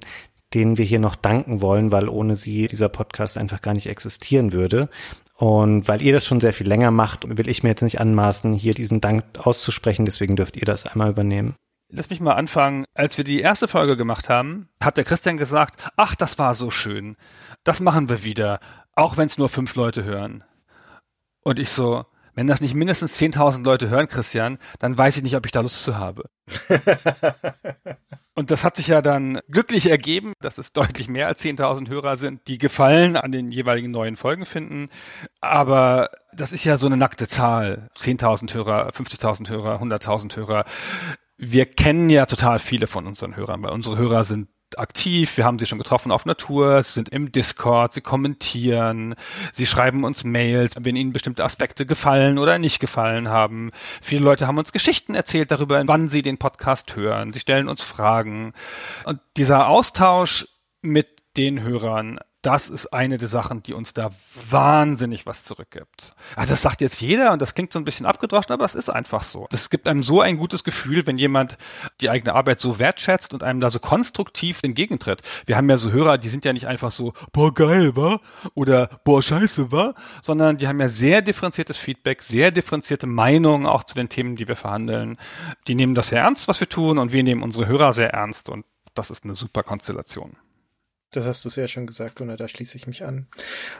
[0.53, 4.53] denen wir hier noch danken wollen, weil ohne sie dieser Podcast einfach gar nicht existieren
[4.53, 4.89] würde.
[5.35, 8.53] Und weil ihr das schon sehr viel länger macht, will ich mir jetzt nicht anmaßen,
[8.53, 10.05] hier diesen Dank auszusprechen.
[10.05, 11.55] Deswegen dürft ihr das einmal übernehmen.
[11.89, 12.85] Lass mich mal anfangen.
[12.95, 16.71] Als wir die erste Folge gemacht haben, hat der Christian gesagt, ach, das war so
[16.71, 17.15] schön.
[17.63, 18.59] Das machen wir wieder.
[18.95, 20.43] Auch wenn es nur fünf Leute hören.
[21.43, 22.05] Und ich so,
[22.37, 25.61] wenn das nicht mindestens 10.000 Leute hören, Christian, dann weiß ich nicht, ob ich da
[25.61, 26.29] Lust zu habe.
[28.35, 32.15] Und das hat sich ja dann glücklich ergeben, dass es deutlich mehr als 10.000 Hörer
[32.15, 34.89] sind, die Gefallen an den jeweiligen neuen Folgen finden.
[35.41, 37.89] Aber das ist ja so eine nackte Zahl.
[37.97, 40.65] 10.000 Hörer, 50.000 Hörer, 100.000 Hörer.
[41.37, 45.59] Wir kennen ja total viele von unseren Hörern, weil unsere Hörer sind aktiv, wir haben
[45.59, 49.15] sie schon getroffen auf Natur, sie sind im Discord, sie kommentieren,
[49.53, 53.71] sie schreiben uns Mails, wenn ihnen bestimmte Aspekte gefallen oder nicht gefallen haben.
[54.01, 57.33] Viele Leute haben uns Geschichten erzählt darüber, wann sie den Podcast hören.
[57.33, 58.53] Sie stellen uns Fragen.
[59.05, 60.47] Und dieser Austausch
[60.81, 61.07] mit
[61.37, 64.09] den Hörern das ist eine der Sachen, die uns da
[64.49, 66.13] wahnsinnig was zurückgibt.
[66.35, 68.89] Also das sagt jetzt jeder und das klingt so ein bisschen abgedroschen, aber das ist
[68.89, 69.47] einfach so.
[69.49, 71.57] Das gibt einem so ein gutes Gefühl, wenn jemand
[71.99, 75.21] die eigene Arbeit so wertschätzt und einem da so konstruktiv entgegentritt.
[75.45, 78.19] Wir haben ja so Hörer, die sind ja nicht einfach so, boah, geil, wa?
[78.53, 79.95] Oder boah, scheiße, wa?
[80.21, 84.47] Sondern die haben ja sehr differenziertes Feedback, sehr differenzierte Meinungen auch zu den Themen, die
[84.47, 85.17] wir verhandeln.
[85.67, 88.49] Die nehmen das sehr ernst, was wir tun und wir nehmen unsere Hörer sehr ernst
[88.49, 90.37] und das ist eine super Konstellation.
[91.11, 93.27] Das hast du sehr schön gesagt, Gunnar, da schließe ich mich an.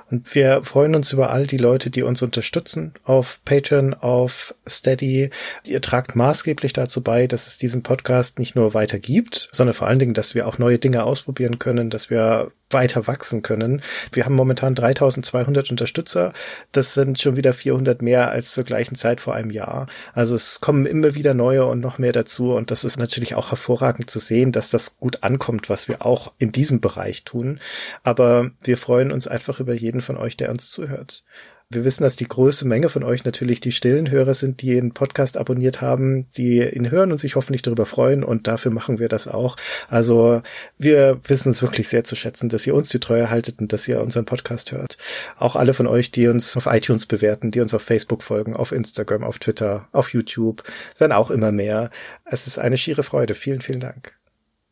[0.10, 5.30] Und wir freuen uns über all die Leute, die uns unterstützen auf Patreon, auf Steady.
[5.66, 9.88] Ihr tragt maßgeblich dazu bei, dass es diesen Podcast nicht nur weiter gibt, sondern vor
[9.88, 13.82] allen Dingen, dass wir auch neue Dinge ausprobieren können, dass wir weiter wachsen können.
[14.12, 16.34] Wir haben momentan 3200 Unterstützer.
[16.72, 19.88] Das sind schon wieder 400 mehr als zur gleichen Zeit vor einem Jahr.
[20.14, 22.54] Also es kommen immer wieder neue und noch mehr dazu.
[22.54, 26.34] Und das ist natürlich auch hervorragend zu sehen, dass das gut ankommt, was wir auch
[26.38, 27.60] in diesem Bereich tun.
[28.04, 31.24] Aber wir freuen uns einfach über jeden von euch, der uns zuhört.
[31.70, 34.94] Wir wissen, dass die größte Menge von euch natürlich die stillen Hörer sind, die den
[34.94, 39.10] Podcast abonniert haben, die ihn hören und sich hoffentlich darüber freuen und dafür machen wir
[39.10, 39.58] das auch.
[39.90, 40.42] Also
[40.78, 43.86] wir wissen es wirklich sehr zu schätzen, dass ihr uns die Treue haltet und dass
[43.86, 44.98] ihr unseren Podcast hört.
[45.38, 48.72] Auch alle von euch, die uns auf iTunes bewerten, die uns auf Facebook folgen, auf
[48.72, 50.64] Instagram, auf Twitter, auf YouTube,
[50.98, 51.90] werden auch immer mehr.
[52.24, 53.36] Es ist eine schiere Freude.
[53.36, 54.17] Vielen, vielen Dank.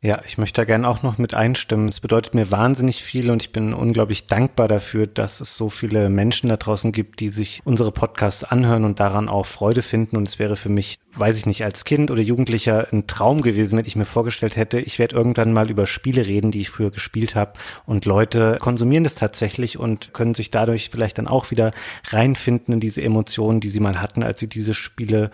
[0.05, 1.89] Ja, ich möchte da gerne auch noch mit einstimmen.
[1.89, 6.11] Es bedeutet mir wahnsinnig viel und ich bin unglaublich dankbar dafür, dass es so viele
[6.11, 10.15] Menschen da draußen gibt, die sich unsere Podcasts anhören und daran auch Freude finden.
[10.15, 13.79] Und es wäre für mich, weiß ich nicht, als Kind oder Jugendlicher ein Traum gewesen,
[13.79, 16.91] wenn ich mir vorgestellt hätte, ich werde irgendwann mal über Spiele reden, die ich früher
[16.91, 17.53] gespielt habe.
[17.87, 21.71] Und Leute konsumieren das tatsächlich und können sich dadurch vielleicht dann auch wieder
[22.09, 25.31] reinfinden in diese Emotionen, die sie mal hatten, als sie diese Spiele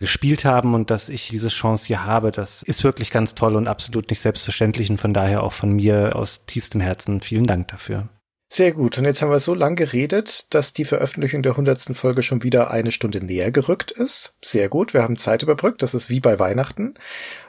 [0.00, 3.68] gespielt haben und dass ich diese Chance hier habe, das ist wirklich ganz toll und
[3.68, 8.08] absolut nicht selbstverständlich und von daher auch von mir aus tiefstem Herzen vielen Dank dafür.
[8.52, 8.98] Sehr gut.
[8.98, 12.72] Und jetzt haben wir so lang geredet, dass die Veröffentlichung der hundertsten Folge schon wieder
[12.72, 14.34] eine Stunde näher gerückt ist.
[14.44, 14.92] Sehr gut.
[14.92, 15.82] Wir haben Zeit überbrückt.
[15.82, 16.94] Das ist wie bei Weihnachten.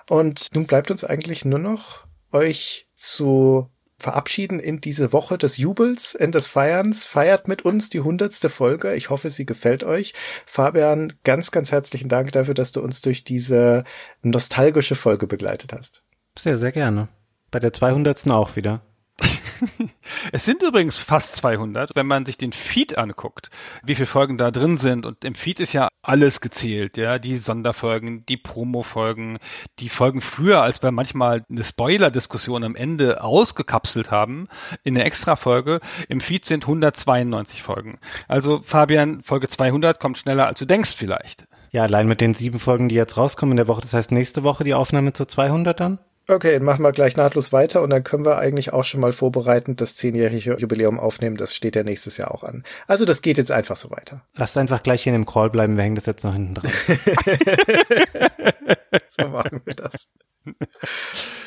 [0.07, 3.67] Und nun bleibt uns eigentlich nur noch euch zu
[4.01, 7.05] verabschieden in diese Woche des Jubels und des Feierns.
[7.05, 8.93] Feiert mit uns die hundertste Folge.
[8.95, 10.13] Ich hoffe, sie gefällt euch.
[10.45, 13.83] Fabian, ganz, ganz herzlichen Dank dafür, dass du uns durch diese
[14.21, 16.03] nostalgische Folge begleitet hast.
[16.37, 17.09] Sehr, sehr gerne.
[17.51, 18.29] Bei der 200.
[18.29, 18.81] auch wieder.
[20.31, 23.49] es sind übrigens fast 200, wenn man sich den Feed anguckt,
[23.84, 25.06] wie viele Folgen da drin sind.
[25.06, 29.38] Und im Feed ist ja alles gezählt, ja, die Sonderfolgen, die Promo-Folgen,
[29.80, 34.48] die Folgen früher, als wir manchmal eine Spoiler-Diskussion am Ende ausgekapselt haben,
[34.84, 35.80] in eine Extra-Folge.
[36.10, 37.99] Im Feed sind 192 Folgen.
[38.27, 41.45] Also Fabian, Folge 200 kommt schneller, als du denkst vielleicht.
[41.72, 44.43] Ja, allein mit den sieben Folgen, die jetzt rauskommen in der Woche, das heißt nächste
[44.43, 45.99] Woche die Aufnahme zu 200 dann?
[46.31, 49.81] Okay, machen wir gleich nahtlos weiter und dann können wir eigentlich auch schon mal vorbereitend
[49.81, 51.35] das zehnjährige Jubiläum aufnehmen.
[51.35, 52.63] Das steht ja nächstes Jahr auch an.
[52.87, 54.21] Also das geht jetzt einfach so weiter.
[54.35, 56.71] Lasst einfach gleich hier in dem Call bleiben, wir hängen das jetzt noch hinten dran.
[59.09, 60.07] so machen wir das.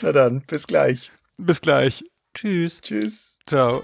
[0.03, 1.13] Na dann, bis gleich.
[1.39, 2.05] Bis gleich.
[2.35, 2.83] Tschüss.
[2.83, 3.39] Tschüss.
[3.47, 3.83] Ciao.